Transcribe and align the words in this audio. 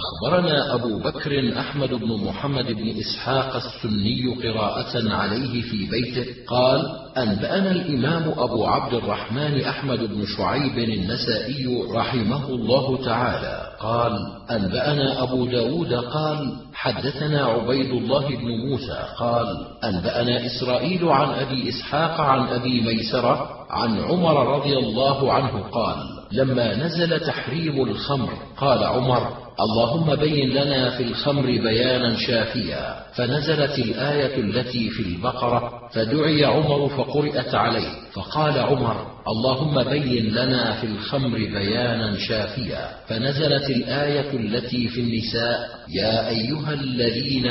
أخبرنا 0.00 0.74
أبو 0.74 0.98
بكر 0.98 1.58
أحمد 1.58 1.88
بن 1.94 2.24
محمد 2.24 2.66
بن 2.72 2.94
إسحاق 2.98 3.56
السني 3.56 4.34
قراءة 4.42 5.12
عليه 5.12 5.62
في 5.62 5.88
بيته 5.90 6.26
قال 6.48 6.80
أنبأنا 7.18 7.70
الإمام 7.70 8.32
أبو 8.38 8.66
عبد 8.66 8.94
الرحمن 8.94 9.60
أحمد 9.60 9.98
بن 9.98 10.24
شعيب 10.36 10.78
النسائي 10.78 11.84
رحمه 11.94 12.48
الله 12.48 13.04
تعالى 13.04 13.72
قال 13.80 14.12
أنبأنا 14.50 15.22
أبو 15.22 15.46
داود 15.46 15.94
قال 15.94 16.56
حدثنا 16.74 17.44
عبيد 17.44 17.90
الله 17.90 18.28
بن 18.28 18.48
موسى 18.48 18.98
قال 19.18 19.46
أنبأنا 19.84 20.46
إسرائيل 20.46 21.08
عن 21.08 21.28
أبي 21.28 21.68
إسحاق 21.68 22.20
عن 22.20 22.46
أبي 22.46 22.80
ميسرة 22.80 23.48
عن 23.70 23.98
عمر 24.00 24.56
رضي 24.58 24.76
الله 24.76 25.32
عنه 25.32 25.62
قال 25.62 25.96
لما 26.32 26.76
نزل 26.76 27.20
تحريم 27.20 27.82
الخمر 27.82 28.30
قال 28.56 28.84
عمر 28.84 29.49
اللهم 29.60 30.14
بين 30.16 30.50
لنا 30.50 30.90
في 30.90 31.02
الخمر 31.02 31.42
بيانا 31.42 32.16
شافيا 32.16 32.96
فنزلت 33.14 33.78
الآية 33.78 34.36
التي 34.40 34.90
في 34.90 35.02
البقرة 35.02 35.88
فدعي 35.92 36.44
عمر 36.44 36.88
فقرات 36.88 37.54
عليه 37.54 37.88
فقال 38.12 38.58
عمر 38.58 39.06
اللهم 39.28 39.82
بين 39.82 40.24
لنا 40.34 40.72
في 40.72 40.86
الخمر 40.86 41.38
بيانا 41.38 42.18
شافيا 42.18 42.88
فنزلت 43.08 43.70
الآية 43.70 44.30
التي 44.32 44.88
في 44.88 45.00
النساء 45.00 45.68
يا 45.88 46.28
أيها 46.28 46.72
الذين 46.72 47.46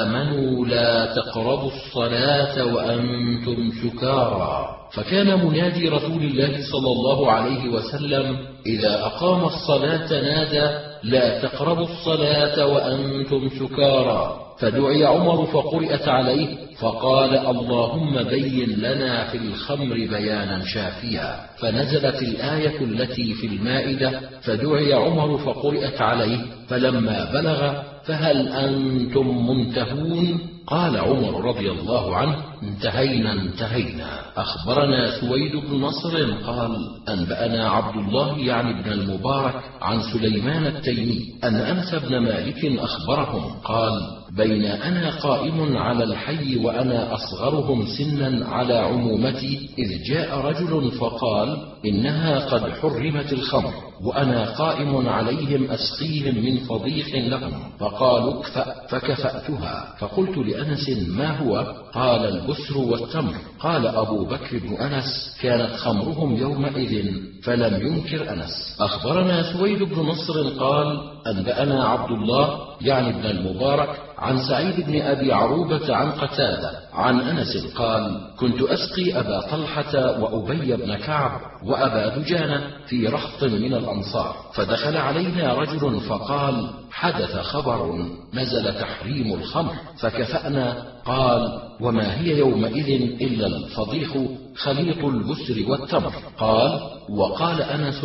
آمنوا 0.00 0.66
لا 0.66 1.14
تقربوا 1.14 1.70
الصلاة 1.70 2.74
وأنتم 2.74 3.70
سكارى. 3.82 4.68
فكان 4.92 5.46
منادي 5.46 5.88
رسول 5.88 6.22
الله 6.22 6.52
صلى 6.72 6.90
الله 6.92 7.30
عليه 7.32 7.68
وسلم 7.68 8.38
إذا 8.66 9.06
أقام 9.06 9.44
الصلاة 9.44 10.08
نادى 10.22 10.93
لا 11.04 11.42
تقربوا 11.42 11.84
الصلاة 11.84 12.66
وأنتم 12.66 13.48
سكارى. 13.48 14.40
فدعي 14.58 15.04
عمر 15.04 15.46
فقرئت 15.46 16.08
عليه 16.08 16.48
فقال 16.80 17.38
اللهم 17.38 18.22
بين 18.22 18.70
لنا 18.70 19.24
في 19.24 19.38
الخمر 19.38 19.94
بيانا 19.94 20.64
شافيا. 20.64 21.36
فنزلت 21.58 22.22
الآية 22.22 22.80
التي 22.80 23.34
في 23.34 23.46
المائدة 23.46 24.20
فدعي 24.42 24.92
عمر 24.92 25.38
فقرئت 25.38 26.00
عليه 26.00 26.38
فلما 26.68 27.32
بلغ 27.32 27.72
فهل 28.04 28.48
أنتم 28.48 29.46
منتهون؟ 29.50 30.38
قال 30.66 30.96
عمر 30.96 31.44
رضي 31.44 31.70
الله 31.70 32.16
عنه 32.16 32.36
انتهينا 32.68 33.32
انتهينا. 33.32 34.24
أخبرنا 34.36 35.20
سويد 35.20 35.56
بن 35.56 35.76
نصر 35.80 36.32
قال 36.46 36.76
أنبأنا 37.08 37.68
عبد 37.68 37.96
الله 37.96 38.38
يعني 38.38 38.80
ابن 38.80 38.92
المبارك 38.92 39.54
عن 39.82 40.02
سليمان 40.12 40.66
التيمي 40.66 41.20
أن 41.44 41.54
أنس 41.56 41.94
بن 41.94 42.18
مالك 42.18 42.64
أخبرهم 42.64 43.60
قال 43.64 44.24
بين 44.36 44.64
أنا 44.64 45.10
قائم 45.10 45.76
على 45.76 46.04
الحي 46.04 46.56
وأنا 46.56 47.14
أصغرهم 47.14 47.86
سنا 47.86 48.46
على 48.48 48.74
عمومتي 48.74 49.70
إذ 49.78 50.02
جاء 50.02 50.38
رجل 50.38 50.90
فقال 50.90 51.58
إنها 51.84 52.38
قد 52.38 52.72
حرمت 52.72 53.32
الخمر 53.32 53.72
وأنا 54.04 54.50
قائم 54.50 55.08
عليهم 55.08 55.70
أسقيهم 55.70 56.44
من 56.44 56.58
فضيح 56.58 57.14
لهم 57.14 57.52
فقالوا 57.78 58.40
اكفأ 58.40 58.86
فكفأتها 58.88 59.94
فقلت 59.98 60.38
لأنس 60.38 60.88
ما 61.08 61.38
هو؟ 61.38 61.83
قال 61.94 62.26
البسر 62.26 62.78
والتمر. 62.78 63.34
قال 63.60 63.86
أبو 63.86 64.24
بكر 64.24 64.58
بن 64.58 64.74
أنس 64.74 65.36
كانت 65.40 65.76
خمرهم 65.76 66.36
يومئذ 66.36 67.12
فلم 67.42 67.86
ينكر 67.86 68.32
أنس. 68.32 68.76
أخبرنا 68.80 69.52
سويد 69.52 69.82
بن 69.82 70.00
نصر 70.00 70.48
قال 70.48 71.00
أنبأنا 71.26 71.84
عبد 71.84 72.10
الله 72.10 72.60
يعني 72.80 73.08
ابن 73.08 73.26
المبارك 73.26 74.03
عن 74.18 74.38
سعيد 74.48 74.86
بن 74.86 75.02
أبي 75.02 75.32
عروبة 75.32 75.96
عن 75.96 76.10
قتادة 76.10 76.70
عن 76.92 77.20
أنس 77.20 77.74
قال 77.74 78.20
كنت 78.38 78.62
أسقي 78.62 79.20
أبا 79.20 79.40
طلحة 79.50 80.20
وأبي 80.20 80.76
بن 80.76 80.96
كعب 80.96 81.40
وأبا 81.64 82.16
دجانة 82.16 82.62
في 82.86 83.06
رهط 83.06 83.44
من 83.44 83.74
الأنصار 83.74 84.36
فدخل 84.54 84.96
علينا 84.96 85.54
رجل 85.54 86.00
فقال 86.00 86.70
حدث 86.90 87.36
خبر 87.36 88.06
نزل 88.34 88.74
تحريم 88.80 89.34
الخمر 89.34 89.72
فكفأنا 90.00 90.84
قال 91.04 91.60
وما 91.80 92.20
هي 92.20 92.38
يومئذ 92.38 93.02
إلا 93.22 93.46
الفضيح 93.46 94.18
خليط 94.56 95.04
البسر 95.04 95.70
والتمر 95.70 96.12
قال 96.38 96.80
وقال 97.10 97.62
أنس 97.62 98.04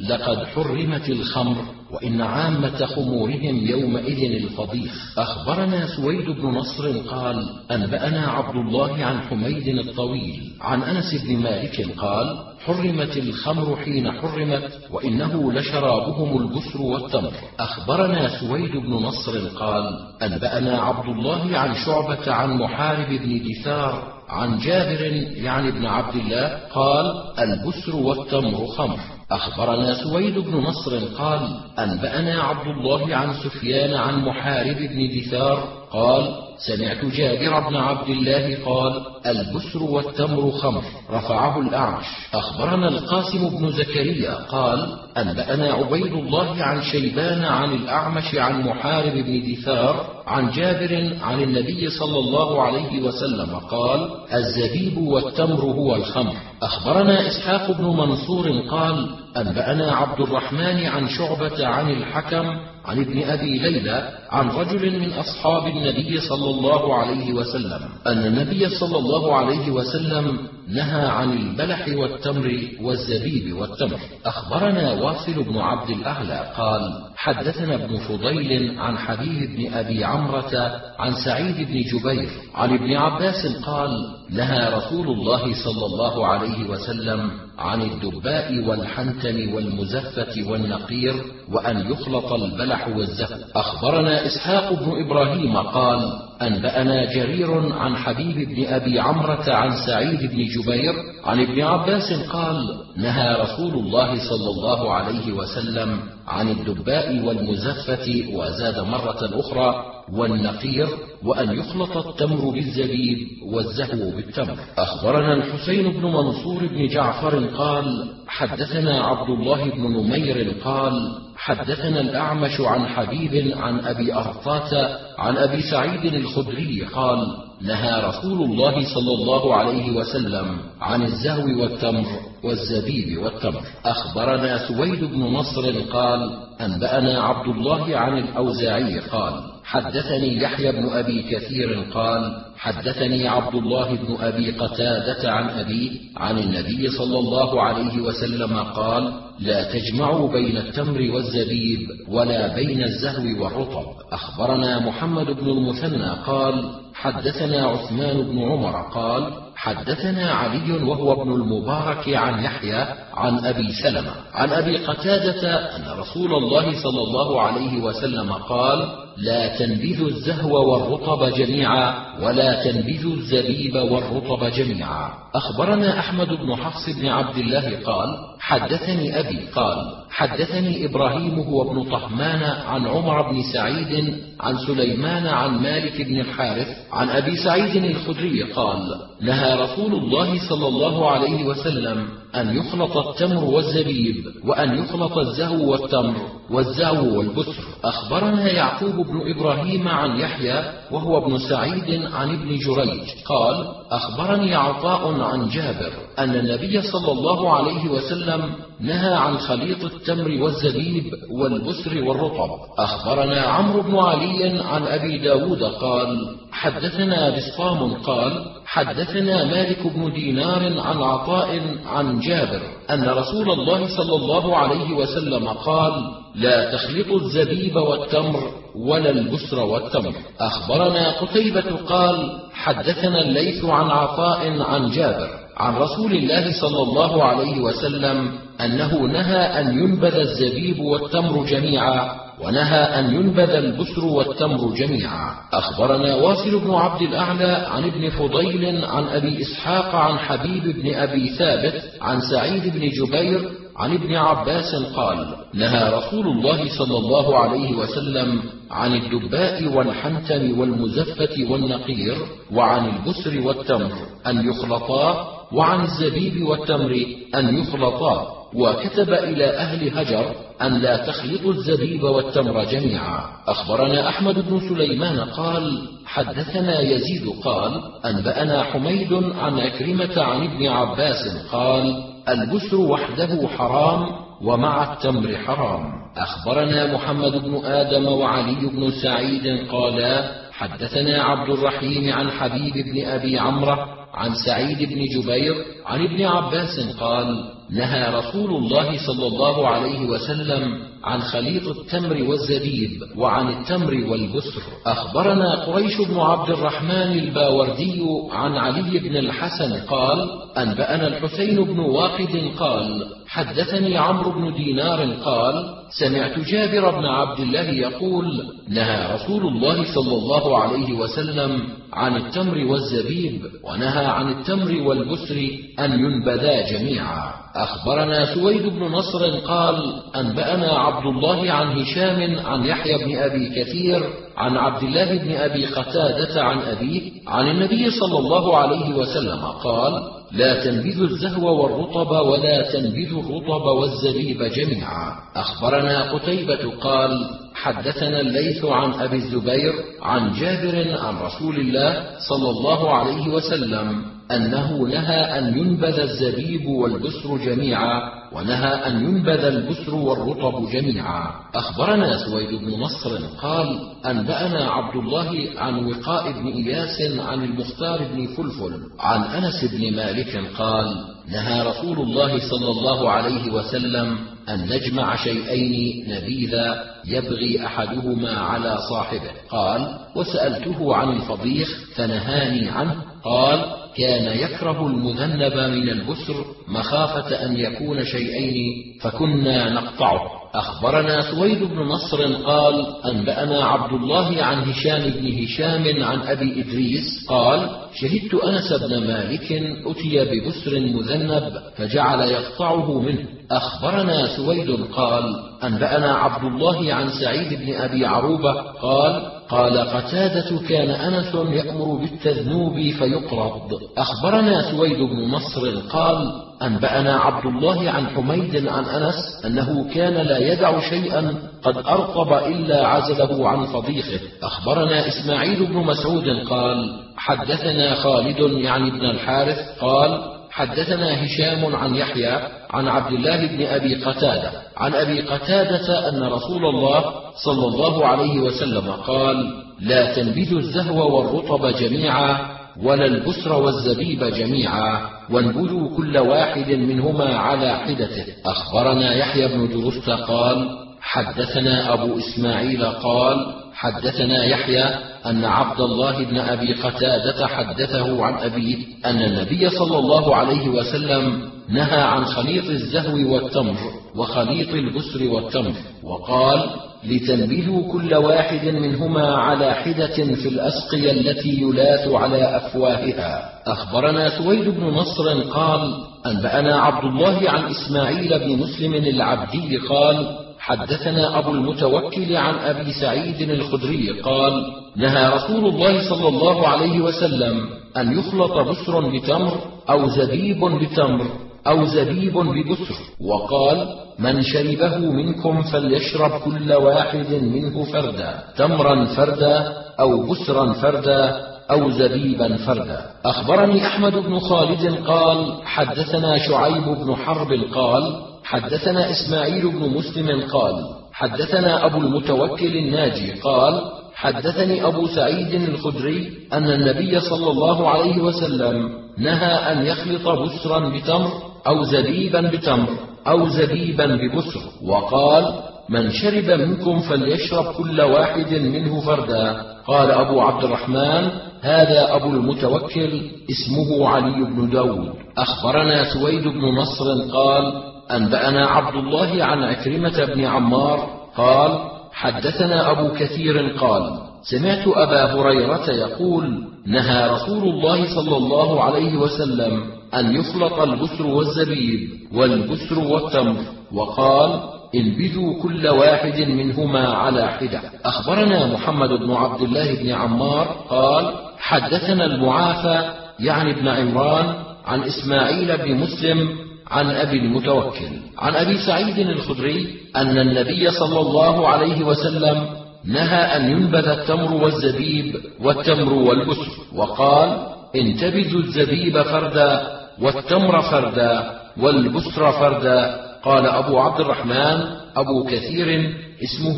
لقد 0.00 0.44
حرمت 0.46 1.08
الخمر 1.08 1.64
وإن 1.92 2.20
عامة 2.20 2.86
خمورهم 2.86 3.66
يومئذ 3.66 4.32
الفضيح. 4.32 4.92
أخبرنا 5.18 5.86
سويد 5.96 6.30
بن 6.30 6.46
نصر 6.48 6.98
قال 6.98 7.50
أنبأنا 7.70 8.26
عبد 8.26 8.56
الله 8.56 9.04
عن 9.04 9.20
حميد 9.20 9.68
الطويل 9.68 10.52
عن 10.60 10.82
أنس 10.82 11.14
بن 11.24 11.36
مالك 11.36 11.86
قال 11.96 12.44
حرمت 12.66 13.16
الخمر 13.16 13.76
حين 13.76 14.12
حرمت 14.12 14.80
وإنه 14.90 15.52
لشرابهم 15.52 16.38
البسر 16.42 16.82
والتمر. 16.82 17.32
أخبرنا 17.60 18.40
سويد 18.40 18.70
بن 18.70 18.92
نصر 18.92 19.48
قال 19.48 19.98
أنبأنا 20.22 20.78
عبد 20.78 21.08
الله 21.08 21.58
عن 21.58 21.74
شعبة 21.74 22.32
عن 22.32 22.56
محارب 22.56 23.08
بن 23.08 23.42
دثار 23.48 24.20
عن 24.28 24.58
جابر 24.58 25.00
يعني 25.44 25.68
ابن 25.68 25.86
عبد 25.86 26.16
الله 26.16 26.60
قال 26.74 27.06
البسر 27.38 27.96
والتمر 27.96 28.66
خمر. 28.66 29.19
أخبرنا 29.32 29.94
سويد 29.94 30.38
بن 30.38 30.56
نصر 30.56 30.98
قال 31.18 31.60
أنبأنا 31.78 32.42
عبد 32.42 32.66
الله 32.66 33.16
عن 33.16 33.34
سفيان 33.34 33.94
عن 33.94 34.24
محارب 34.24 34.76
بن 34.76 35.20
دثار 35.20 35.68
قال 35.92 36.34
سمعت 36.58 37.04
جابر 37.04 37.68
بن 37.68 37.76
عبد 37.76 38.08
الله 38.08 38.58
قال 38.64 39.02
البسر 39.26 39.82
والتمر 39.82 40.50
خمر 40.50 40.82
رفعه 41.10 41.60
الأعمش. 41.60 42.06
أخبرنا 42.34 42.88
القاسم 42.88 43.48
بن 43.48 43.70
زكريا 43.70 44.34
قال 44.34 44.98
أنبأنا 45.16 45.72
عبيد 45.72 46.12
الله 46.12 46.62
عن 46.62 46.82
شيبان 46.82 47.44
عن 47.44 47.72
الأعمش 47.74 48.34
عن 48.34 48.62
محارب 48.62 49.12
بن 49.12 49.52
دثار 49.52 50.19
عن 50.30 50.50
جابر 50.50 51.16
عن 51.22 51.42
النبي 51.42 51.90
صلى 51.90 52.18
الله 52.18 52.62
عليه 52.62 53.02
وسلم 53.02 53.50
قال 53.70 54.00
الزبيب 54.34 54.98
والتمر 54.98 55.60
هو 55.64 55.96
الخمر. 55.96 56.34
أخبرنا 56.62 57.28
إسحاق 57.28 57.70
بن 57.70 57.84
منصور 57.84 58.46
قال 58.70 59.06
أنبأنا 59.36 59.92
عبد 59.92 60.20
الرحمن 60.20 60.86
عن 60.86 61.08
شعبة 61.08 61.66
عن 61.66 61.90
الحكم 61.90 62.46
عن 62.84 63.00
ابن 63.00 63.22
أبي 63.22 63.58
ليلى 63.58 64.08
عن 64.30 64.48
رجل 64.48 65.00
من 65.00 65.12
أصحاب 65.12 65.66
النبي 65.66 66.20
صلى 66.20 66.50
الله 66.50 66.94
عليه 66.94 67.32
وسلم 67.32 67.80
أن 68.06 68.26
النبي 68.26 68.68
صلى 68.68 68.98
الله 68.98 69.36
عليه 69.36 69.70
وسلم 69.70 70.38
نهى 70.68 71.06
عن 71.06 71.32
البلح 71.32 71.88
والتمر 71.88 72.60
والزبيب 72.80 73.56
والتمر. 73.56 73.98
أخبرنا 74.26 74.92
واصل 74.92 75.42
بن 75.42 75.58
عبد 75.58 75.90
الأعلى 75.90 76.52
قال 76.56 77.04
حدثنا 77.16 77.74
ابن 77.74 77.96
فضيل 77.96 78.78
عن 78.78 78.98
حبيب 78.98 79.56
بن 79.56 79.72
أبي 79.74 80.04
عمرة 80.04 80.80
عن 80.98 81.12
سعيد 81.24 81.56
بن 81.56 81.82
جبير 81.82 82.28
عن 82.54 82.74
ابن 82.74 82.96
عباس 82.96 83.46
قال 83.66 83.90
نهى 84.30 84.74
رسول 84.74 85.08
الله 85.08 85.54
صلى 85.64 85.86
الله 85.86 86.26
عليه 86.26 86.68
وسلم 86.70 87.30
عن 87.58 87.82
الدباء 87.82 88.68
والحنتم 88.68 89.54
والمزفة 89.54 90.50
والنقير 90.50 91.14
وأن 91.52 91.90
يخلط 91.92 92.32
البلح 92.32 92.88
والزفت 92.88 93.56
أخبرنا 93.56 94.26
إسحاق 94.26 94.72
بن 94.72 95.04
إبراهيم 95.04 95.56
قال 95.56 96.29
أنبأنا 96.42 97.04
جرير 97.14 97.72
عن 97.72 97.96
حبيب 97.96 98.48
بن 98.48 98.66
أبي 98.66 99.00
عمرة 99.00 99.44
عن 99.52 99.70
سعيد 99.86 100.20
بن 100.30 100.44
جبير 100.44 100.94
عن 101.24 101.40
ابن 101.40 101.60
عباس 101.62 102.12
قال 102.12 102.56
نهى 102.96 103.36
رسول 103.40 103.74
الله 103.74 104.14
صلى 104.28 104.50
الله 104.50 104.94
عليه 104.94 105.32
وسلم 105.32 106.00
عن 106.28 106.48
الدباء 106.48 107.20
والمزفة 107.24 108.24
وزاد 108.34 108.78
مرة 108.78 109.40
أخرى 109.40 109.84
والنقير 110.12 110.88
وأن 111.24 111.58
يخلط 111.58 112.06
التمر 112.06 112.50
بالزبيب 112.50 113.18
والزهو 113.52 114.10
بالتمر. 114.16 114.56
أخبرنا 114.78 115.34
الحسين 115.34 115.92
بن 115.92 116.02
منصور 116.02 116.66
بن 116.66 116.88
جعفر 116.88 117.46
قال 117.46 118.12
حدثنا 118.26 119.00
عبد 119.04 119.30
الله 119.30 119.70
بن 119.70 119.82
نمير 119.82 120.54
قال 120.64 121.18
حدثنا 121.36 122.00
الأعمش 122.00 122.60
عن 122.60 122.86
حبيب 122.86 123.56
عن 123.56 123.80
أبي 123.80 124.14
أرطاة 124.14 124.98
عن 125.18 125.36
أبي 125.36 125.60
سعيد 125.60 126.14
الخدري 126.14 126.82
قال 126.94 127.26
نهى 127.62 128.02
رسول 128.08 128.42
الله 128.42 128.94
صلى 128.94 129.14
الله 129.14 129.54
عليه 129.54 129.90
وسلم 129.90 130.56
عن 130.80 131.02
الزهو 131.02 131.62
والتمر. 131.62 132.29
والزبيب 132.44 133.18
والتمر. 133.18 133.62
أخبرنا 133.84 134.68
سويد 134.68 135.04
بن 135.04 135.20
نصر 135.20 135.80
قال 135.92 136.20
أنبأنا 136.60 137.22
عبد 137.22 137.56
الله 137.56 137.96
عن 137.96 138.18
الأوزاعي 138.18 138.98
قال 138.98 139.34
حدثني 139.64 140.36
يحيى 140.42 140.72
بن 140.72 140.88
أبي 140.88 141.22
كثير 141.22 141.84
قال 141.94 142.44
حدثني 142.58 143.28
عبد 143.28 143.54
الله 143.54 143.94
بن 143.94 144.16
أبي 144.20 144.50
قتادة 144.50 145.32
عن 145.32 145.48
ابيه 145.48 145.90
عن 146.16 146.38
النبي 146.38 146.88
صلى 146.88 147.18
الله 147.18 147.62
عليه 147.62 148.00
وسلم 148.00 148.58
قال 148.58 149.12
لا 149.40 149.72
تجمعوا 149.72 150.32
بين 150.32 150.56
التمر 150.56 151.10
والزبيب 151.14 151.88
ولا 152.08 152.54
بين 152.54 152.82
الزهو 152.82 153.44
والرطب. 153.44 153.86
أخبرنا 154.12 154.78
محمد 154.78 155.26
بن 155.26 155.50
المثنى 155.50 156.10
قال 156.26 156.70
حدثنا 156.94 157.66
عثمان 157.66 158.22
بن 158.22 158.38
عمر 158.38 158.82
قال 158.94 159.49
حدثنا 159.60 160.32
علي 160.32 160.72
وهو 160.72 161.22
ابن 161.22 161.32
المبارك 161.32 162.08
عن 162.08 162.44
يحيى 162.44 162.86
عن 163.14 163.44
أبي 163.44 163.72
سلمة 163.72 164.12
عن 164.34 164.50
أبي 164.52 164.76
قتادة 164.76 165.76
أن 165.76 165.98
رسول 165.98 166.34
الله 166.34 166.82
صلى 166.82 167.02
الله 167.02 167.40
عليه 167.42 167.80
وسلم 167.80 168.32
قال 168.32 168.88
لا 169.16 169.58
تنبذوا 169.58 170.08
الزهو 170.08 170.72
والرطب 170.72 171.34
جميعا 171.34 171.94
ولا 172.22 172.64
تنبذوا 172.64 173.12
الزبيب 173.12 173.74
والرطب 173.74 174.44
جميعا. 174.44 175.10
أخبرنا 175.34 175.98
أحمد 175.98 176.28
بن 176.28 176.56
حفص 176.56 176.90
بن 177.00 177.06
عبد 177.06 177.36
الله 177.36 177.78
قال 177.84 178.08
حدثني 178.40 179.20
أبي 179.20 179.38
قال 179.54 179.76
حدثني 180.10 180.84
إبراهيم 180.84 181.40
هو 181.40 181.70
ابن 181.70 181.90
طهمان 181.90 182.42
عن 182.42 182.86
عمر 182.86 183.32
بن 183.32 183.42
سعيد 183.52 184.14
عن 184.40 184.58
سليمان 184.66 185.26
عن 185.26 185.62
مالك 185.62 186.02
بن 186.02 186.20
الحارث 186.20 186.68
عن 186.92 187.08
أبي 187.08 187.36
سعيد 187.36 187.84
الخدري 187.84 188.42
قال 188.42 188.80
نهى 189.22 189.54
رسول 189.54 189.94
الله 189.94 190.48
صلى 190.48 190.68
الله 190.68 191.10
عليه 191.10 191.44
وسلم 191.44 192.08
أن 192.34 192.56
يخلط 192.56 192.96
التمر 192.96 193.44
والزبيب 193.44 194.24
وأن 194.44 194.78
يخلط 194.78 195.18
الزهو 195.18 195.70
والتمر 195.70 196.16
والزعو 196.50 197.18
والبسر. 197.18 197.64
أخبرنا 197.84 198.50
يعقوب 198.52 198.99
بن 199.02 199.30
إبراهيم 199.30 199.88
عن 199.88 200.20
يحيى 200.20 200.64
وهو 200.90 201.18
ابن 201.18 201.38
سعيد 201.38 202.06
عن 202.12 202.28
ابن 202.34 202.58
جريج. 202.58 203.08
قال 203.26 203.66
أخبرني 203.90 204.54
عطاء 204.54 205.20
عن 205.20 205.48
جابر 205.48 205.92
أن 206.18 206.34
النبي 206.34 206.82
صلى 206.82 207.12
الله 207.12 207.54
عليه 207.54 207.88
وسلم 207.88 208.52
نهى 208.80 209.14
عن 209.14 209.38
خليط 209.38 209.84
التمر 209.84 210.42
والزبيب 210.42 211.04
والبسر 211.40 212.04
والرطب. 212.04 212.50
أخبرنا 212.78 213.40
عمرو 213.40 213.82
بن 213.82 213.98
علي 213.98 214.60
عن 214.64 214.82
أبي 214.82 215.18
داود 215.18 215.62
قال 215.62 216.36
حدثنا 216.52 217.36
بسطام 217.36 217.94
قال 217.94 218.44
حدثنا 218.66 219.44
مالك 219.44 219.86
بن 219.86 220.12
دينار 220.12 220.80
عن 220.80 221.02
عطاء 221.02 221.60
عن 221.86 222.20
جابر 222.20 222.60
أن 222.90 223.08
رسول 223.08 223.50
الله 223.50 223.96
صلى 223.96 224.16
الله 224.16 224.56
عليه 224.56 224.92
وسلم 224.92 225.48
قال 225.48 225.92
لا 226.34 226.72
تخلطوا 226.72 227.20
الزبيب 227.20 227.76
والتمر 227.76 228.59
ولا 228.76 229.10
البسر 229.10 229.58
والتمر. 229.58 230.12
أخبرنا 230.40 231.10
قتيبة 231.10 231.76
قال 231.88 232.40
حدثنا 232.52 233.20
الليث 233.22 233.64
عن 233.64 233.90
عطاء 233.90 234.60
عن 234.60 234.90
جابر 234.90 235.28
عن 235.56 235.76
رسول 235.76 236.12
الله 236.12 236.60
صلى 236.60 236.82
الله 236.82 237.24
عليه 237.24 237.60
وسلم 237.60 238.32
أنه 238.60 238.98
نهى 238.98 239.60
أن 239.60 239.78
ينبذ 239.78 240.14
الزبيب 240.14 240.80
والتمر 240.80 241.44
جميعا 241.44 242.20
ونهى 242.40 242.80
أن 242.98 243.14
ينبذ 243.14 243.50
البسر 243.50 244.04
والتمر 244.04 244.74
جميعا. 244.74 245.34
أخبرنا 245.52 246.14
واصل 246.14 246.58
بن 246.64 246.74
عبد 246.74 247.02
الأعلى 247.02 247.66
عن 247.70 247.84
ابن 247.84 248.10
فضيل 248.10 248.84
عن 248.84 249.04
أبي 249.04 249.42
إسحاق 249.42 249.94
عن 249.94 250.18
حبيب 250.18 250.62
بن 250.62 250.94
أبي 250.94 251.28
ثابت 251.28 251.82
عن 252.00 252.20
سعيد 252.20 252.62
بن 252.78 252.88
جبير 252.88 253.50
عن 253.76 253.94
ابن 253.94 254.14
عباس 254.14 254.74
قال 254.96 255.34
نهى 255.54 255.92
رسول 255.92 256.26
الله 256.28 256.78
صلى 256.78 256.98
الله 256.98 257.38
عليه 257.38 257.74
وسلم 257.76 258.42
عن 258.70 258.94
الدباء 258.94 259.76
والحنتم 259.76 260.60
والمزفة 260.60 261.46
والنقير 261.50 262.16
وعن 262.52 262.88
البسر 262.88 263.40
والتمر 263.46 263.92
أن 264.26 264.48
يخلطا 264.48 265.28
وعن 265.52 265.80
الزبيب 265.80 266.42
والتمر 266.46 267.06
أن 267.34 267.58
يخلطا. 267.58 268.39
وكتب 268.54 269.12
إلى 269.12 269.56
أهل 269.56 269.98
هجر 269.98 270.34
أن 270.62 270.74
لا 270.74 270.96
تخلطوا 270.96 271.52
الزبيب 271.52 272.02
والتمر 272.02 272.64
جميعا. 272.64 273.20
أخبرنا 273.48 274.08
أحمد 274.08 274.50
بن 274.50 274.60
سليمان 274.68 275.20
قال 275.20 275.82
حدثنا 276.06 276.80
يزيد 276.80 277.28
قال 277.44 277.80
أنبأنا 278.04 278.62
حميد 278.62 279.12
عن 279.12 279.58
أكرمة 279.58 280.22
عن 280.22 280.44
ابن 280.44 280.66
عباس 280.66 281.46
قال 281.52 282.04
البسر 282.28 282.76
وحده 282.76 283.48
حرام 283.48 284.06
ومع 284.42 284.92
التمر 284.92 285.36
حرام. 285.36 286.00
أخبرنا 286.16 286.94
محمد 286.94 287.32
بن 287.32 287.64
آدم 287.64 288.06
وعلي 288.06 288.68
بن 288.68 288.90
سعيد 289.02 289.68
قالا 289.70 290.40
حدثنا 290.52 291.22
عبد 291.22 291.50
الرحيم 291.50 292.12
عن 292.12 292.30
حبيب 292.30 292.74
بن 292.74 293.06
أبي 293.06 293.38
عمرو 293.38 293.76
عن 294.14 294.34
سعيد 294.46 294.78
بن 294.78 295.04
جبير 295.04 295.54
عن 295.86 296.04
ابن 296.04 296.24
عباس 296.24 296.96
قال 297.00 297.44
نهى 297.72 298.14
رسول 298.14 298.50
الله 298.50 299.06
صلى 299.06 299.26
الله 299.26 299.68
عليه 299.68 300.00
وسلم 300.08 300.78
عن 301.04 301.20
خليط 301.22 301.68
التمر 301.68 302.22
والزبيب 302.22 302.90
وعن 303.16 303.48
التمر 303.48 303.94
والبسر. 304.10 304.62
أخبرنا 304.86 305.64
قريش 305.64 305.96
بن 306.08 306.18
عبد 306.18 306.50
الرحمن 306.50 307.18
الباوردي 307.18 308.02
عن 308.30 308.56
علي 308.56 308.98
بن 308.98 309.16
الحسن 309.16 309.72
قال 309.86 310.28
أنبأنا 310.58 311.06
الحسين 311.06 311.64
بن 311.64 311.78
واقد 311.78 312.52
قال 312.58 313.06
حدثني 313.30 313.96
عمرو 313.98 314.30
بن 314.32 314.54
دينار 314.54 315.12
قال 315.24 315.64
سمعت 315.98 316.38
جابر 316.38 316.90
بن 316.90 317.06
عبد 317.06 317.40
الله 317.40 317.70
يقول 317.70 318.26
نهى 318.68 319.14
رسول 319.14 319.46
الله 319.46 319.94
صلى 319.94 320.14
الله 320.14 320.58
عليه 320.58 320.92
وسلم 320.92 321.62
عن 321.92 322.16
التمر 322.16 322.58
والزبيب 322.66 323.42
ونهى 323.64 324.06
عن 324.06 324.28
التمر 324.28 324.82
والبسر 324.82 325.48
أن 325.78 326.00
ينبذا 326.00 326.70
جميعا. 326.70 327.32
أخبرنا 327.56 328.34
سويد 328.34 328.66
بن 328.66 328.82
نصر 328.82 329.38
قال 329.38 329.76
أنبأنا 330.16 330.72
عبد 330.72 331.06
الله 331.06 331.52
عن 331.52 331.80
هشام 331.80 332.38
عن 332.46 332.64
يحيى 332.64 333.04
بن 333.04 333.18
أبي 333.18 333.48
كثير 333.48 334.02
عن 334.36 334.56
عبد 334.56 334.82
الله 334.82 335.18
بن 335.18 335.32
أبي 335.32 335.66
قتادة 335.66 336.42
عن 336.42 336.58
أبيه 336.58 337.10
عن 337.26 337.48
النبي 337.48 337.90
صلى 337.90 338.18
الله 338.18 338.56
عليه 338.56 338.94
وسلم 338.94 339.40
قال 339.44 340.19
لا 340.32 340.64
تنبذوا 340.64 341.06
الزهو 341.06 341.62
والرطب 341.62 342.10
ولا 342.26 342.72
تنبذوا 342.72 343.22
الرطب 343.22 343.64
والزبيب 343.66 344.42
جميعا. 344.42 345.14
أخبرنا 345.36 346.12
قتيبة 346.12 346.70
قال 346.80 347.39
حدثنا 347.54 348.20
الليث 348.20 348.64
عن 348.64 348.92
أبي 348.92 349.16
الزبير 349.16 349.72
عن 350.02 350.32
جابر 350.32 350.98
عن 350.98 351.16
رسول 351.16 351.56
الله 351.60 352.06
صلى 352.28 352.50
الله 352.50 352.94
عليه 352.94 353.28
وسلم 353.28 354.02
أنه 354.30 354.72
نهى 354.78 355.38
أن 355.38 355.58
ينبذ 355.58 356.00
الزبيب 356.00 356.66
والبسر 356.66 357.36
جميعا 357.36 358.00
ونهى 358.32 358.86
أن 358.86 359.04
ينبذ 359.04 359.44
البسر 359.44 359.94
والرطب 359.94 360.70
جميعا. 360.70 361.30
أخبرنا 361.54 362.18
سويد 362.18 362.60
بن 362.60 362.80
نصر 362.80 363.18
قال 363.42 363.80
أنبأنا 364.06 364.64
عبد 364.70 364.96
الله 364.96 365.48
عن 365.56 365.84
وقاء 365.84 366.32
بن 366.32 366.46
إياس 366.46 367.18
عن 367.18 367.44
المختار 367.44 367.98
بن 368.14 368.26
فلفل 368.26 368.80
عن 369.00 369.22
أنس 369.22 369.64
بن 369.64 369.96
مالك 369.96 370.40
قال 370.58 370.86
نهى 371.28 371.66
رسول 371.66 371.98
الله 371.98 372.38
صلى 372.50 372.70
الله 372.70 373.10
عليه 373.10 373.52
وسلم 373.52 374.18
أن 374.54 374.68
نجمع 374.68 375.16
شيئين 375.16 376.14
نبيذا 376.14 376.84
يبغي 377.06 377.66
أحدهما 377.66 378.38
على 378.38 378.78
صاحبه. 378.90 379.30
قال 379.50 379.98
وسألته 380.16 380.94
عن 380.94 381.08
الفضيخ 381.08 381.68
فنهاني 381.94 382.68
عنه. 382.68 382.96
قال 383.24 383.64
كان 383.96 384.38
يكره 384.38 384.86
المذنب 384.86 385.54
من 385.54 385.88
البسر 385.88 386.44
مخافة 386.68 387.46
أن 387.46 387.56
يكون 387.56 388.04
شيئين 388.04 388.98
فكنا 389.00 389.70
نقطعه. 389.70 390.39
أخبرنا 390.54 391.20
سويد 391.20 391.62
بن 391.62 391.78
نصر 391.78 392.32
قال 392.32 392.86
أنبأنا 393.04 393.64
عبد 393.64 393.92
الله 393.92 394.42
عن 394.44 394.70
هشام 394.70 395.02
بن 395.10 395.44
هشام 395.44 396.04
عن 396.04 396.20
أبي 396.20 396.60
إدريس 396.60 397.26
قال 397.28 397.70
شهدت 397.94 398.34
أنس 398.34 398.72
بن 398.72 399.06
مالك 399.06 399.52
أتي 399.86 400.24
ببسر 400.24 400.80
مذنب 400.80 401.52
فجعل 401.76 402.20
يقطعه 402.20 403.00
منه. 403.00 403.24
أخبرنا 403.50 404.36
سويد 404.36 404.70
قال 404.92 405.24
أنبأنا 405.64 406.12
عبد 406.14 406.44
الله 406.44 406.94
عن 406.94 407.08
سعيد 407.08 407.54
بن 407.54 407.74
أبي 407.74 408.06
عروبة 408.06 408.52
قال 408.62 409.39
قال 409.50 409.78
قتادة 409.78 410.58
كان 410.68 410.90
أنس 410.90 411.34
يأمر 411.34 411.96
بالتذنوب 411.96 412.74
فيقرض. 412.74 413.80
أخبرنا 413.98 414.70
سويد 414.70 414.98
بن 414.98 415.30
نصر 415.30 415.80
قال 415.80 416.32
أنبأنا 416.62 417.16
عبد 417.16 417.46
الله 417.46 417.90
عن 417.90 418.06
حميد 418.06 418.68
عن 418.68 418.84
أنس 418.84 419.14
أنه 419.46 419.94
كان 419.94 420.14
لا 420.14 420.38
يدع 420.38 420.80
شيئا 420.80 421.34
قد 421.62 421.76
أرطب 421.76 422.32
إلا 422.32 422.86
عزله 422.86 423.48
عن 423.48 423.66
فضيخه 423.66 424.20
أخبرنا 424.42 425.08
إسماعيل 425.08 425.66
بن 425.66 425.76
مسعود 425.76 426.28
قال 426.50 427.00
حدثنا 427.16 427.94
خالد 427.94 428.38
يعني 428.38 428.88
ابن 428.88 429.04
الحارث 429.10 429.58
قال 429.80 430.39
حدثنا 430.50 431.24
هشام 431.24 431.76
عن 431.76 431.94
يحيى 431.94 432.38
عن 432.70 432.88
عبد 432.88 433.12
الله 433.12 433.46
بن 433.46 433.66
أبي 433.66 433.94
قتادة 433.94 434.50
عن 434.76 434.94
أبي 434.94 435.20
قتادة 435.20 436.08
أن 436.08 436.22
رسول 436.22 436.66
الله 436.66 437.04
صلى 437.44 437.66
الله 437.66 438.06
عليه 438.06 438.40
وسلم 438.40 438.90
قال 438.90 439.36
لا 439.80 440.14
تنبذوا 440.14 440.58
الزهو 440.58 441.16
والرطب 441.16 441.66
جميعا 441.66 442.60
ولا 442.82 443.04
البسر 443.04 443.52
والزبيب 443.62 444.24
جميعا 444.24 445.00
وانبذوا 445.30 445.96
كل 445.96 446.18
واحد 446.18 446.70
منهما 446.70 447.36
على 447.36 447.78
حدته. 447.78 448.24
أخبرنا 448.46 449.14
يحيى 449.14 449.48
بن 449.48 449.68
درست 449.68 450.10
قال 450.10 450.68
حدثنا 451.00 451.92
أبو 451.92 452.18
إسماعيل 452.18 452.84
قال 452.84 453.46
حدثنا 453.74 454.44
يحيى 454.44 454.84
أن 455.26 455.44
عبد 455.44 455.80
الله 455.80 456.24
بن 456.24 456.38
أبي 456.38 456.74
قتادة 456.74 457.46
حدثه 457.46 458.24
عن 458.24 458.34
أبيه 458.34 458.76
أن 459.06 459.22
النبي 459.22 459.70
صلى 459.70 459.98
الله 459.98 460.36
عليه 460.36 460.68
وسلم 460.68 461.50
نهى 461.68 462.00
عن 462.00 462.24
خليط 462.24 462.70
الزهو 462.70 463.34
والتمر 463.34 463.76
وخليط 464.16 464.74
البسر 464.74 465.24
والتمر 465.24 465.74
وقال 466.04 466.70
لتنبذوا 467.04 467.92
كل 467.92 468.14
واحد 468.14 468.64
منهما 468.68 469.34
على 469.34 469.74
حدة 469.74 470.34
في 470.34 470.48
الأسقية 470.48 471.10
التي 471.10 471.60
يلاث 471.62 472.08
على 472.08 472.56
أفواهها. 472.56 473.50
أخبرنا 473.66 474.38
سويد 474.38 474.68
بن 474.68 474.84
نصر 474.84 475.42
قال 475.42 475.94
أنبأنا 476.26 476.80
عبد 476.80 477.04
الله 477.04 477.50
عن 477.50 477.64
إسماعيل 477.64 478.38
بن 478.38 478.56
مسلم 478.56 478.94
العبدي 478.94 479.76
قال 479.76 480.36
حدثنا 480.60 481.38
أبو 481.38 481.50
المتوكل 481.50 482.36
عن 482.36 482.54
أبي 482.54 482.92
سعيد 482.92 483.50
الخدري 483.50 484.20
قال 484.20 484.52
نهى 484.96 485.28
رسول 485.28 485.66
الله 485.66 486.08
صلى 486.08 486.28
الله 486.28 486.68
عليه 486.68 487.00
وسلم 487.00 487.68
أن 487.96 488.18
يخلط 488.18 488.52
بسر 488.52 489.10
بتمر 489.10 489.52
أو 489.90 490.08
زبيب 490.08 490.64
بتمر 490.64 491.26
أو 491.66 491.84
زبيب 491.84 492.38
ببسر 492.38 492.94
وقال 493.20 493.88
من 494.18 494.42
شربه 494.42 494.96
منكم 494.98 495.62
فليشرب 495.62 496.30
كل 496.30 496.72
واحد 496.72 497.32
منه 497.32 497.84
فردا 497.84 498.34
تمرا 498.56 499.04
فردا 499.04 499.72
أو 500.00 500.22
بسرا 500.22 500.72
فردا 500.72 501.50
أو 501.70 501.90
زبيبا 501.90 502.56
فردا. 502.56 503.06
أخبرني 503.24 503.86
أحمد 503.86 504.12
بن 504.12 504.38
خالد 504.38 505.06
قال 505.06 505.62
حدثنا 505.64 506.38
شعيب 506.38 506.84
بن 506.84 507.14
حرب 507.16 507.52
قال 507.74 508.29
حدثنا 508.44 509.10
إسماعيل 509.10 509.68
بن 509.70 509.90
مسلم 509.90 510.42
قال 510.42 510.74
حدثنا 511.12 511.86
أبو 511.86 511.98
المتوكل 511.98 512.76
الناجي 512.76 513.32
قال 513.32 513.82
حدثني 514.14 514.86
أبو 514.86 515.06
سعيد 515.06 515.54
الخدري 515.54 516.30
أن 516.52 516.70
النبي 516.70 517.20
صلى 517.20 517.50
الله 517.50 517.88
عليه 517.88 518.18
وسلم 518.18 518.88
نهى 519.18 519.72
أن 519.72 519.86
يخلط 519.86 520.28
بسرا 520.28 520.88
بتمر 520.88 521.30
أو 521.66 521.82
زبيبا 521.84 522.40
بتمر 522.40 522.88
أو 523.28 523.48
زبيبا 523.48 524.06
ببسر 524.06 524.60
وقال 524.84 525.54
من 525.88 526.10
شرب 526.10 526.50
منكم 526.50 527.00
فليشرب 527.00 527.74
كل 527.74 528.00
واحد 528.00 528.54
منه 528.54 529.00
فردا. 529.00 529.62
قال 529.86 530.10
أبو 530.10 530.40
عبد 530.40 530.64
الرحمن 530.64 531.30
هذا 531.60 532.16
أبو 532.16 532.28
المتوكل 532.28 533.20
اسمه 533.50 534.08
علي 534.08 534.44
بن 534.44 534.70
داود. 534.70 535.12
أخبرنا 535.38 536.14
سويد 536.14 536.48
بن 536.48 536.64
نصر 536.64 537.32
قال 537.32 537.89
أنبأنا 538.16 538.66
عبد 538.66 538.96
الله 538.96 539.44
عن 539.44 539.62
عكرمة 539.62 540.24
بن 540.24 540.44
عمار 540.44 541.20
قال 541.36 541.78
حدثنا 542.12 542.90
أبو 542.90 543.14
كثير 543.14 543.76
قال 543.80 544.18
سمعت 544.42 544.88
أبا 544.88 545.24
هريرة 545.34 545.90
يقول 545.90 546.64
نهى 546.86 547.30
رسول 547.30 547.62
الله 547.68 548.14
صلى 548.14 548.36
الله 548.36 548.84
عليه 548.84 549.16
وسلم 549.16 549.84
أن 550.14 550.36
يخلط 550.36 550.72
البسر 550.72 551.26
والزبيب 551.26 552.08
والبسر 552.34 552.98
والتمر 552.98 553.56
وقال 553.92 554.60
انبذوا 554.94 555.62
كل 555.62 555.88
واحد 555.88 556.40
منهما 556.40 557.08
على 557.08 557.48
حدة. 557.48 557.80
أخبرنا 558.04 558.66
محمد 558.66 559.08
بن 559.08 559.32
عبد 559.32 559.60
الله 559.62 559.94
بن 560.02 560.10
عمار 560.10 560.66
قال 560.88 561.34
حدثنا 561.58 562.24
المعافى 562.24 563.12
يعني 563.40 563.70
ابن 563.70 563.88
عمران 563.88 564.54
عن 564.84 565.02
إسماعيل 565.02 565.76
بن 565.76 565.94
مسلم 565.94 566.48
عن 566.90 567.10
أبي 567.10 567.38
المتوكل 567.38 568.10
عن 568.38 568.54
أبي 568.54 568.78
سعيد 568.78 569.18
الخدري 569.18 569.94
أن 570.16 570.38
النبي 570.38 570.90
صلى 570.90 571.20
الله 571.20 571.68
عليه 571.68 572.04
وسلم 572.04 572.66
نهى 573.04 573.56
أن 573.56 573.70
ينبذ 573.70 574.08
التمر 574.08 574.54
والزبيب 574.54 575.36
والتمر 575.60 576.12
والبسر 576.12 576.70
وقال 576.94 577.66
انتبذوا 577.96 578.60
الزبيب 578.60 579.22
فردا 579.22 579.82
والتمر 580.22 580.80
فردا 580.82 581.60
والبسر 581.80 582.52
فردا. 582.52 583.30
قال 583.42 583.66
أبو 583.66 583.98
عبد 583.98 584.20
الرحمن 584.20 584.82
أبو 585.16 585.44
كثير 585.44 586.14
اسمه 586.44 586.76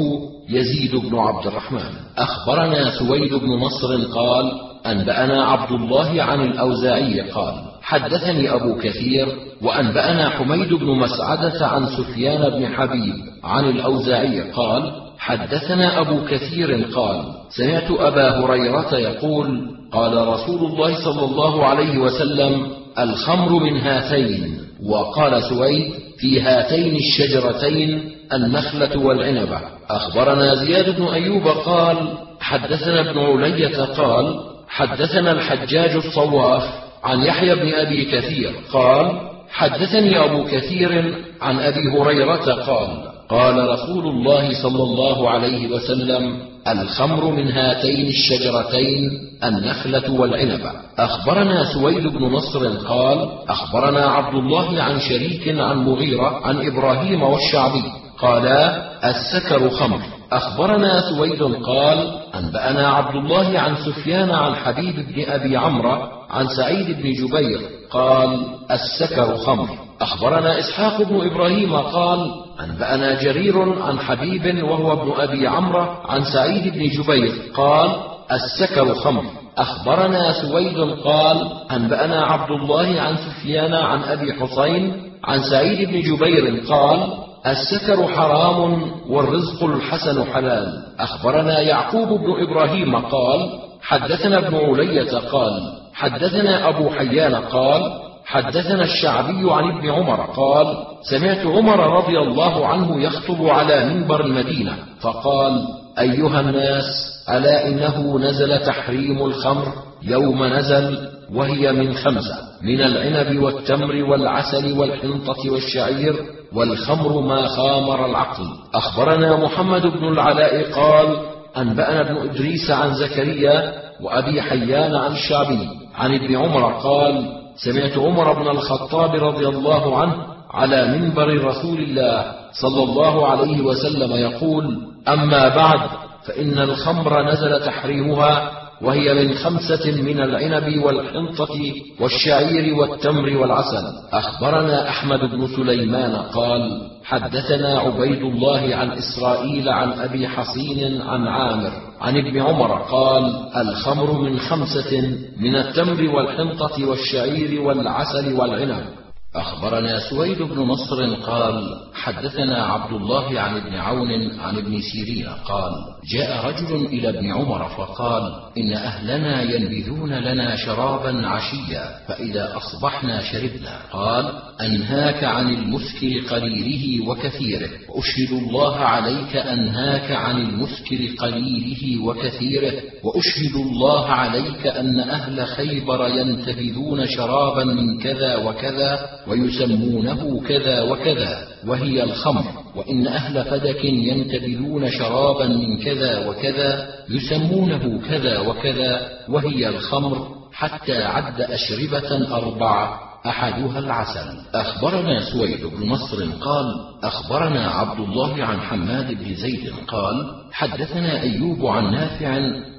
يزيد 0.48 0.96
بن 0.96 1.18
عبد 1.18 1.46
الرحمن. 1.46 1.90
أخبرنا 2.18 2.90
سويد 2.98 3.34
بن 3.34 3.48
نصر 3.48 4.04
قال 4.14 4.52
أنبأنا 4.86 5.44
عبد 5.44 5.72
الله 5.72 6.22
عن 6.22 6.40
الأوزاعي 6.40 7.20
قال 7.20 7.54
حدثني 7.82 8.54
أبو 8.54 8.78
كثير 8.78 9.28
وأنبأنا 9.62 10.28
حميد 10.28 10.74
بن 10.74 10.86
مسعدة 10.86 11.66
عن 11.66 11.86
سفيان 11.86 12.50
بن 12.50 12.66
حبيب 12.66 13.14
عن 13.44 13.64
الأوزاعي 13.64 14.40
قال 14.50 14.92
حدثنا 15.18 16.00
أبو 16.00 16.24
كثير 16.30 16.84
قال 16.94 17.24
سمعت 17.50 17.90
أبا 17.90 18.30
هريرة 18.38 18.94
يقول 18.94 19.70
قال 19.92 20.28
رسول 20.28 20.70
الله 20.70 21.04
صلى 21.04 21.24
الله 21.24 21.66
عليه 21.66 21.98
وسلم 21.98 22.66
الخمر 22.98 23.52
من 23.62 23.76
هاتين 23.80 24.58
وقال 24.86 25.42
سويد 25.42 25.92
في 26.18 26.40
هاتين 26.40 26.96
الشجرتين 26.96 28.10
النخلة 28.32 28.98
والعنبة. 28.98 29.60
أخبرنا 29.90 30.54
زياد 30.54 30.96
بن 30.96 31.04
أيوب 31.04 31.48
قال 31.48 31.96
حدثنا 32.40 33.00
ابن 33.00 33.18
علية 33.18 33.82
قال 33.84 34.40
حدثنا 34.68 35.32
الحجاج 35.32 35.96
الصواف 35.96 36.82
عن 37.04 37.22
يحيى 37.22 37.54
بن 37.54 37.74
أبي 37.74 38.04
كثير 38.04 38.52
قال 38.72 39.20
حدثني 39.50 40.24
أبو 40.24 40.44
كثير 40.44 41.14
عن 41.42 41.58
أبي 41.60 41.88
هريرة 41.98 42.52
قال 42.52 42.88
قال 43.28 43.68
رسول 43.68 44.06
الله 44.06 44.62
صلى 44.62 44.82
الله 44.82 45.30
عليه 45.30 45.68
وسلم 45.68 46.38
الخمر 46.68 47.30
من 47.30 47.52
هاتين 47.52 48.06
الشجرتين 48.06 49.10
النخلة 49.44 50.12
والعنبة 50.20 50.70
أخبرنا 50.98 51.72
سويد 51.72 52.06
بن 52.06 52.24
نصر 52.24 52.76
قال 52.76 53.28
أخبرنا 53.48 54.06
عبد 54.06 54.34
الله 54.34 54.82
عن 54.82 55.00
شريك 55.00 55.48
عن 55.58 55.76
مغيرة 55.84 56.40
عن 56.46 56.66
إبراهيم 56.66 57.22
والشعبي 57.22 57.84
قالا 58.18 58.82
السكر 59.10 59.70
خمر. 59.70 60.00
أخبرنا 60.32 61.00
سويد 61.00 61.42
قال 61.42 61.98
أنبأنا 62.34 62.88
عبد 62.88 63.14
الله 63.16 63.58
عن 63.58 63.74
سفيان 63.74 64.30
عن 64.30 64.54
حبيب 64.54 64.94
بن 64.94 65.30
أبي 65.30 65.56
عمرو 65.56 66.02
عن 66.30 66.46
سعيد 66.48 66.86
بن 67.02 67.12
جبير 67.12 67.60
قال 67.90 68.40
السكر 68.70 69.36
خمر. 69.36 69.68
أخبرنا 70.00 70.58
إسحاق 70.58 71.02
بن 71.02 71.26
إبراهيم 71.30 71.76
قال 71.76 72.30
أنبأنا 72.60 73.22
جرير 73.22 73.82
عن 73.82 73.98
حبيب 73.98 74.64
وهو 74.64 74.92
ابن 74.92 75.12
أبي 75.20 75.46
عمرو 75.46 75.86
عن 76.08 76.24
سعيد 76.24 76.72
بن 76.72 76.88
جبير 76.88 77.32
قال 77.54 77.90
السكر 78.32 78.94
خمر. 78.94 79.24
أخبرنا 79.58 80.32
سويد 80.32 80.78
قال 81.04 81.52
أنبأنا 81.70 82.24
عبد 82.24 82.50
الله 82.50 83.00
عن 83.00 83.16
سفيان 83.16 83.74
عن 83.74 84.02
أبي 84.02 84.32
حسين 84.32 85.12
عن 85.24 85.42
سعيد 85.42 85.88
بن 85.88 86.00
جبير 86.00 86.64
قال 86.68 87.08
السكر 87.46 88.08
حرام 88.08 88.90
والرزق 89.08 89.64
الحسن 89.64 90.24
حلال. 90.24 90.82
أخبرنا 90.98 91.60
يعقوب 91.60 92.08
بن 92.08 92.42
إبراهيم 92.42 92.96
قال 92.96 93.50
حدثنا 93.82 94.38
ابن 94.38 94.56
علية 94.56 95.18
قال 95.18 95.72
حدثنا 95.94 96.68
أبو 96.68 96.90
حيان 96.90 97.34
قال 97.34 97.92
حدثنا 98.24 98.84
الشعبي 98.84 99.52
عن 99.52 99.78
ابن 99.78 99.90
عمر 99.90 100.20
قال 100.20 100.76
سمعت 101.10 101.46
عمر 101.46 101.96
رضي 101.96 102.18
الله 102.18 102.66
عنه 102.66 103.02
يخطب 103.02 103.46
على 103.46 103.84
منبر 103.94 104.24
المدينة 104.24 104.76
فقال 105.00 105.66
أيها 105.98 106.40
الناس 106.40 106.84
ألا 107.30 107.68
إنه 107.68 108.18
نزل 108.18 108.58
تحريم 108.58 109.26
الخمر؟ 109.26 109.66
يوم 110.02 110.44
نزل 110.44 111.08
وهي 111.34 111.72
من 111.72 111.94
خمسة 111.94 112.36
من 112.62 112.80
العنب 112.80 113.42
والتمر 113.42 114.04
والعسل 114.04 114.78
والحنطة 114.78 115.52
والشعير 115.52 116.14
والخمر 116.54 117.20
ما 117.20 117.46
خامر 117.46 118.06
العقل. 118.06 118.44
أخبرنا 118.74 119.36
محمد 119.36 119.82
بن 119.82 120.08
العلاء 120.08 120.72
قال 120.72 121.16
أنبأنا 121.56 122.00
ابن 122.00 122.16
إدريس 122.16 122.70
عن 122.70 122.94
زكريا 122.94 123.72
وأبي 124.00 124.42
حيان 124.42 124.94
عن 124.94 125.12
الشعبي 125.12 125.68
عن 125.94 126.14
ابن 126.14 126.36
عمر 126.36 126.72
قال 126.72 127.32
سمعت 127.56 127.98
عمر 127.98 128.32
بن 128.32 128.48
الخطاب 128.48 129.14
رضي 129.14 129.48
الله 129.48 129.98
عنه 129.98 130.14
على 130.50 130.98
منبر 130.98 131.44
رسول 131.44 131.78
الله 131.78 132.32
صلى 132.52 132.82
الله 132.82 133.26
عليه 133.26 133.60
وسلم 133.60 134.12
يقول 134.12 134.78
أما 135.08 135.48
بعد 135.48 135.80
فإن 136.26 136.58
الخمر 136.58 137.22
نزل 137.32 137.60
تحريمها 137.64 138.50
وهي 138.82 139.14
من 139.14 139.34
خمسة 139.34 140.02
من 140.02 140.20
العنب 140.20 140.84
والحنطة 140.84 141.72
والشعير 142.00 142.74
والتمر 142.74 143.36
والعسل. 143.36 143.84
أخبرنا 144.12 144.88
أحمد 144.88 145.20
بن 145.20 145.46
سليمان 145.56 146.16
قال 146.16 146.88
حدثنا 147.04 147.78
عبيد 147.78 148.22
الله 148.22 148.76
عن 148.76 148.90
إسرائيل 148.90 149.68
عن 149.68 149.92
أبي 149.92 150.28
حصين 150.28 151.02
عن 151.02 151.26
عامر 151.26 151.70
عن 152.00 152.16
ابن 152.16 152.40
عمر 152.40 152.82
قال 152.82 153.24
الخمر 153.56 154.12
من 154.12 154.38
خمسة 154.38 155.18
من 155.40 155.56
التمر 155.56 156.10
والحنطة 156.10 156.88
والشعير 156.88 157.62
والعسل 157.62 158.32
والعنب. 158.32 159.01
أخبرنا 159.36 160.10
سويد 160.10 160.42
بن 160.42 160.58
نصر 160.58 161.14
قال 161.14 161.80
حدثنا 161.94 162.64
عبد 162.64 162.92
الله 162.92 163.40
عن 163.40 163.56
ابن 163.56 163.74
عون 163.74 164.40
عن 164.40 164.56
ابن 164.56 164.80
سيرين 164.80 165.26
قال 165.44 165.72
جاء 166.12 166.46
رجل 166.46 166.86
إلى 166.86 167.08
ابن 167.08 167.32
عمر 167.32 167.68
فقال 167.68 168.32
إن 168.58 168.72
أهلنا 168.72 169.42
ينبذون 169.42 170.12
لنا 170.12 170.56
شرابا 170.56 171.26
عشيا 171.26 171.98
فإذا 172.08 172.56
أصبحنا 172.56 173.22
شربنا. 173.22 173.78
قال 173.92 174.32
أنهاك 174.60 175.24
عن 175.24 175.54
المسكر 175.54 176.20
قليله 176.30 177.08
وكثيره 177.08 177.70
وأشهد 177.88 178.32
الله 178.32 178.76
عليك 178.76 179.36
أنهاك 179.36 180.10
عن 180.10 180.38
المسكر 180.40 181.16
قليله 181.18 182.04
وكثيره 182.04 182.72
وأشهد 183.04 183.54
الله 183.54 184.06
عليك 184.06 184.66
أن 184.66 185.00
أهل 185.00 185.46
خيبر 185.46 186.08
ينتبذون 186.08 187.06
شرابا 187.06 187.64
من 187.64 187.98
كذا 187.98 188.36
وكذا 188.36 189.21
ويسمونه 189.28 190.40
كذا 190.48 190.82
وكذا 190.82 191.48
وهي 191.66 192.02
الخمر. 192.02 192.44
وإن 192.76 193.06
أهل 193.06 193.44
فدك 193.44 193.84
ينتبذون 193.84 194.90
شرابا 194.90 195.46
من 195.46 195.78
كذا 195.78 196.28
وكذا 196.28 196.88
يسمونه 197.10 198.00
كذا 198.08 198.38
وكذا 198.38 199.10
وهي 199.28 199.68
الخمر 199.68 200.28
حتى 200.52 201.02
عد 201.02 201.40
أشربة 201.40 202.36
أربعة. 202.36 203.11
أحدها 203.26 203.78
العسل. 203.78 204.28
أخبرنا 204.54 205.20
سويد 205.32 205.64
بن 205.64 205.88
نصر 205.88 206.24
قال 206.40 206.74
أخبرنا 207.04 207.70
عبد 207.70 208.00
الله 208.00 208.44
عن 208.44 208.60
حماد 208.60 209.14
بن 209.14 209.34
زيد 209.34 209.72
قال 209.88 210.30
حدثنا 210.52 211.20
أيوب 211.22 211.66
عن 211.66 211.92
نافع 211.92 212.28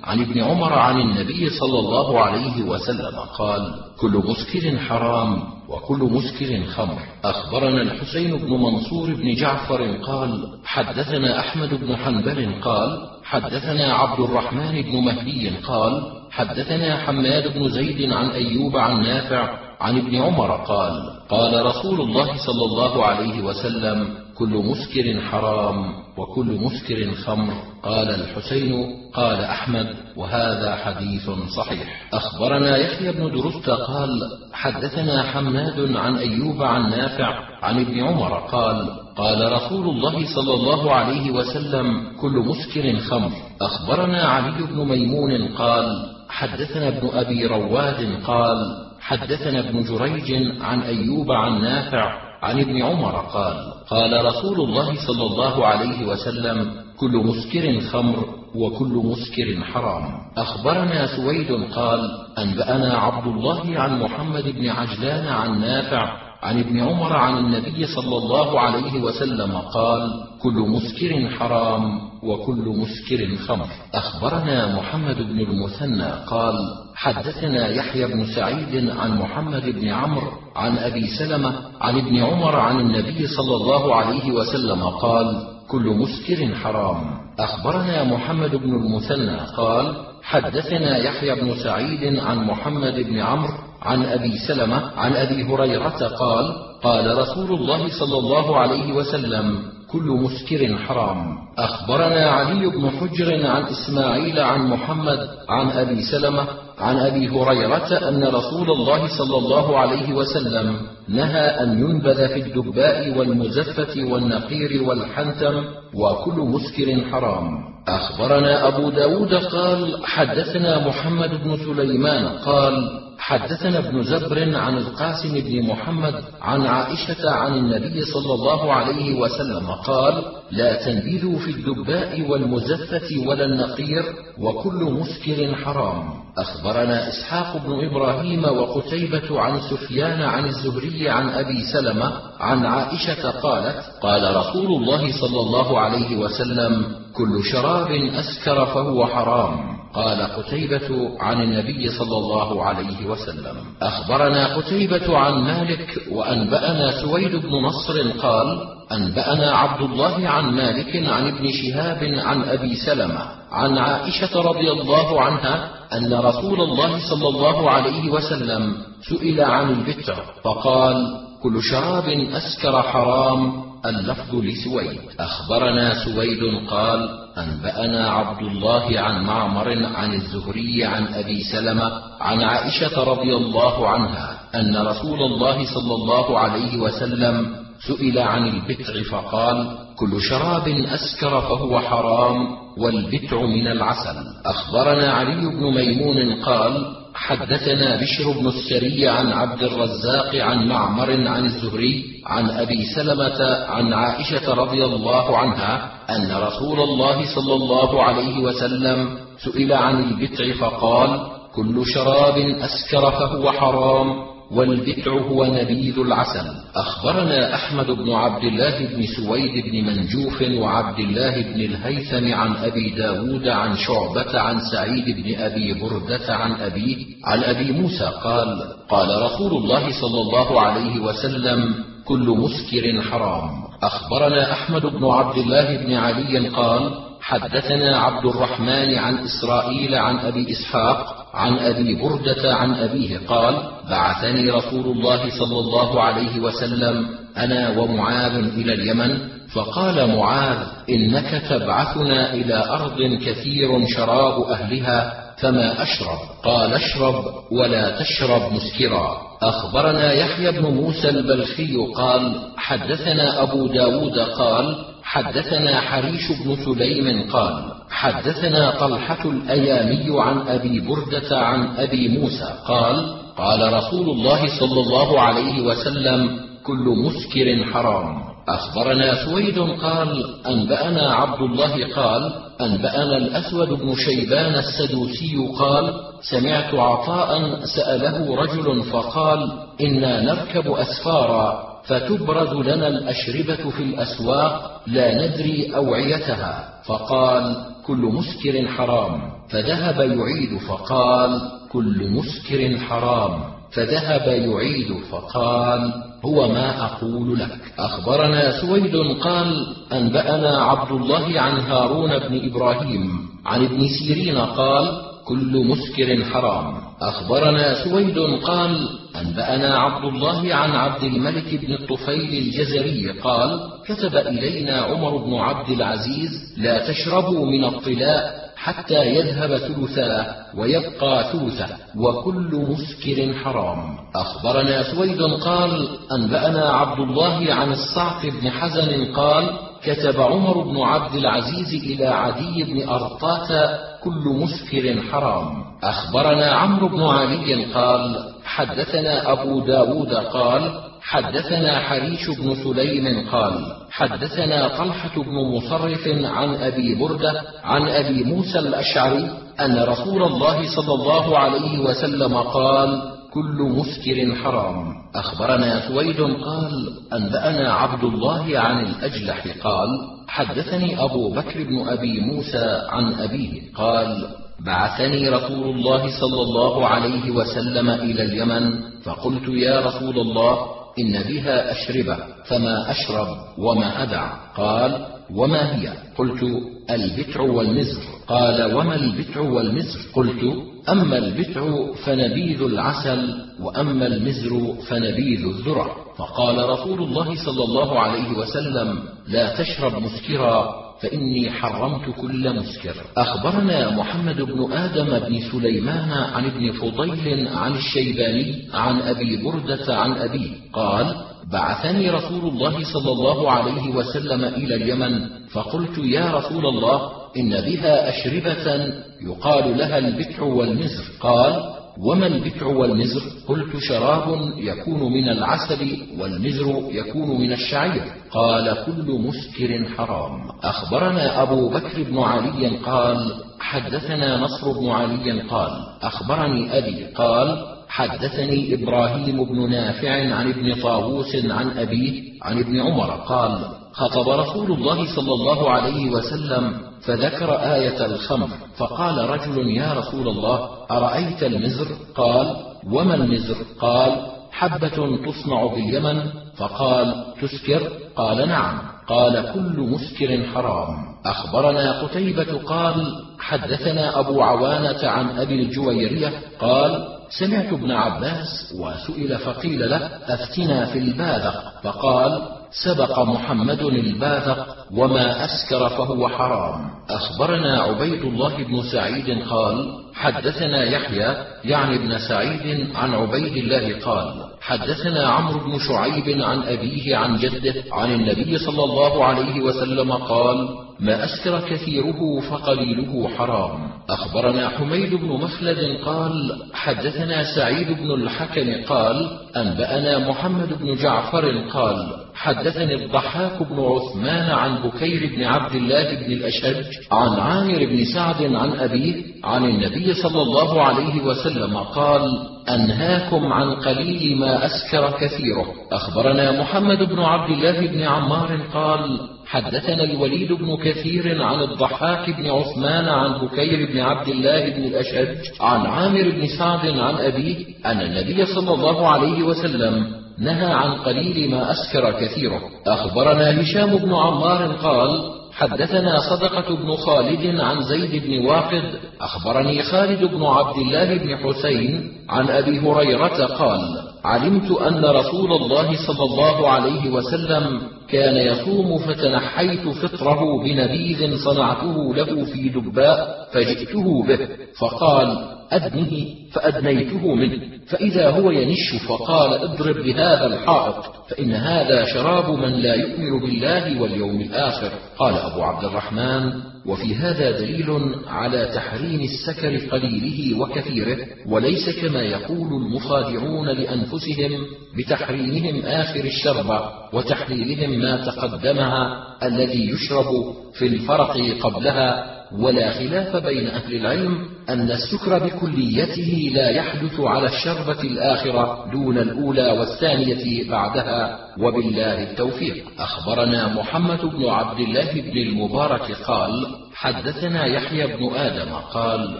عن 0.03 0.21
ابن 0.21 0.43
عمر 0.43 0.73
عن 0.73 0.99
النبي 0.99 1.49
صلى 1.49 1.79
الله 1.79 2.19
عليه 2.19 2.63
وسلم 2.63 3.19
قال 3.37 3.73
كل 3.99 4.23
مسكر 4.27 4.77
حرام 4.77 5.43
وكل 5.69 5.97
مسكر 5.97 6.63
خمر. 6.65 6.99
أخبرنا 7.23 7.81
الحسين 7.81 8.37
بن 8.37 8.49
منصور 8.49 9.13
بن 9.13 9.35
جعفر 9.35 9.97
قال 9.97 10.47
حدثنا 10.65 11.39
أحمد 11.39 11.73
بن 11.73 11.95
حنبل 11.97 12.61
قال 12.61 13.09
حدثنا 13.23 13.93
عبد 13.93 14.19
الرحمن 14.19 14.81
بن 14.81 14.97
مهدي 14.97 15.49
قال 15.49 16.01
حدثنا 16.31 16.97
حماد 16.97 17.53
بن 17.57 17.69
زيد 17.69 18.11
عن 18.11 18.29
أيوب 18.29 18.77
عن 18.77 19.03
نافع 19.03 19.72
عن 19.81 19.97
ابن 19.97 20.15
عمر 20.15 20.51
قال 20.51 21.19
قال 21.29 21.65
رسول 21.65 22.01
الله 22.01 22.25
صلى 22.25 22.65
الله 22.65 23.05
عليه 23.05 23.41
وسلم 23.43 24.07
كل 24.37 24.49
مسكر 24.49 25.21
حرام 25.21 25.93
وكل 26.17 26.45
مسكر 26.45 27.15
خمر. 27.15 27.53
قال 27.83 28.09
الحسين 28.09 28.73
قال 29.13 29.39
أحمد 29.43 29.87
وهذا 30.17 30.75
حديث 30.75 31.29
صحيح. 31.57 32.09
أخبرنا 32.13 32.77
يحيى 32.77 33.11
بن 33.11 33.31
درست 33.31 33.69
قال 33.69 34.09
حدثنا 34.53 35.23
حماد 35.23 35.95
عن 35.95 36.15
أيوب 36.15 36.63
عن 36.63 36.89
نافع 36.89 37.39
عن 37.63 37.79
ابن 37.79 37.99
عمر 37.99 38.39
قال 38.39 38.89
قال 39.17 39.51
رسول 39.51 39.89
الله 39.89 40.35
صلى 40.35 40.53
الله 40.53 40.91
عليه 40.93 41.31
وسلم 41.31 42.17
كل 42.21 42.31
مسكر 42.31 42.99
خمر. 42.99 43.31
أخبرنا 43.61 44.23
علي 44.23 44.63
بن 44.63 44.87
ميمون 44.87 45.47
قال 45.47 46.09
حدثنا 46.29 46.87
ابن 46.87 47.09
أبي 47.13 47.45
رواد 47.45 48.19
قال 48.27 48.57
حدثنا 49.03 49.59
ابن 49.59 49.83
جريج 49.83 50.33
عن 50.61 50.81
أيوب 50.81 51.31
عن 51.31 51.61
نافع 51.61 52.21
عن 52.43 52.59
ابن 52.59 52.81
عمر 52.81 53.15
قال 53.15 53.73
قال 53.89 54.25
رسول 54.25 54.61
الله 54.61 54.95
صلى 55.07 55.23
الله 55.23 55.65
عليه 55.67 56.07
وسلم 56.07 56.71
كل 56.97 57.17
مسكر 57.17 57.81
خمر 57.81 58.25
وكل 58.55 59.01
مسكر 59.05 59.63
حرام. 59.63 60.03
أخبرنا 60.37 61.15
سويد 61.15 61.51
قال 61.75 62.11
أنبأنا 62.37 62.97
عبد 62.97 63.27
الله 63.27 63.79
عن 63.79 63.99
محمد 63.99 64.43
بن 64.43 64.69
عجلان 64.69 65.27
عن 65.27 65.61
نافع 65.61 66.22
عن 66.43 66.59
ابن 66.59 66.79
عمر 66.79 67.13
عن 67.17 67.37
النبي 67.37 67.87
صلى 67.87 68.17
الله 68.17 68.59
عليه 68.59 69.01
وسلم 69.01 69.51
قال 69.57 70.09
كل 70.41 70.53
مسكر 70.53 71.29
حرام 71.39 71.99
وكل 72.23 72.75
مسكر 72.77 73.35
خمر. 73.47 73.67
أخبرنا 73.93 74.75
محمد 74.75 75.17
بن 75.17 75.39
المثنى 75.39 76.11
قال 76.27 76.55
حدثنا 76.95 77.67
يحيى 77.67 78.07
بن 78.07 78.25
سعيد 78.35 78.89
عن 78.89 79.19
محمد 79.19 79.65
بن 79.69 79.87
عمرو 79.87 80.31
عن 80.55 80.77
أبي 80.77 81.07
سلمة 81.07 81.53
عن 81.81 81.97
ابن 81.97 82.17
عمر 82.17 82.55
عن 82.55 82.79
النبي 82.79 83.27
صلى 83.27 83.55
الله 83.55 83.95
عليه 83.95 84.31
وسلم 84.31 84.83
قال 84.83 85.47
كل 85.67 85.85
مسكر 85.87 86.55
حرام. 86.55 87.01
أخبرنا 87.39 88.03
محمد 88.03 88.55
بن 88.55 88.75
المثنى 88.75 89.37
قال 89.57 89.95
حدثنا 90.23 90.97
يحيى 90.97 91.41
بن 91.41 91.55
سعيد 91.63 92.19
عن 92.19 92.37
محمد 92.47 92.93
بن 92.93 93.19
عمرو 93.19 93.62
عن 93.83 94.05
أبي 94.05 94.37
سلمة 94.47 94.91
عن 94.97 95.13
أبي 95.13 95.43
هريرة 95.43 96.07
قال 96.19 96.45
قال 96.83 97.17
رسول 97.17 97.59
الله 97.59 97.99
صلى 97.99 98.17
الله 98.17 98.57
عليه 98.57 98.93
وسلم 98.93 99.59
كل 99.91 100.07
مسكر 100.23 100.77
حرام. 100.77 101.37
أخبرنا 101.57 102.29
علي 102.29 102.65
بن 102.69 102.89
حجر 102.89 103.47
عن 103.47 103.63
إسماعيل 103.63 104.39
عن 104.39 104.67
محمد 104.67 105.19
عن 105.49 105.69
أبي 105.69 106.01
سلمة 106.01 106.47
عن 106.79 106.97
أبي 106.97 107.29
هريرة 107.29 108.09
أن 108.09 108.23
رسول 108.23 108.71
الله 108.71 109.07
صلى 109.17 109.37
الله 109.37 109.77
عليه 109.79 110.13
وسلم 110.13 110.75
نهى 111.09 111.45
أن 111.63 111.79
ينبذ 111.79 112.27
في 112.27 112.39
الدباء 112.39 113.17
والمزفة 113.17 114.03
والنقير 114.11 114.83
والحنتم 114.83 115.63
وكل 115.93 116.37
مسكر 116.39 117.01
حرام. 117.11 117.45
أخبرنا 117.87 118.67
أبو 118.67 118.89
داود 118.89 119.33
قال 119.33 120.05
حدثنا 120.05 120.87
محمد 120.87 121.43
بن 121.43 121.57
سليمان 121.57 122.27
قال 122.27 123.02
حدثنا 123.19 123.77
ابن 123.77 124.03
زبر 124.03 124.55
عن 124.55 124.77
القاسم 124.77 125.33
بن 125.39 125.67
محمد 125.67 126.15
عن 126.41 126.61
عائشة 126.61 127.31
عن 127.31 127.53
النبي 127.57 128.01
صلى 128.01 128.33
الله 128.33 128.73
عليه 128.73 129.15
وسلم 129.15 129.67
قال 129.67 130.23
لا 130.51 130.85
تنبذوا 130.85 131.39
في 131.39 131.51
الدباء 131.51 132.21
والمزفة 132.29 133.27
ولا 133.27 133.45
النقير 133.45 134.03
وكل 134.39 134.97
مسكر 134.99 135.55
حرام. 135.55 136.23
أخبرنا 136.37 137.09
إسحاق 137.09 137.57
بن 137.57 137.85
إبراهيم 137.85 138.45
وقتيبة 138.45 139.41
عن 139.41 139.59
سفيان 139.61 140.21
عن 140.21 140.45
الزهري 140.45 141.09
عن 141.09 141.29
أبي 141.29 141.63
سلمة 141.73 142.11
عن 142.39 142.65
عائشة 142.65 143.29
قالت 143.29 143.83
قال 144.01 144.35
رسول 144.35 144.65
الله 144.65 145.11
صلى 145.21 145.39
الله 145.39 145.79
عليه 145.79 146.17
وسلم 146.17 146.85
كل 147.13 147.43
شراب 147.43 147.91
أسكر 147.91 148.65
فهو 148.65 149.05
حرام. 149.05 149.72
قال 149.93 150.21
قتيبة 150.21 150.89
عن 151.19 151.41
النبي 151.41 151.89
صلى 151.89 152.17
الله 152.17 152.63
عليه 152.63 153.05
وسلم 153.05 153.55
أخبرنا 153.81 154.55
قتيبة 154.55 155.17
عن 155.17 155.33
مالك 155.33 156.01
وأنبأنا 156.11 157.01
سويد 157.01 157.35
بن 157.35 157.49
نصر 157.49 158.09
قال 158.09 158.59
أنبأنا 158.91 159.51
عبد 159.51 159.81
الله 159.81 160.29
عن 160.29 160.49
مالك 160.49 161.09
عن 161.09 161.27
ابن 161.27 161.51
شهاب 161.51 162.03
عن 162.03 162.41
أبي 162.41 162.75
سلمة 162.75 163.25
عن 163.51 163.77
عائشة 163.77 164.41
رضي 164.41 164.71
الله 164.71 165.21
عنها 165.21 165.69
أن 165.93 166.13
رسول 166.13 166.61
الله 166.61 167.09
صلى 167.09 167.27
الله 167.27 167.69
عليه 167.69 168.09
وسلم 168.09 168.77
سئل 169.09 169.41
عن 169.41 169.69
البتر 169.69 170.15
فقال 170.43 170.95
كل 171.43 171.63
شراب 171.63 172.09
أسكر 172.09 172.81
حرام 172.81 173.72
اللفظ 173.85 174.35
لسويد. 174.35 174.99
أخبرنا 175.19 176.05
سويد 176.05 176.67
قال 176.69 177.09
أنبأنا 177.37 178.09
عبد 178.09 178.41
الله 178.41 178.99
عن 178.99 179.23
معمر 179.23 179.85
عن 179.95 180.13
الزهري 180.13 180.85
عن 180.85 181.07
أبي 181.07 181.43
سلمة 181.43 181.91
عن 182.21 182.41
عائشة 182.41 183.03
رضي 183.03 183.35
الله 183.35 183.87
عنها 183.89 184.39
أن 184.55 184.77
رسول 184.77 185.19
الله 185.23 185.65
صلى 185.73 185.95
الله 185.95 186.39
عليه 186.39 186.77
وسلم 186.77 187.55
سئل 187.87 188.19
عن 188.19 188.47
البتع 188.47 188.93
فقال 189.11 189.77
كل 189.95 190.21
شراب 190.21 190.67
أسكر 190.67 191.41
فهو 191.41 191.79
حرام 191.79 192.47
والبتع 192.77 193.41
من 193.41 193.67
العسل. 193.67 194.17
أخبرنا 194.45 195.13
علي 195.13 195.45
بن 195.45 195.73
ميمون 195.73 196.43
قال 196.43 197.02
حدثنا 197.15 197.95
بشر 198.01 198.31
بن 198.31 198.47
السري 198.47 199.07
عن 199.07 199.31
عبد 199.31 199.63
الرزاق 199.63 200.35
عن 200.35 200.67
معمر 200.67 201.27
عن 201.27 201.45
الزهري 201.45 202.21
عن 202.25 202.49
أبي 202.49 202.85
سلمة 202.95 203.65
عن 203.69 203.93
عائشة 203.93 204.53
رضي 204.53 204.85
الله 204.85 205.37
عنها 205.37 205.91
أن 206.09 206.31
رسول 206.31 206.79
الله 206.79 207.35
صلى 207.35 207.53
الله 207.53 208.03
عليه 208.03 208.39
وسلم 208.39 209.17
سئل 209.37 209.73
عن 209.73 210.03
البتع 210.03 210.53
فقال 210.59 211.27
كل 211.55 211.83
شراب 211.85 212.37
أسكر 212.37 213.11
فهو 213.11 213.51
حرام. 213.51 214.32
والبتع 214.51 215.11
هو 215.11 215.45
نبيذ 215.45 215.99
العسل. 215.99 216.47
أخبرنا 216.75 217.55
أحمد 217.55 217.91
بن 217.91 218.11
عبد 218.11 218.43
الله 218.43 218.79
بن 218.79 219.05
سويد 219.05 219.65
بن 219.65 219.85
منجوف 219.85 220.41
وعبد 220.41 220.99
الله 220.99 221.41
بن 221.41 221.61
الهيثم 221.61 222.33
عن 222.33 222.55
أبي 222.55 222.89
داود 222.89 223.47
عن 223.47 223.75
شعبة 223.77 224.39
عن 224.39 224.59
سعيد 224.71 225.05
بن 225.05 225.41
أبي 225.41 225.73
بردة 225.73 226.35
عن 226.35 226.51
أبيه 226.51 227.05
عن 227.25 227.43
أبي 227.43 227.71
موسى 227.71 228.11
قال 228.23 228.61
قال 228.89 229.21
رسول 229.21 229.51
الله 229.51 230.01
صلى 230.01 230.21
الله 230.21 230.61
عليه 230.61 230.99
وسلم 230.99 231.75
كل 232.05 232.35
مسكر 232.37 233.01
حرام. 233.01 233.49
أخبرنا 233.83 234.51
أحمد 234.51 234.85
بن 234.85 235.05
عبد 235.05 235.37
الله 235.37 235.77
بن 235.77 235.93
علي 235.93 236.47
قال 236.47 236.91
حدثنا 237.21 237.97
عبد 237.97 238.25
الرحمن 238.25 238.95
عن 238.95 239.17
إسرائيل 239.17 239.95
عن 239.95 240.19
أبي 240.19 240.51
إسحاق 240.51 241.22
عن 241.33 241.59
أبي 241.59 241.95
بردة 241.95 242.55
عن 242.55 242.73
أبيه 242.73 243.19
قال 243.27 243.55
بعثني 243.89 244.49
رسول 244.49 244.85
الله 244.85 245.29
صلى 245.39 245.59
الله 245.59 246.01
عليه 246.01 246.39
وسلم 246.39 247.07
أنا 247.37 247.79
ومعاذ 247.79 248.35
إلى 248.35 248.73
اليمن. 248.73 249.17
فقال 249.53 250.17
معاذ 250.17 250.57
إنك 250.89 251.43
تبعثنا 251.49 252.33
إلى 252.33 252.65
أرض 252.69 253.19
كثير 253.25 253.87
شراب 253.95 254.41
أهلها 254.41 255.13
فما 255.37 255.83
أشرب؟ 255.83 256.17
قال 256.43 256.73
اشرب 256.73 257.25
ولا 257.51 257.99
تشرب 257.99 258.53
مسكرا. 258.53 259.17
أخبرنا 259.41 260.13
يحيى 260.13 260.51
بن 260.51 260.65
موسى 260.65 261.09
البلخي 261.09 261.77
قال 261.95 262.33
حدثنا 262.57 263.41
أبو 263.43 263.67
داود 263.67 264.19
قال 264.19 264.92
حدثنا 265.03 265.81
حريش 265.81 266.31
بن 266.31 266.55
سليم 266.65 267.31
قال 267.31 267.71
حدثنا 267.89 268.79
طلحة 268.79 269.29
الأيامي 269.29 270.21
عن 270.21 270.47
أبي 270.47 270.79
بردة 270.79 271.37
عن 271.39 271.67
أبي 271.77 272.07
موسى 272.07 272.53
قال 272.67 273.15
قال 273.37 273.73
رسول 273.73 274.09
الله 274.09 274.59
صلى 274.59 274.81
الله 274.81 275.21
عليه 275.21 275.61
وسلم 275.61 276.39
كل 276.63 276.85
مسكر 277.05 277.73
حرام. 277.73 278.23
أخبرنا 278.49 279.25
سويد 279.25 279.59
قال 279.59 280.23
أنبأنا 280.47 281.13
عبد 281.13 281.41
الله 281.41 281.87
قال 281.95 282.33
أنبأنا 282.61 283.17
الأسود 283.17 283.69
بن 283.69 283.95
شيبان 283.95 284.55
السدوسي 284.55 285.37
قال 285.59 285.93
سمعت 286.21 286.73
عطاء 286.73 287.59
سأله 287.65 288.35
رجل 288.35 288.83
فقال 288.83 289.51
إنا 289.81 290.21
نركب 290.21 290.71
أسفارا. 290.71 291.72
فتبرز 291.85 292.53
لنا 292.67 292.87
الأشربة 292.87 293.69
في 293.69 293.83
الأسواق 293.83 294.81
لا 294.87 295.27
ندري 295.27 295.75
أوعيتها. 295.75 296.69
فقال 296.85 297.55
كل 297.85 297.97
مسكر 297.97 298.67
حرام. 298.67 299.21
فذهب 299.49 299.99
يعيد 299.99 300.57
فقال 300.57 301.41
كل 301.71 302.09
مسكر 302.09 302.77
حرام. 302.77 303.43
فذهب 303.71 304.27
يعيد 304.27 304.93
فقال 305.11 305.93
هو 306.25 306.47
ما 306.47 306.85
أقول 306.85 307.39
لك. 307.39 307.59
أخبرنا 307.79 308.61
سويد 308.61 308.95
قال 309.21 309.75
أنبأنا 309.93 310.57
عبد 310.57 310.91
الله 310.91 311.41
عن 311.41 311.59
هارون 311.59 312.19
بن 312.19 312.49
إبراهيم 312.49 313.29
عن 313.45 313.65
ابن 313.65 313.87
سيرين 313.87 314.37
قال 314.37 315.12
كل 315.25 315.65
مسكر 315.67 316.23
حرام. 316.25 316.73
أخبرنا 317.01 317.83
سويد 317.83 318.19
قال 318.43 318.89
أنبأنا 319.21 319.77
عبد 319.77 320.05
الله 320.05 320.55
عن 320.55 320.71
عبد 320.71 321.03
الملك 321.03 321.55
بن 321.55 321.73
الطفيل 321.73 322.43
الجزري 322.43 323.09
قال 323.19 323.59
كتب 323.87 324.15
إلينا 324.15 324.77
عمر 324.81 325.17
بن 325.17 325.33
عبد 325.35 325.69
العزيز 325.69 326.29
لا 326.57 326.87
تشربوا 326.87 327.45
من 327.45 327.63
الطلاء 327.63 328.43
حتى 328.55 329.05
يذهب 329.05 329.57
ثلثاه 329.57 330.35
ويبقى 330.57 331.31
ثلثه 331.31 331.67
وكل 331.97 332.65
مسكر 332.69 333.33
حرام. 333.33 333.97
أخبرنا 334.15 334.83
سويد 334.83 335.21
قال 335.21 335.87
أنبأنا 336.11 336.69
عبد 336.69 336.99
الله 336.99 337.53
عن 337.53 337.71
الصعق 337.71 338.25
بن 338.25 338.49
حزن 338.49 339.05
قال 339.13 339.49
كتب 339.85 340.21
عمر 340.21 340.61
بن 340.63 340.81
عبد 340.81 341.15
العزيز 341.15 341.83
إلى 341.83 342.05
عدي 342.05 342.63
بن 342.63 342.89
أرطاة 342.89 343.79
كل 344.03 344.23
مسكر 344.25 345.01
حرام. 345.11 345.63
أخبرنا 345.83 346.51
عمرو 346.51 346.87
بن 346.87 347.03
علي 347.03 347.65
قال 347.65 348.33
حدثنا 348.45 349.31
أبو 349.31 349.59
داود 349.59 350.13
قال 350.13 350.71
حدثنا 351.01 351.79
حريش 351.79 352.29
بن 352.29 352.55
سليم 352.63 353.29
قال 353.31 353.75
حدثنا 353.91 354.67
طلحة 354.67 355.21
بن 355.23 355.57
مصرف 355.57 356.07
عن 356.07 356.55
أبي 356.55 356.95
بردة 356.95 357.41
عن 357.63 357.87
أبي 357.87 358.23
موسى 358.23 358.59
الأشعري 358.59 359.29
أن 359.59 359.83
رسول 359.83 360.23
الله 360.23 360.75
صلى 360.75 360.93
الله 360.93 361.37
عليه 361.37 361.79
وسلم 361.79 362.37
قال 362.37 363.12
كل 363.33 363.57
مسكر 363.77 364.35
حرام. 364.35 364.93
أخبرنا 365.15 365.87
سويد 365.87 366.21
قال 366.21 366.93
أنبأنا 367.13 367.73
عبد 367.73 368.03
الله 368.03 368.59
عن 368.59 368.85
الأجلح 368.85 369.47
قال 369.63 369.89
حدثني 370.27 371.03
أبو 371.03 371.33
بكر 371.33 371.63
بن 371.63 371.87
أبي 371.87 372.21
موسى 372.21 372.81
عن 372.89 373.13
أبيه 373.13 373.61
قال 373.75 374.27
بعثني 374.65 375.29
رسول 375.29 375.75
الله 375.75 376.19
صلى 376.19 376.41
الله 376.41 376.87
عليه 376.87 377.31
وسلم 377.31 377.89
إلى 377.89 378.23
اليمن 378.23 378.79
فقلت 379.03 379.49
يا 379.49 379.81
رسول 379.81 380.19
الله 380.19 380.57
إن 380.99 381.23
بها 381.23 381.71
أشربة 381.71 382.17
فما 382.45 382.91
أشرب 382.91 383.27
وما 383.57 384.03
أدع. 384.03 384.27
قال 384.57 385.05
وما 385.35 385.75
هي؟ 385.75 385.93
قلت 386.17 386.43
البتع 386.89 387.41
والمزر. 387.41 388.01
قال 388.27 388.75
وما 388.75 388.95
البتع 388.95 389.39
والمزر؟ 389.41 389.99
قلت 390.13 390.72
أما 390.89 391.17
البتع 391.17 391.93
فنبيذ 392.05 392.61
العسل 392.61 393.33
وأما 393.61 394.07
المزر 394.07 394.73
فنبيذ 394.89 395.45
الذرة. 395.45 395.95
فقال 396.17 396.69
رسول 396.69 397.03
الله 397.03 397.45
صلى 397.45 397.63
الله 397.63 397.99
عليه 397.99 398.37
وسلم 398.37 398.99
لا 399.27 399.55
تشرب 399.55 400.01
مسكرا 400.03 400.83
فإني 401.01 401.51
حرمت 401.51 402.15
كل 402.21 402.55
مسكر. 402.55 402.95
أخبرنا 403.17 403.89
محمد 403.97 404.41
بن 404.41 404.71
آدم 404.73 405.19
بن 405.19 405.39
سليمان 405.51 406.11
عن 406.11 406.45
ابن 406.45 406.71
فضيل 406.71 407.47
عن 407.47 407.75
الشيباني 407.75 408.67
عن 408.73 408.99
أبي 409.01 409.43
بردة 409.43 409.95
عن 409.95 410.11
أبيه 410.11 410.49
قال 410.73 411.15
بعثني 411.51 412.09
رسول 412.09 412.51
الله 412.53 412.83
صلى 412.93 413.11
الله 413.11 413.51
عليه 413.51 413.89
وسلم 413.89 414.43
إلى 414.43 414.75
اليمن 414.75 415.29
فقلت 415.51 415.97
يا 415.97 416.31
رسول 416.31 416.65
الله 416.65 417.11
إن 417.37 417.49
بها 417.49 418.09
أشربة 418.09 418.93
يقال 419.21 419.77
لها 419.77 419.97
البتع 419.97 420.43
والمزر. 420.43 421.03
قال 421.19 421.73
وما 421.99 422.27
البتع 422.27 422.65
والمزر؟ 422.65 423.21
قلت 423.47 423.77
شراب 423.77 424.53
يكون 424.57 425.13
من 425.13 425.29
العسل 425.29 425.97
والمزر 426.19 426.83
يكون 426.91 427.41
من 427.41 427.53
الشعير. 427.53 428.03
قال 428.31 428.85
كل 428.85 429.11
مسكر 429.11 429.89
حرام. 429.97 430.49
أخبرنا 430.63 431.41
أبو 431.41 431.69
بكر 431.69 432.03
بن 432.03 432.19
علي 432.19 432.67
قال 432.77 433.33
حدثنا 433.59 434.37
نصر 434.37 434.79
بن 434.79 434.89
علي 434.89 435.41
قال 435.41 435.71
أخبرني 436.01 436.77
أبي 436.77 437.05
قال 437.05 437.65
حدثني 437.87 438.73
إبراهيم 438.73 439.43
بن 439.43 439.69
نافع 439.71 440.35
عن 440.35 440.49
ابن 440.49 440.81
طاووس 440.81 441.35
عن 441.35 441.77
أبيه 441.77 442.23
عن 442.41 442.59
ابن 442.59 442.79
عمر 442.79 443.09
قال 443.09 443.82
خطب 443.93 444.29
رسول 444.29 444.71
الله 444.71 445.15
صلى 445.15 445.33
الله 445.33 445.69
عليه 445.71 446.09
وسلم 446.09 446.81
فذكر 447.01 447.55
آية 447.55 448.05
الخمر 448.05 448.47
فقال 448.77 449.29
رجل 449.29 449.67
يا 449.67 449.93
رسول 449.93 450.27
الله 450.27 450.69
أرأيت 450.91 451.43
المزر؟ 451.43 451.87
قال 452.15 452.55
وما 452.91 453.15
المزر؟ 453.15 453.55
قال 453.79 454.31
حبة 454.51 455.17
تصنع 455.25 455.65
باليمن؟ 455.65 456.29
فقال 456.57 457.25
تسكر؟ 457.41 457.89
قال 458.15 458.47
نعم. 458.47 458.79
قال 459.07 459.51
كل 459.53 459.79
مسكر 459.79 460.43
حرام. 460.53 460.97
أخبرنا 461.25 462.01
قتيبة 462.01 462.59
قال 462.65 463.23
حدثنا 463.39 464.19
أبو 464.19 464.41
عوانة 464.41 465.09
عن 465.09 465.39
أبي 465.39 465.61
الجويرية 465.61 466.33
قال 466.59 467.07
سمعت 467.39 467.73
ابن 467.73 467.91
عباس 467.91 468.73
وسئل 468.79 469.37
فقيل 469.37 469.89
له 469.89 470.09
أفتنا 470.27 470.85
في 470.85 470.99
الباذق؟ 470.99 471.73
فقال 471.83 472.41
سبق 472.73 473.19
محمد 473.19 473.81
الباذق 473.81 474.75
وما 474.91 475.45
أسكر 475.45 475.89
فهو 475.89 476.29
حرام. 476.29 476.89
أخبرنا 477.09 477.81
عبيد 477.81 478.21
الله 478.21 478.63
بن 478.63 478.81
سعيد 478.91 479.43
قال 479.49 480.03
حدثنا 480.13 480.83
يحيى 480.83 481.35
يعني 481.65 481.95
ابن 481.95 482.17
سعيد 482.17 482.87
عن 482.95 483.13
عبيد 483.13 483.57
الله 483.57 483.99
قال 484.05 484.33
حدثنا 484.61 485.27
عمرو 485.27 485.59
بن 485.59 485.79
شعيب 485.79 486.41
عن 486.41 486.63
أبيه 486.63 487.17
عن 487.17 487.37
جده 487.37 487.83
عن 487.91 488.11
النبي 488.13 488.57
صلى 488.57 488.83
الله 488.83 489.25
عليه 489.25 489.61
وسلم 489.61 490.11
قال 490.11 490.67
ما 490.99 491.23
أسكر 491.25 491.59
كثيره 491.69 492.39
فقليله 492.49 493.29
حرام. 493.37 493.93
أخبرنا 494.09 494.69
حميد 494.69 495.15
بن 495.15 495.27
مخلد 495.27 495.77
قال 496.05 496.63
حدثنا 496.73 497.55
سعيد 497.55 497.87
بن 497.87 498.11
الحكم 498.11 498.83
قال 498.89 499.29
أنبأنا 499.57 500.29
محمد 500.29 500.79
بن 500.81 500.95
جعفر 500.95 501.69
قال 501.73 502.23
حدثني 502.35 503.05
الضحاك 503.05 503.63
بن 503.63 503.79
عثمان 503.79 504.49
عن 504.49 504.89
بكير 504.89 505.35
بن 505.35 505.43
عبد 505.43 505.75
الله 505.75 506.15
بن 506.15 506.31
الأشج 506.31 506.85
عن 507.11 507.39
عامر 507.39 507.85
بن 507.85 508.05
سعد 508.15 508.43
عن 508.43 508.71
أبيه 508.71 509.23
عن 509.43 509.65
النبي 509.65 510.13
صلى 510.13 510.41
الله 510.41 510.81
عليه 510.81 511.21
وسلم 511.23 511.77
قال 511.77 512.21
أنهاكم 512.69 513.53
عن 513.53 513.75
قليل 513.75 514.39
ما 514.39 514.65
أسكر 514.65 515.11
كثيره. 515.19 515.65
أخبرنا 515.91 516.61
محمد 516.61 516.97
بن 516.97 517.19
عبد 517.19 517.51
الله 517.51 517.87
بن 517.87 518.01
عمار 518.01 518.61
قال 518.73 519.19
حدثنا 519.53 520.03
الوليد 520.03 520.53
بن 520.53 520.77
كثير 520.77 521.41
عن 521.43 521.61
الضحاك 521.61 522.29
بن 522.29 522.49
عثمان 522.49 523.05
عن 523.05 523.47
بكير 523.47 523.91
بن 523.91 523.99
عبد 523.99 524.27
الله 524.27 524.69
بن 524.69 524.83
الأشج 524.83 525.37
عن 525.61 525.85
عامر 525.85 526.29
بن 526.29 526.47
سعد 526.47 526.87
عن 526.99 527.15
أبيه 527.15 527.65
أن 527.85 528.01
النبي 528.01 528.45
صلى 528.45 528.73
الله 528.73 529.07
عليه 529.07 529.43
وسلم 529.43 530.07
نهى 530.39 530.73
عن 530.73 530.91
قليل 530.91 531.51
ما 531.51 531.71
أسكر 531.71 532.11
كثيره. 532.11 532.61
أخبرنا 532.87 533.61
هشام 533.61 533.97
بن 533.97 534.13
عمار 534.13 534.71
قال 534.71 535.42
حدثنا 535.55 536.19
صدقة 536.19 536.75
بن 536.75 536.95
خالد 536.95 537.59
عن 537.59 537.81
زيد 537.83 538.23
بن 538.23 538.45
واقد 538.45 538.83
أخبرني 539.21 539.83
خالد 539.83 540.23
بن 540.23 540.43
عبد 540.45 540.77
الله 540.77 541.17
بن 541.17 541.37
حسين 541.37 542.11
عن 542.29 542.49
أبي 542.49 542.79
هريرة 542.79 543.45
قال 543.45 543.81
علمت 544.25 544.71
أن 544.71 545.05
رسول 545.05 545.53
الله 545.53 545.95
صلى 546.07 546.23
الله 546.23 546.69
عليه 546.69 547.09
وسلم 547.09 547.81
كان 548.09 548.35
يصوم 548.35 548.97
فتنحيت 548.97 549.87
فطره 549.87 550.63
بنبيذ 550.63 551.37
صنعته 551.37 552.15
له 552.15 552.45
في 552.45 552.69
دباء 552.69 553.47
فجئته 553.53 554.23
به 554.23 554.47
فقال 554.79 555.37
أدنه 555.75 556.27
فأدنيته 556.51 557.35
منه. 557.35 557.61
فإذا 557.87 558.29
هو 558.29 558.51
ينش 558.51 558.95
فقال 559.07 559.53
اضرب 559.53 559.95
بهذا 559.95 560.45
الحائط 560.45 561.05
فإن 561.29 561.51
هذا 561.51 562.05
شراب 562.05 562.49
من 562.49 562.71
لا 562.71 562.95
يؤمن 562.95 563.39
بالله 563.39 564.01
واليوم 564.01 564.41
الآخر. 564.41 564.91
قال 565.17 565.33
أبو 565.33 565.63
عبد 565.63 565.83
الرحمن 565.83 566.73
وفي 566.85 567.15
هذا 567.15 567.51
دليل 567.51 568.15
على 568.27 568.65
تحريم 568.75 569.21
السكر 569.21 569.77
قليله 569.77 570.59
وكثيره 570.59 571.17
وليس 571.47 571.89
كما 572.01 572.21
يقول 572.21 572.67
المخادعون 572.67 573.67
لأنفسهم 573.67 574.65
بتحريمهم 574.97 575.81
آخر 575.85 576.25
الشربة 576.25 576.81
وتحليلهم 577.13 577.99
ما 577.99 578.25
تقدمها 578.25 579.23
الذي 579.43 579.89
يشرب 579.89 580.53
في 580.73 580.87
الفرق 580.87 581.37
قبلها 581.61 582.42
ولا 582.59 582.91
خلاف 582.91 583.35
بين 583.35 583.67
أهل 583.67 583.95
العلم 583.95 584.45
أن 584.69 584.91
السكر 584.91 585.39
بكليته 585.39 586.51
لا 586.55 586.69
يحدث 586.69 587.19
على 587.19 587.47
الشربة 587.47 588.01
الآخرة 588.01 588.91
دون 588.91 589.17
الأولى 589.17 589.71
والثانية 589.71 590.69
بعدها 590.69 591.39
وبالله 591.59 592.23
التوفيق. 592.23 592.83
أخبرنا 592.99 593.67
محمد 593.67 594.25
بن 594.25 594.45
عبد 594.45 594.79
الله 594.79 595.11
بن 595.11 595.37
المبارك 595.37 596.11
قال 596.11 596.82
حدثنا 596.95 597.65
يحيى 597.65 598.07
بن 598.07 598.35
آدم 598.35 598.73
قال 598.73 599.37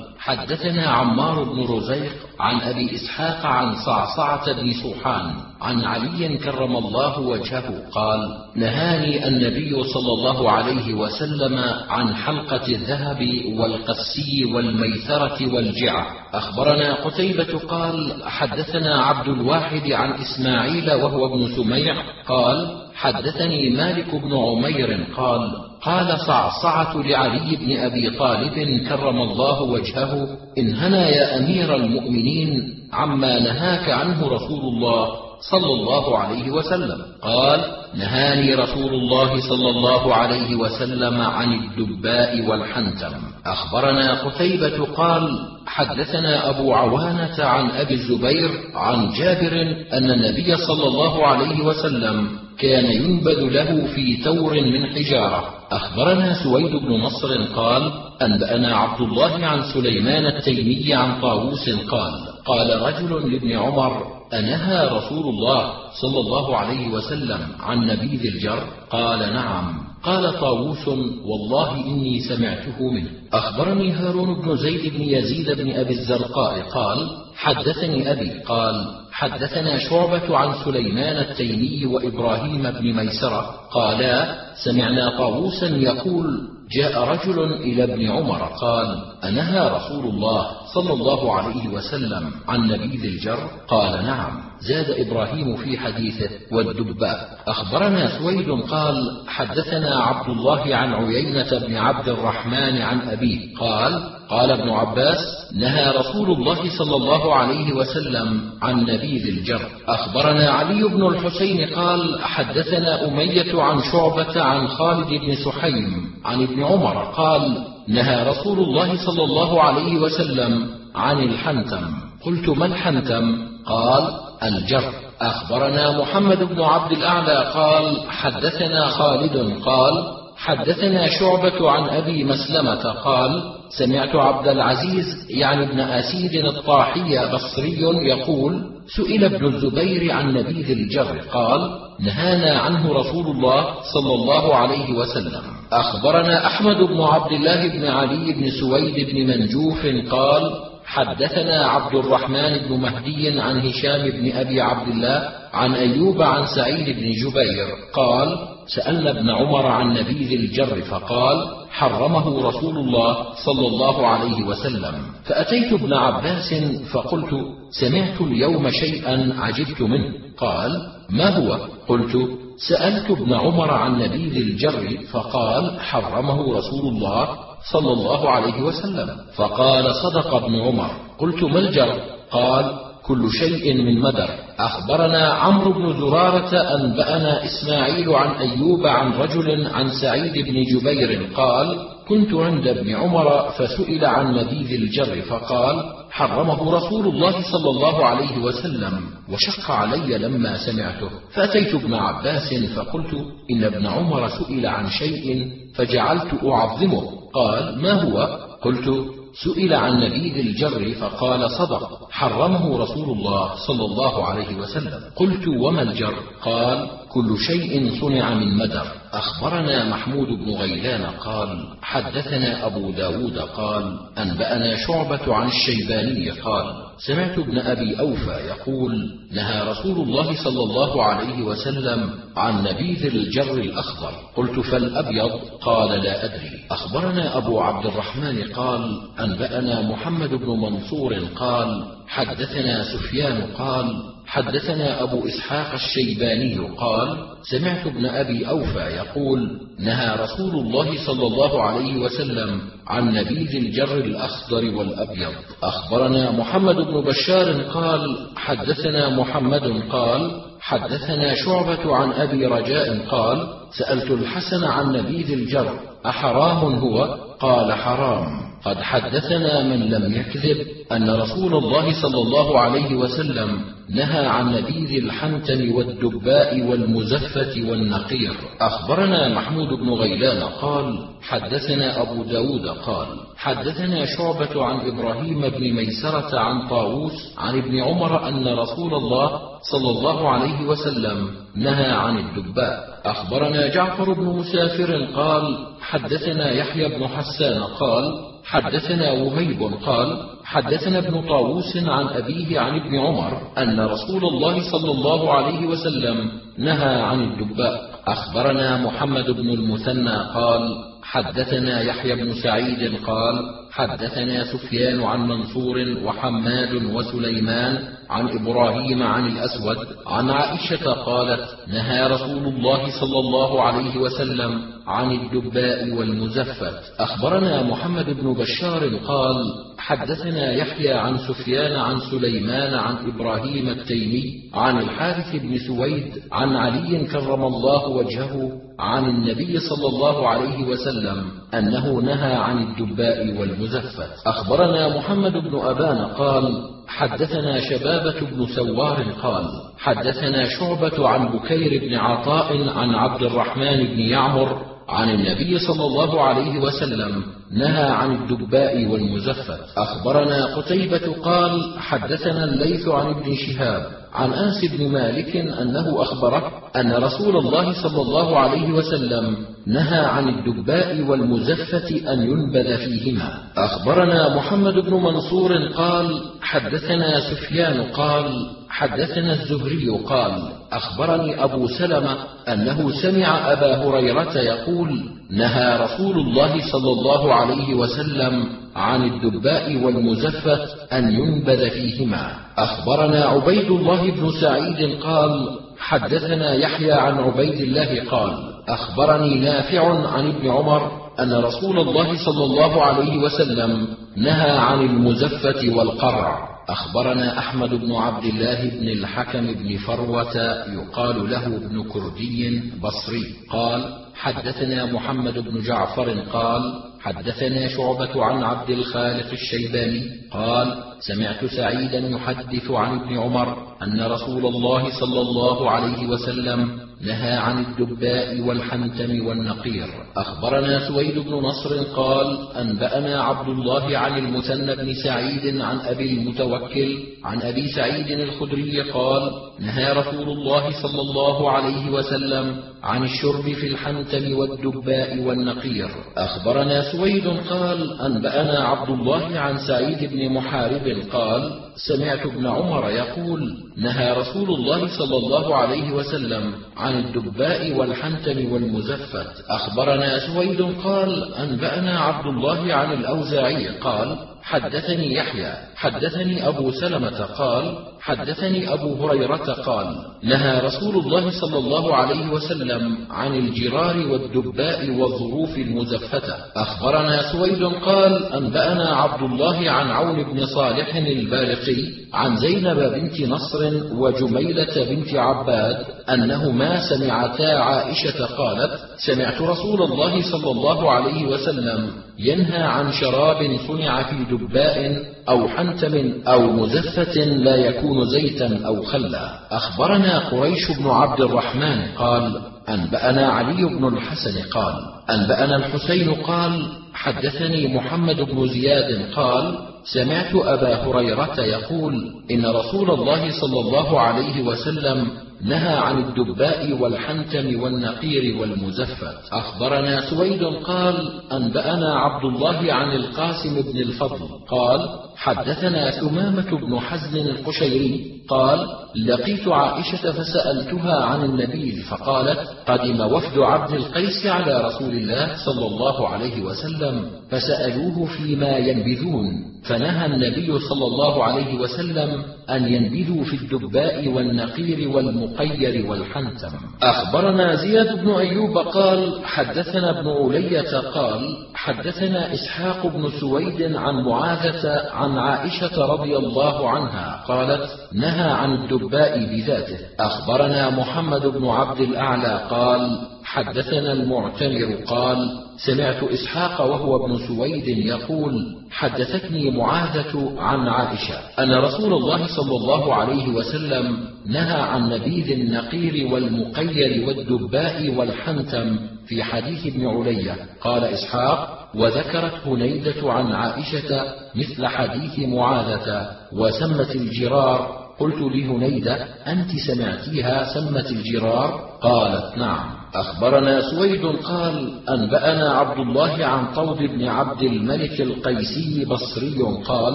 حدثنا 0.20 0.88
عمار 0.88 1.44
بن 1.44 1.64
رزيق 1.64 2.14
عن 2.40 2.62
أبي 2.62 2.96
إسحاق 2.96 3.46
عن 3.46 3.76
صعصعة 3.76 4.54
بن 4.54 4.74
سوحان 4.74 5.36
عن 5.62 5.86
علي 5.86 6.38
كرم 6.38 6.78
الله 6.78 7.20
وجهه 7.20 7.90
قال 7.92 8.20
نهاني 8.56 9.28
النبي 9.28 9.84
صلى 9.84 10.14
الله 10.14 10.52
عليه 10.52 10.94
وسلم 10.94 11.58
عن 11.90 12.16
حلقة 12.16 12.68
الذهب 12.68 13.42
والقسي 13.58 14.46
والميثرة 14.46 15.54
والجعة. 15.54 16.23
أخبرنا 16.34 16.94
قتيبة 16.94 17.60
قال 17.60 18.24
حدثنا 18.26 19.02
عبد 19.02 19.28
الواحد 19.28 19.92
عن 19.92 20.12
إسماعيل 20.14 20.92
وهو 20.94 21.26
ابن 21.26 21.56
سميع 21.56 21.96
قال 22.28 22.78
حدثني 22.96 23.70
مالك 23.70 24.16
بن 24.16 24.38
عمير 24.38 25.06
قال 25.18 25.52
قال 25.82 26.20
صعصعة 26.20 26.98
لعلي 26.98 27.56
بن 27.56 27.78
أبي 27.78 28.10
طالب 28.10 28.88
كرم 28.90 29.22
الله 29.22 29.62
وجهه 29.62 30.28
إن 30.58 30.76
هنا 30.76 31.10
يا 31.10 31.38
أمير 31.40 31.76
المؤمنين 31.76 32.74
عما 32.94 33.40
نهاك 33.40 33.90
عنه 33.90 34.28
رسول 34.28 34.60
الله. 34.60 35.23
صلى 35.52 35.66
الله 35.66 36.18
عليه 36.18 36.52
وسلم. 36.52 37.02
قال 37.22 37.60
نهاني 37.96 38.56
رسول 38.56 38.94
الله 38.94 39.50
صلى 39.50 39.70
الله 39.70 40.16
عليه 40.16 40.56
وسلم 40.56 41.22
عن 41.22 41.54
الدباء 41.54 42.46
والحنتم. 42.48 43.14
أخبرنا 43.46 44.14
قتيبة 44.14 44.86
قال 44.86 45.40
حدثنا 45.66 46.50
أبو 46.50 46.74
عوانة 46.74 47.44
عن 47.44 47.72
أبي 47.72 47.94
الزبير 47.94 48.50
عن 48.76 49.12
جابر 49.14 49.54
أن 49.94 50.12
النبي 50.12 50.56
صلى 50.58 50.88
الله 50.88 51.28
عليه 51.28 51.64
وسلم 51.64 52.30
كان 52.60 52.86
ينبذ 52.86 53.40
له 53.40 53.88
في 53.96 54.24
تور 54.24 54.54
من 54.54 54.86
حجارة. 54.86 55.44
أخبرنا 55.72 56.44
سويد 56.44 56.76
بن 56.76 56.92
نصر 56.92 57.44
قال 57.56 57.92
أنبأنا 58.22 58.78
عبد 58.78 59.02
الله 59.02 59.46
عن 59.46 59.62
سليمان 59.74 60.26
التيمي 60.26 60.94
عن 60.94 61.22
طاووس 61.22 61.70
قال 61.70 62.14
قال 62.46 62.82
رجل 62.82 63.32
لابن 63.32 63.52
عمر 63.52 64.23
أنهى 64.34 64.88
رسول 64.88 65.26
الله 65.30 65.74
صلى 66.02 66.20
الله 66.20 66.58
عليه 66.58 66.88
وسلم 66.88 67.48
عن 67.60 67.88
نبيذ 67.88 68.26
الجر؟ 68.26 68.64
قال 68.90 69.20
نعم. 69.20 69.84
قال 70.04 70.40
طاووس 70.40 70.88
والله 71.26 71.76
إني 71.76 72.20
سمعته 72.20 72.92
منه. 72.92 73.10
أخبرني 73.34 73.92
هارون 73.92 74.42
بن 74.42 74.58
زيد 74.58 74.94
بن 74.94 75.02
يزيد 75.02 75.52
بن 75.52 75.72
أبي 75.72 75.94
الزرقاء 75.94 76.60
قال 76.62 77.08
حدثني 77.36 78.12
أبي. 78.12 78.30
قال 78.30 78.86
حدثنا 79.12 79.78
شعبة 79.78 80.38
عن 80.38 80.54
سليمان 80.66 81.18
التيمي 81.18 81.86
وإبراهيم 81.86 82.72
بن 82.72 82.94
ميسرة. 82.94 83.56
قالا 83.72 84.36
سمعنا 84.66 85.18
طاووسا 85.18 85.68
يقول 85.68 86.50
جاء 86.72 87.04
رجل 87.04 87.54
إلى 87.54 87.84
ابن 87.84 88.10
عمر. 88.10 88.44
قال 88.44 89.04
أنهى 89.24 89.70
رسول 89.70 90.06
الله 90.06 90.48
صلى 90.74 90.94
الله 90.94 91.36
عليه 91.36 91.68
وسلم 91.68 92.32
عن 92.48 92.68
نبيذ 92.68 93.04
الجر 93.04 93.50
قال 93.68 94.06
نعم. 94.06 94.54
زاد 94.60 94.90
إبراهيم 94.90 95.56
في 95.56 95.78
حديثه 95.78 96.30
والدباء 96.52 97.40
أخبرنا 97.48 98.20
سويد 98.20 98.50
قال 98.50 98.96
حدثنا 99.28 99.96
عبد 99.96 100.30
الله 100.30 100.76
عن 100.76 100.94
عيينة 100.94 101.60
بن 101.68 101.76
عبد 101.76 102.10
الرحمن 102.10 102.82
عن 102.82 103.02
أبيه 103.10 103.58
قال 103.60 104.04
قال 104.30 104.52
ابن 104.52 104.70
عباس 104.70 105.18
نهى 105.56 105.92
رسول 105.92 106.32
الله 106.32 106.78
صلى 106.78 106.96
الله 106.96 107.36
عليه 107.36 107.74
وسلم 107.74 108.42
عن 108.62 108.82
نبيذ 108.82 109.28
الجر. 109.28 109.62
أخبرنا 109.88 110.50
علي 110.50 110.84
بن 110.84 111.08
الحسين 111.08 111.66
قال 111.76 112.20
حدثنا 112.22 113.08
أمية 113.08 113.62
عن 113.62 113.82
شعبة 113.92 114.42
عن 114.42 114.68
خالد 114.68 115.08
بن 115.08 115.36
سحيم 115.36 116.14
عن 116.26 116.44
ابن 116.44 116.64
عمر 116.64 117.04
قال 117.04 117.74
نهى 117.88 118.30
رسول 118.30 118.60
الله 118.60 119.06
صلى 119.06 119.24
الله 119.24 119.64
عليه 119.64 120.00
وسلم 120.00 120.70
عن 120.96 121.24
الحنتم. 121.24 121.82
قلت 122.26 122.50
ما 122.50 122.66
الحنتم؟ 122.66 123.48
قال 123.66 124.04
الجر. 124.44 124.94
أخبرنا 125.22 126.02
محمد 126.02 126.44
بن 126.44 126.62
عبد 126.62 126.92
الأعلى 126.92 127.52
قال 127.54 127.98
حدثنا 128.10 128.86
خالد. 128.86 129.64
قال 129.66 129.94
حدثنا 130.38 131.08
شعبة 131.08 131.72
عن 131.72 131.90
أبي 131.90 132.24
مسلمة. 132.24 132.84
قال 132.84 133.44
سمعت 133.70 134.16
عبد 134.16 134.48
العزيز 134.48 135.06
يعني 135.30 135.64
ابن 135.64 135.80
أسيد 135.80 136.46
الطاحية 136.46 137.34
بصري 137.34 137.82
يقول 138.08 138.62
سئل 138.98 139.24
ابن 139.24 139.46
الزبير 139.46 140.12
عن 140.12 140.34
نبيذ 140.34 140.72
الجر. 140.72 141.22
قال 141.34 141.80
نهانا 142.00 142.60
عنه 142.60 142.94
رسول 142.94 143.28
الله 143.28 143.66
صلى 143.94 144.14
الله 144.16 144.56
عليه 144.56 144.94
وسلم. 144.94 145.44
أخبرنا 145.80 146.48
أحمد 146.48 146.78
بن 146.78 147.02
عبد 147.02 147.32
الله 147.32 147.68
بن 147.68 147.86
علي 147.86 148.34
بن 148.34 148.52
سويد 148.60 149.10
بن 149.10 149.28
منجوف 149.28 149.86
قال 150.12 150.52
حدثنا 150.86 151.68
عبد 151.68 151.96
الرحمن 151.96 152.58
بن 152.58 152.80
مهدي 152.82 153.40
عن 153.40 153.60
هشام 153.60 154.10
بن 154.10 154.32
أبي 154.32 154.62
عبد 154.62 154.88
الله 154.88 155.30
عن 155.54 155.74
أيوب 155.74 156.22
عن 156.22 156.46
سعيد 156.56 156.86
بن 156.86 157.12
جبير 157.12 157.68
قال 157.94 158.38
سألنا 158.68 159.12
ابن 159.12 159.30
عمر 159.30 159.66
عن 159.66 159.94
نبيذ 159.94 160.40
الجر 160.40 160.82
فقال 160.82 161.48
حرمه 161.72 162.48
رسول 162.50 162.78
الله 162.78 163.26
صلى 163.46 163.68
الله 163.68 164.08
عليه 164.08 164.44
وسلم. 164.44 164.96
فأتيت 165.26 165.74
ابن 165.74 165.94
عباس 165.94 166.54
فقلت 166.94 167.30
سمعت 167.72 168.22
اليوم 168.22 168.70
شيئا 168.70 169.34
عجبت 169.40 169.82
منه. 169.82 170.14
قال 170.38 170.82
ما 171.10 171.38
هو؟ 171.38 171.60
قلت 171.88 172.43
سألت 172.58 173.12
ابن 173.12 173.34
عمر 173.34 173.72
عن 173.72 174.00
نبيذ 174.00 174.36
الجر 174.36 174.98
فقال 175.12 175.80
حرمه 175.80 176.58
رسول 176.58 176.94
الله 176.94 177.28
صلى 177.72 177.92
الله 177.92 178.30
عليه 178.30 178.62
وسلم. 178.62 179.10
فقال 179.36 179.96
صدق 179.96 180.34
ابن 180.34 180.62
عمر. 180.62 180.90
قلت 181.20 181.44
ما 181.44 181.60
الجر؟ 181.60 182.00
قال 182.32 182.76
كل 183.06 183.32
شيء 183.32 183.74
من 183.74 184.00
مدر. 184.00 184.30
أخبرنا 184.60 185.34
عمرو 185.34 185.74
بن 185.74 186.00
زرارة 186.00 186.76
أنبأنا 186.76 187.46
إسماعيل 187.46 188.10
عن 188.10 188.30
أيوب 188.30 188.88
عن 188.88 189.12
رجل 189.12 189.68
عن 189.68 189.90
سعيد 190.02 190.34
بن 190.34 190.64
جبير 190.64 191.30
قال 191.36 191.93
كنت 192.08 192.34
عند 192.34 192.68
ابن 192.68 192.96
عمر 192.96 193.50
فسئل 193.50 194.06
عن 194.06 194.34
مبيذ 194.34 194.82
الجر 194.82 195.22
فقال 195.22 195.84
حرمه 196.12 196.72
رسول 196.72 197.08
الله 197.08 197.52
صلى 197.52 197.70
الله 197.70 198.06
عليه 198.06 198.38
وسلم 198.38 199.00
وشق 199.30 199.72
علي 199.72 200.18
لما 200.18 200.58
سمعته 200.58 201.10
فأتيت 201.34 201.76
ابن 201.76 201.94
عباس 201.94 202.54
فقلت 202.54 203.14
إن 203.52 203.64
ابن 203.64 203.86
عمر 203.86 204.28
سئل 204.30 204.66
عن 204.66 204.90
شيء 204.90 205.52
فجعلت 205.76 206.44
أعظمه. 206.44 207.04
قال 207.34 207.82
ما 207.82 207.94
هو؟ 208.04 208.40
قلت 208.62 209.06
سئل 209.44 209.74
عن 209.74 210.00
نبيذ 210.00 210.48
الجر 210.48 210.92
فقال 210.94 211.52
صدق 211.52 212.12
حرمه 212.12 212.78
رسول 212.78 213.18
الله 213.18 213.56
صلى 213.68 213.86
الله 213.86 214.26
عليه 214.26 214.56
وسلم. 214.58 215.02
قلت 215.16 215.48
وما 215.48 215.82
الجر؟ 215.82 216.16
قال 216.42 216.88
كل 217.14 217.38
شيء 217.40 218.02
صنع 218.02 218.34
من 218.34 218.58
مدر. 218.58 218.88
أخبرنا 219.14 219.90
محمود 219.90 220.28
بن 220.28 220.52
غيلان 220.52 221.06
قال 221.06 221.68
حدثنا 221.82 222.66
أبو 222.66 222.92
داود 222.92 223.38
قال 223.38 224.00
أنبأنا 224.18 224.78
شعبة 224.88 225.36
عن 225.36 225.48
الشيباني 225.48 226.30
قال 226.30 226.66
سمعت 226.98 227.40
ابن 227.40 227.60
أبي 227.60 228.00
أوفى 228.00 228.38
يقول 228.48 229.10
نهى 229.32 229.70
رسول 229.70 229.98
الله 230.00 230.44
صلى 230.44 230.64
الله 230.64 231.04
عليه 231.04 231.42
وسلم 231.42 232.10
عن 232.38 232.64
نبيذ 232.64 233.06
الجر 233.06 233.54
الأخضر. 233.54 234.14
قلت 234.36 234.60
فالأبيض؟ 234.60 235.32
قال 235.62 236.04
لا 236.04 236.26
أدري. 236.26 236.52
أخبرنا 236.72 237.38
أبو 237.38 237.60
عبد 237.60 237.86
الرحمن 237.86 238.44
قال 238.44 239.02
أنبأنا 239.20 239.82
محمد 239.82 240.30
بن 240.30 240.50
منصور 240.50 241.14
قال 241.36 241.86
حدثنا 242.08 242.84
سفيان 242.84 243.42
قال 243.58 244.14
حدثنا 244.34 245.04
أبو 245.04 245.28
إسحاق 245.28 245.74
الشيباني 245.74 246.58
قال 246.78 247.18
سمعت 247.52 247.88
ابن 247.88 248.06
أبي 248.06 248.50
أوفى 248.50 248.80
يقول 248.80 249.62
نهى 249.80 250.16
رسول 250.24 250.56
الله 250.56 251.06
صلى 251.06 251.28
الله 251.28 251.64
عليه 251.64 251.98
وسلم 251.98 252.62
عن 252.88 253.14
نبيذ 253.14 253.56
الجر 253.56 253.98
الأخضر 253.98 254.76
والأبيض. 254.76 255.34
أخبرنا 255.64 256.32
محمد 256.32 256.76
بن 256.76 257.02
بشار 257.02 257.62
قال 257.62 258.28
حدثنا 258.36 259.10
محمد 259.10 259.84
قال 259.90 260.42
حدثنا 260.66 261.36
شعبة 261.36 261.96
عن 261.96 262.12
أبي 262.12 262.46
رجاء 262.46 262.98
قال 263.10 263.48
سألت 263.78 264.12
الحسن 264.12 264.64
عن 264.64 264.92
نبيذ 264.92 265.32
الجر 265.32 265.80
أحرام 266.06 266.76
هو؟ 266.76 267.18
قال 267.40 267.74
حرام. 267.74 268.44
قد 268.66 268.78
حدثنا 268.78 269.64
من 269.64 269.80
لم 269.80 270.14
يكذب 270.16 270.68
أن 270.92 271.10
رسول 271.10 271.54
الله 271.54 272.02
صلى 272.02 272.18
الله 272.18 272.60
عليه 272.60 272.96
وسلم 272.96 273.62
نهى 273.90 274.26
عن 274.26 274.54
نبيذ 274.54 275.04
الحنتم 275.04 275.76
والدباء 275.76 276.62
والمزفة 276.62 277.70
والنقير. 277.70 278.34
أخبرنا 278.62 279.30
محمود 279.30 279.68
بن 279.68 279.90
غيلان 279.90 280.44
قال 280.44 281.06
حدثنا 281.22 282.02
أبو 282.02 282.24
داود 282.24 282.68
قال 282.68 283.08
حدثنا 283.38 284.06
شعبة 284.06 284.66
عن 284.66 284.80
إبراهيم 284.80 285.50
بن 285.50 285.74
ميسرة 285.74 286.40
عن 286.40 286.68
طاووس 286.68 287.34
عن 287.38 287.58
ابن 287.58 287.80
عمر 287.80 288.28
أن 288.28 288.48
رسول 288.48 288.94
الله 288.94 289.53
صلى 289.72 289.90
الله 289.90 290.30
عليه 290.30 290.66
وسلم 290.66 291.30
نهى 291.56 291.92
عن 291.92 292.18
الدباء. 292.18 293.00
أخبرنا 293.06 293.68
جعفر 293.68 294.14
بن 294.14 294.24
مسافر 294.24 295.06
قال 295.16 295.58
حدثنا 295.82 296.52
يحيى 296.52 296.98
بن 296.98 297.08
حسان 297.08 297.64
قال 297.64 298.20
حدثنا 298.46 299.12
وهيب 299.12 299.62
قال 299.86 300.18
حدثنا 300.44 300.98
ابن 300.98 301.22
طاووس 301.22 301.78
عن 301.78 302.08
أبيه 302.08 302.60
عن 302.60 302.80
ابن 302.80 303.00
عمر 303.00 303.42
أن 303.58 303.80
رسول 303.80 304.26
الله 304.26 304.72
صلى 304.72 304.92
الله 304.92 305.34
عليه 305.34 305.68
وسلم 305.68 306.32
نهى 306.58 307.02
عن 307.02 307.22
الدباء. 307.22 307.94
أخبرنا 308.08 308.78
محمد 308.78 309.32
بن 309.32 309.50
المثنى 309.50 310.16
قال 310.34 310.93
حدثنا 311.04 311.82
يحيى 311.82 312.16
بن 312.16 312.34
سعيد 312.34 312.96
قال 313.06 313.36
حدثنا 313.72 314.44
سفيان 314.44 315.04
عن 315.04 315.28
منصور 315.28 315.98
وحماد 316.04 316.74
وسليمان 316.74 317.80
عن 318.10 318.30
إبراهيم 318.30 319.04
عن 319.04 319.26
الأسود 319.26 319.78
عن 320.08 320.30
عائشة 320.30 320.92
قالت 320.94 321.58
نهى 321.68 322.08
رسول 322.08 322.48
الله 322.48 323.00
صلى 323.02 323.20
الله 323.20 323.62
عليه 323.62 323.98
وسلم 323.98 324.62
عن 324.88 325.12
الدباء 325.12 325.94
والمزفت. 325.94 327.00
أخبرنا 327.00 327.64
محمد 327.64 328.06
بن 328.06 328.34
بشار 328.34 328.96
قال 328.96 329.36
حدثنا 329.78 330.52
يحيى 330.52 330.94
عن 330.94 331.18
سفيان 331.18 331.80
عن 331.80 332.00
سليمان 332.12 332.74
عن 332.74 332.96
إبراهيم 332.96 333.70
التيمي 333.70 334.34
عن 334.54 334.80
الحارث 334.80 335.36
بن 335.36 335.58
سويد 335.68 336.14
عن 336.32 336.56
علي 336.56 337.06
كرم 337.06 337.44
الله 337.44 337.88
وجهه 337.88 338.52
عن 338.84 339.06
النبي 339.06 339.60
صلى 339.60 339.88
الله 339.88 340.28
عليه 340.30 340.64
وسلم 340.64 341.26
أنه 341.54 342.02
نهى 342.02 342.34
عن 342.34 342.58
الدباء 342.64 343.38
والمزفت 343.40 344.10
أخبرنا 344.28 344.98
محمد 344.98 345.32
بن 345.32 345.60
أبان 345.60 346.06
قال 346.06 346.44
حدثنا 346.88 347.60
شبابة 347.60 348.20
بن 348.32 348.48
سوار 348.56 349.04
قال 349.24 349.46
حدثنا 349.78 350.46
شعبة 350.60 351.08
عن 351.08 351.28
بكير 351.28 351.82
بن 351.82 351.96
عطاء 351.96 352.70
عن 352.70 352.90
عبد 352.90 353.24
الرحمن 353.24 353.78
بن 353.88 354.00
يعمر 354.00 354.62
عن 354.90 355.10
النبي 355.10 355.60
صلى 355.60 355.86
الله 355.86 356.22
عليه 356.22 356.60
وسلم 356.60 357.24
نهى 357.52 357.84
عن 357.92 358.16
الدباء 358.16 358.86
والمزفت 358.86 359.78
أخبرنا 359.78 360.56
قتيبة 360.56 361.16
قال 361.24 361.74
حدثنا 361.80 362.44
الليث 362.44 362.88
عن 362.88 363.08
ابن 363.10 363.36
شهاب 363.36 364.03
عن 364.14 364.34
أنس 364.34 364.66
بن 364.78 364.92
مالك 364.92 365.36
أنه 365.36 366.02
أخبره 366.02 366.52
أن 366.76 366.92
رسول 366.94 367.38
الله 367.38 367.84
صلى 367.84 368.02
الله 368.02 368.40
عليه 368.40 368.72
وسلم 368.72 369.38
نهى 369.68 370.00
عن 370.06 370.30
الدباء 370.30 371.02
والمزفة 371.02 372.14
أن 372.14 372.22
ينبذ 372.22 372.78
فيهما. 372.78 373.44
أخبرنا 373.58 374.36
محمد 374.36 374.74
بن 374.74 374.94
منصور 374.94 375.52
قال 375.78 376.22
حدثنا 376.42 377.20
سفيان 377.20 377.84
قال 377.84 378.26
حدثنا 378.74 379.34
الزهري 379.34 379.90
قال 379.90 380.34
أخبرني 380.72 381.44
أبو 381.44 381.68
سلمة 381.68 382.18
أنه 382.48 382.92
سمع 383.02 383.52
أبا 383.52 383.76
هريرة 383.78 384.38
يقول 384.38 385.04
نهى 385.30 385.78
رسول 385.78 386.20
الله 386.20 386.72
صلى 386.72 386.92
الله 386.92 387.34
عليه 387.34 387.74
وسلم 387.74 388.46
عن 388.76 389.04
الدباء 389.04 389.84
والمزفة 389.84 390.60
أن 390.94 391.12
ينبذ 391.12 391.70
فيهما. 391.70 392.32
أخبرنا 392.58 393.26
عبيد 393.26 393.72
الله 393.72 394.12
بن 394.12 394.32
سعيد 394.42 395.02
قال 395.02 395.50
حدثنا 395.80 396.54
يحيى 396.54 396.92
عن 396.92 397.18
عبيد 397.18 397.62
الله 397.62 398.04
قال 398.12 398.34
أخبرني 398.70 399.40
نافع 399.40 400.08
عن 400.08 400.28
ابن 400.28 400.50
عمر 400.50 400.92
أن 401.20 401.34
رسول 401.34 401.80
الله 401.80 402.26
صلى 402.26 402.44
الله 402.44 402.84
عليه 402.84 403.18
وسلم 403.18 403.88
نهى 404.18 404.52
عن 404.52 404.82
المزفة 404.86 405.76
والقرع. 405.78 406.53
أخبرنا 406.70 407.40
أحمد 407.40 407.70
بن 407.70 407.96
عبد 407.96 408.26
الله 408.26 408.70
بن 408.70 408.88
الحكم 408.88 409.54
بن 409.54 409.78
فروة 409.78 410.36
يقال 410.68 411.32
له 411.32 411.46
ابن 411.46 411.84
كردي 411.84 412.62
بصري. 412.84 413.26
قال 413.50 414.04
حدثنا 414.16 414.86
محمد 414.86 415.40
بن 415.40 415.62
جعفر 415.62 416.20
قال 416.20 416.62
حدثنا 417.02 417.68
شعبة 417.68 418.24
عن 418.24 418.44
عبد 418.44 418.70
الخالق 418.70 419.32
الشيباني 419.32 420.04
قال 420.32 420.84
سمعت 421.00 421.46
سعيدا 421.46 421.98
يحدث 421.98 422.72
عن 422.72 423.00
ابن 423.00 423.18
عمر 423.18 423.76
أن 423.84 424.02
رسول 424.02 424.46
الله 424.46 425.00
صلى 425.00 425.22
الله 425.22 425.72
عليه 425.72 426.08
وسلم 426.08 426.83
نهى 427.02 427.34
عن 427.34 427.66
الدباء 427.66 428.42
والحنتم 428.42 429.26
والنقير. 429.28 429.88
أخبرنا 430.18 430.88
سويد 430.88 431.20
بن 431.20 431.32
نصر 431.34 431.84
قال 431.84 432.48
أنبأنا 432.56 433.22
عبد 433.24 433.50
الله 433.50 433.98
عن 433.98 434.18
المثنى 434.18 434.76
بن 434.76 434.94
سعيد 434.94 435.62
عن 435.62 435.78
أبي 435.80 436.14
المتوكل 436.14 436.98
عن 437.24 437.42
أبي 437.42 437.68
سعيد 437.68 438.20
الخدري 438.20 438.82
قال 438.82 439.32
نهى 439.60 439.94
رسول 439.94 440.30
الله 440.30 440.82
صلى 440.82 441.02
الله 441.02 441.52
عليه 441.52 441.92
وسلم 441.92 442.73
عن 442.84 443.04
الشرب 443.04 443.42
في 443.42 443.68
الحنتم 443.68 444.36
والدباء 444.36 445.20
والنقير. 445.20 445.90
أخبرنا 446.18 446.92
سويد 446.92 447.28
قال 447.50 448.02
أنبأنا 448.02 448.60
عبد 448.60 448.90
الله 448.90 449.40
عن 449.40 449.58
سعيد 449.58 450.14
بن 450.14 450.34
محارب 450.34 450.98
قال 451.12 451.52
سمعت 451.76 452.26
ابن 452.26 452.48
عمر 452.48 452.90
يقول 452.90 453.58
نهى 453.78 454.12
رسول 454.12 454.50
الله 454.50 454.88
صلى 454.98 455.18
الله 455.18 455.56
عليه 455.56 455.92
وسلم 455.92 456.54
عن 456.78 457.00
الدباء 457.00 457.74
والحنتم 457.78 458.52
والمزفت. 458.54 459.46
أخبرنا 459.50 460.20
سويد 460.28 460.62
قال 460.84 461.34
أنبأنا 461.34 462.00
عبد 462.00 462.26
الله 462.26 462.74
عن 462.74 462.94
الأوزاعي 462.94 463.68
قال 463.68 464.18
حدثني 464.44 465.14
يحيى. 465.14 465.54
حدثني 465.76 466.48
أبو 466.48 466.72
سلمة 466.72 467.20
قال 467.38 467.78
حدثني 468.02 468.74
أبو 468.74 469.08
هريرة 469.08 469.54
قال 469.54 469.96
نهى 470.24 470.60
رسول 470.60 470.96
الله 470.96 471.32
صلى 471.42 471.58
الله 471.58 471.96
عليه 471.96 472.28
وسلم 472.28 472.98
عن 473.12 473.36
الجرار 473.36 473.98
والدباء 473.98 474.90
والظروف 474.90 475.58
المزفتة. 475.58 476.36
أخبرنا 476.56 477.32
سويد 477.32 477.64
قال 477.64 478.34
أنبأنا 478.34 478.96
عبد 478.96 479.22
الله 479.32 479.72
عن 479.72 479.92
عون 479.92 480.24
بن 480.24 480.46
صالح 480.46 480.96
البارقي 480.96 482.04
عن 482.14 482.36
زينب 482.38 482.80
بنت 482.80 483.22
نصر 483.22 483.72
وجميلة 483.94 484.84
بنت 484.90 485.16
عباد 485.16 485.86
أنهما 486.10 486.90
سمعتا 486.90 487.44
عائشة 487.44 488.26
قالت 488.26 488.80
سمعت 488.98 489.42
رسول 489.42 489.82
الله 489.82 490.32
صلى 490.32 490.52
الله 490.52 490.92
عليه 490.92 491.26
وسلم 491.26 491.92
ينهى 492.20 492.64
عن 492.64 492.92
شراب 492.92 493.58
صنع 493.68 494.04
في 494.04 494.26
دباء 494.38 495.04
أو 495.30 495.48
حنتم 495.48 496.14
أو 496.28 496.52
مزفة 496.52 497.24
لا 497.24 497.56
يكون 497.56 498.06
زيتا 498.10 498.60
أو 498.66 498.84
خلا. 498.84 499.40
أخبرنا 499.52 500.20
قريش 500.30 500.72
بن 500.72 500.90
عبد 500.90 501.22
الرحمن 501.22 501.82
قال 501.98 502.42
أنبأنا 502.70 503.28
علي 503.28 503.64
بن 503.66 503.88
الحسن 503.88 504.42
قال 504.52 504.74
أنبأنا 505.10 505.56
الحسين 505.56 506.14
قال 506.14 506.68
حدثني 506.94 507.68
محمد 507.76 508.22
بن 508.22 508.48
زياد 508.48 509.10
قال 509.16 509.56
سمعت 509.94 510.36
أبا 510.36 510.76
هريرة 510.76 511.40
يقول 511.42 512.12
إن 512.32 512.46
رسول 512.46 512.92
الله 512.92 513.32
صلى 513.42 513.60
الله 513.60 514.00
عليه 514.00 514.42
وسلم 514.44 515.08
نهى 515.44 515.76
عن 515.76 515.98
الدباء 515.98 516.82
والحنتم 516.82 517.62
والنقير 517.62 518.38
والمزفت. 518.38 519.18
أخبرنا 519.32 520.10
سويد 520.10 520.44
قال 520.44 521.22
أنبأنا 521.32 521.96
عبد 521.96 522.26
الله 522.26 522.74
عن 522.74 522.96
القاسم 522.96 523.62
بن 523.62 523.80
الفضل. 523.80 524.28
قال 524.48 524.90
حدثنا 525.16 525.92
ثمامة 525.92 526.58
بن 526.58 526.80
حزن 526.80 527.20
القشيري. 527.20 528.23
قال 528.30 528.68
لقيت 529.06 529.48
عائشة 529.48 530.12
فسألتها 530.12 531.04
عن 531.06 531.24
النبيذ 531.24 531.84
فقالت 531.84 532.40
قدم 532.68 533.02
وفد 533.02 533.40
عبد 533.40 533.72
القيس 533.74 534.26
على 534.26 534.62
رسول 534.62 534.94
الله 534.94 535.46
صلى 535.46 535.66
الله 535.66 536.08
عليه 536.08 536.42
وسلم 536.42 537.06
فسألوه 537.30 538.06
فيما 538.06 538.58
ينبذون 538.58 539.54
فنهى 539.66 540.06
النبي 540.06 540.60
صلى 540.60 540.86
الله 540.86 541.24
عليه 541.24 541.60
وسلم 541.60 542.24
أن 542.50 542.74
ينبذوا 542.74 543.24
في 543.24 543.34
الدباء 543.34 544.08
والنقير 544.08 544.90
والمقير 544.90 545.90
والحنتم. 545.90 546.52
أخبرنا 546.82 547.56
زياد 547.56 548.02
بن 548.02 548.10
أيوب 548.10 548.58
قال 548.58 549.26
حدثنا 549.26 550.00
ابن 550.00 550.10
علية 550.10 550.78
قال 550.80 551.38
حدثنا 551.56 552.34
إسحاق 552.34 552.88
بن 552.88 553.10
سويد 553.20 553.76
عن 553.76 553.94
معاذة 554.06 554.90
عن 554.92 555.18
عائشة 555.18 555.86
رضي 555.86 556.18
الله 556.18 556.70
عنها 556.70 557.24
قالت 557.28 557.70
نهى 557.94 558.13
عن 558.22 558.54
الدباء 558.54 559.26
بذاته. 559.26 559.78
أخبرنا 560.00 560.70
محمد 560.70 561.26
بن 561.28 561.48
عبد 561.48 561.80
الأعلى 561.80 562.48
قال 562.50 563.00
حدثنا 563.24 563.92
المعتمر 563.94 564.76
قال 564.88 565.18
سمعت 565.58 566.04
إسحاق 566.04 566.62
وهو 566.62 567.06
ابن 567.06 567.28
سويد 567.28 567.68
يقول 567.68 568.58
حدثتني 568.72 569.52
معاذة 569.52 570.32
عن 570.38 570.68
عائشة 570.68 571.16
أن 571.40 571.54
رسول 571.54 571.94
الله 571.94 572.28
صلى 572.28 572.56
الله 572.56 572.94
عليه 572.96 573.28
وسلم 573.30 573.98
نهى 574.26 574.62
عن 574.62 574.90
نبيذ 574.90 575.32
النقير 575.32 576.14
والمقير 576.14 577.08
والدباء 577.08 577.94
والحنتم 577.98 578.80
في 579.08 579.24
حديث 579.24 579.76
ابن 579.76 579.88
علية. 579.88 580.36
قال 580.62 580.84
إسحاق 580.84 581.70
وذكرت 581.76 582.48
هنيدة 582.48 583.12
عن 583.12 583.32
عائشة 583.32 584.06
مثل 584.36 584.68
حديث 584.68 585.20
معاذة 585.20 586.12
وسمت 586.34 586.96
الجرار 586.96 587.83
قلت 588.00 588.22
لهنيدة 588.22 588.96
أنت 589.28 589.50
سمعتيها 589.68 590.54
سمت 590.54 590.92
الجرار؟ 590.92 591.74
قالت 591.82 592.38
نعم. 592.38 592.84
أخبرنا 592.96 593.62
سويد 593.72 594.06
قال 594.06 594.80
أنبأنا 594.90 595.52
عبد 595.52 595.80
الله 595.80 596.26
عن 596.26 596.54
طود 596.54 596.78
بن 596.78 597.06
عبد 597.08 597.42
الملك 597.42 598.02
القيسي 598.02 598.86
بصري 598.86 599.42
قال 599.66 599.94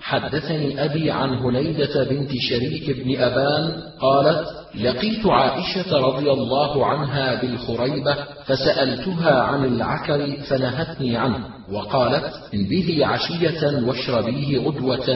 حدثني 0.00 0.84
أبي 0.84 1.10
عن 1.10 1.34
هنيدة 1.34 2.04
بنت 2.04 2.30
شريك 2.50 2.90
بن 2.90 3.22
أبان 3.22 3.82
قالت 4.00 4.48
لقيت 4.74 5.26
عائشة 5.26 5.98
رضي 5.98 6.30
الله 6.30 6.86
عنها 6.86 7.42
بالخريبة 7.42 8.16
فسألتها 8.44 9.42
عن 9.42 9.64
العكر 9.64 10.36
فنهتني 10.50 11.16
عنه 11.16 11.44
وقالت 11.72 12.32
انبذي 12.54 13.04
عشية 13.04 13.86
واشربيه 13.86 14.58
غدوة 14.58 15.08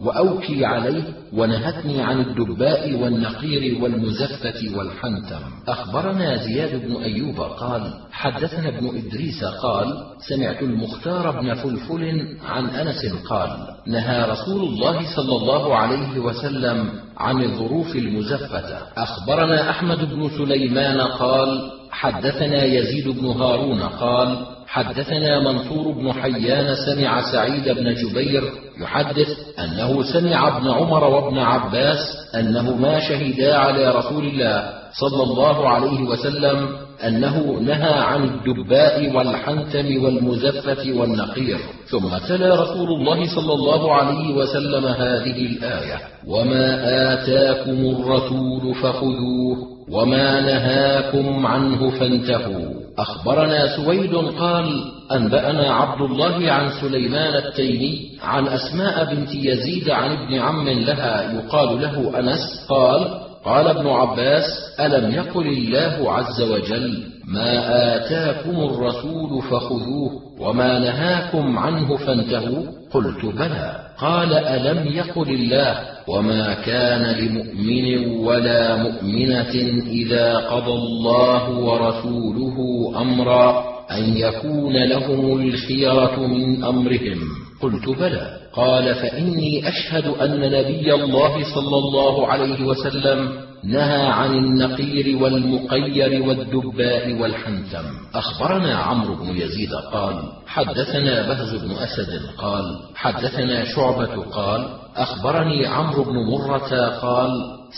وأوكي 0.00 0.64
عليه 0.64 1.02
ونهتني 1.32 2.02
عن 2.02 2.20
الدباء 2.20 2.94
والنقير 2.94 3.82
والمزفة 3.82 4.78
والحنتم 4.78 5.40
أخبرنا 5.68 6.36
زياد 6.36 6.86
بن 6.86 6.96
أيوب 6.96 7.40
قال 7.40 7.92
حدثنا 8.12 8.68
ابن 8.68 8.86
إدريس 8.98 9.44
قال 9.44 9.86
سمعت 10.28 10.62
المختار 10.62 11.40
بن 11.40 11.54
فلفل 11.54 12.36
عن 12.44 12.66
أنس 12.66 13.06
قال 13.30 13.50
نهى 13.86 14.30
رسول 14.30 14.60
الله 14.62 15.16
صلى 15.16 15.36
الله 15.36 15.76
عليه 15.76 16.18
وسلم 16.18 16.90
عن 17.16 17.42
الظروف 17.42 17.96
المزفة. 17.96 18.78
أخبرنا 18.96 19.70
أحمد 19.70 19.98
بن 20.14 20.30
سليمان 20.38 21.00
قال 21.00 21.70
حدثنا 21.90 22.64
يزيد 22.64 23.08
بن 23.08 23.26
هارون 23.26 23.80
قال 23.82 24.57
حدثنا 24.68 25.40
منصور 25.40 25.92
بن 25.92 26.12
حيان 26.12 26.74
سمع 26.86 27.32
سعيد 27.32 27.68
بن 27.68 27.94
جبير 27.94 28.42
يحدث 28.80 29.28
أنه 29.58 30.02
سمع 30.02 30.56
ابن 30.56 30.70
عمر 30.70 31.04
وابن 31.04 31.38
عباس 31.38 31.98
أنهما 32.34 32.98
شهدا 33.00 33.56
على 33.56 33.88
رسول 33.90 34.24
الله 34.24 34.70
صلى 34.92 35.22
الله 35.22 35.68
عليه 35.68 36.00
وسلم 36.02 36.68
أنه 37.06 37.60
نهى 37.60 37.94
عن 37.94 38.24
الدباء 38.24 39.16
والحنتم 39.16 40.04
والمزفة 40.04 40.92
والنقير. 40.98 41.58
ثم 41.90 42.18
تلا 42.28 42.62
رسول 42.62 42.88
الله 42.88 43.34
صلى 43.34 43.52
الله 43.52 43.94
عليه 43.94 44.34
وسلم 44.34 44.84
هذه 44.86 45.46
الآية 45.46 45.98
وما 46.26 46.66
آتاكم 47.14 47.70
الرسول 47.70 48.74
فخذوه 48.74 49.77
وما 49.92 50.40
نهاكم 50.40 51.46
عنه 51.46 51.90
فانتهوا. 51.90 52.88
أخبرنا 52.98 53.76
سويد 53.76 54.14
قال 54.14 54.84
أنبأنا 55.12 55.72
عبد 55.72 56.00
الله 56.00 56.52
عن 56.52 56.70
سليمان 56.80 57.34
التيمي 57.34 58.18
عن 58.22 58.48
أسماء 58.48 59.14
بنت 59.14 59.34
يزيد 59.34 59.90
عن 59.90 60.10
ابن 60.10 60.38
عم 60.38 60.68
لها 60.68 61.32
يقال 61.32 61.80
له 61.82 62.18
أنس 62.20 62.66
قال 62.68 63.28
قال 63.44 63.68
ابن 63.68 63.86
عباس 63.86 64.44
ألم 64.80 65.14
يقل 65.14 65.46
الله 65.46 66.12
عز 66.12 66.42
وجل 66.42 67.04
ما 67.26 67.52
آتاكم 67.96 68.50
الرسول 68.50 69.42
فخذوه 69.42 70.10
وما 70.40 70.78
نهاكم 70.78 71.58
عنه 71.58 71.96
فانتهوا؟ 71.96 72.62
قلت 72.90 73.24
بلى. 73.24 73.87
قال 74.00 74.32
ألم 74.32 74.88
يقل 74.92 75.30
الله 75.30 75.80
وما 76.08 76.54
كان 76.54 77.16
لمؤمن 77.16 78.08
ولا 78.26 78.76
مؤمنة 78.76 79.82
إذا 79.86 80.36
قضى 80.36 80.72
الله 80.72 81.50
ورسوله 81.50 82.56
أمرا 83.00 83.64
أن 83.90 84.16
يكون 84.16 84.84
لهم 84.84 85.40
الخيرة 85.40 86.26
من 86.26 86.64
أمرهم. 86.64 87.18
قلت 87.60 87.88
بلى. 87.88 88.38
قال 88.52 88.94
فإني 88.94 89.68
أشهد 89.68 90.06
أن 90.06 90.40
نبي 90.40 90.94
الله 90.94 91.54
صلى 91.54 91.76
الله 91.78 92.26
عليه 92.26 92.64
وسلم 92.64 93.47
نهى 93.64 94.06
عن 94.06 94.34
النقير 94.34 95.22
والمقير 95.22 96.22
والدباء 96.22 97.20
والحنتم. 97.20 97.84
أخبرنا 98.14 98.74
عمرو 98.74 99.14
بن 99.14 99.36
يزيد 99.36 99.74
قال 99.74 100.22
حدثنا 100.46 101.28
بهز 101.28 101.54
بن 101.54 101.70
أسد 101.70 102.20
قال 102.38 102.80
حدثنا 102.94 103.64
شعبة 103.64 104.22
قال 104.22 104.68
أخبرني 104.96 105.66
عمرو 105.66 106.04
بن 106.04 106.16
مرة 106.32 106.88
قال 106.88 107.30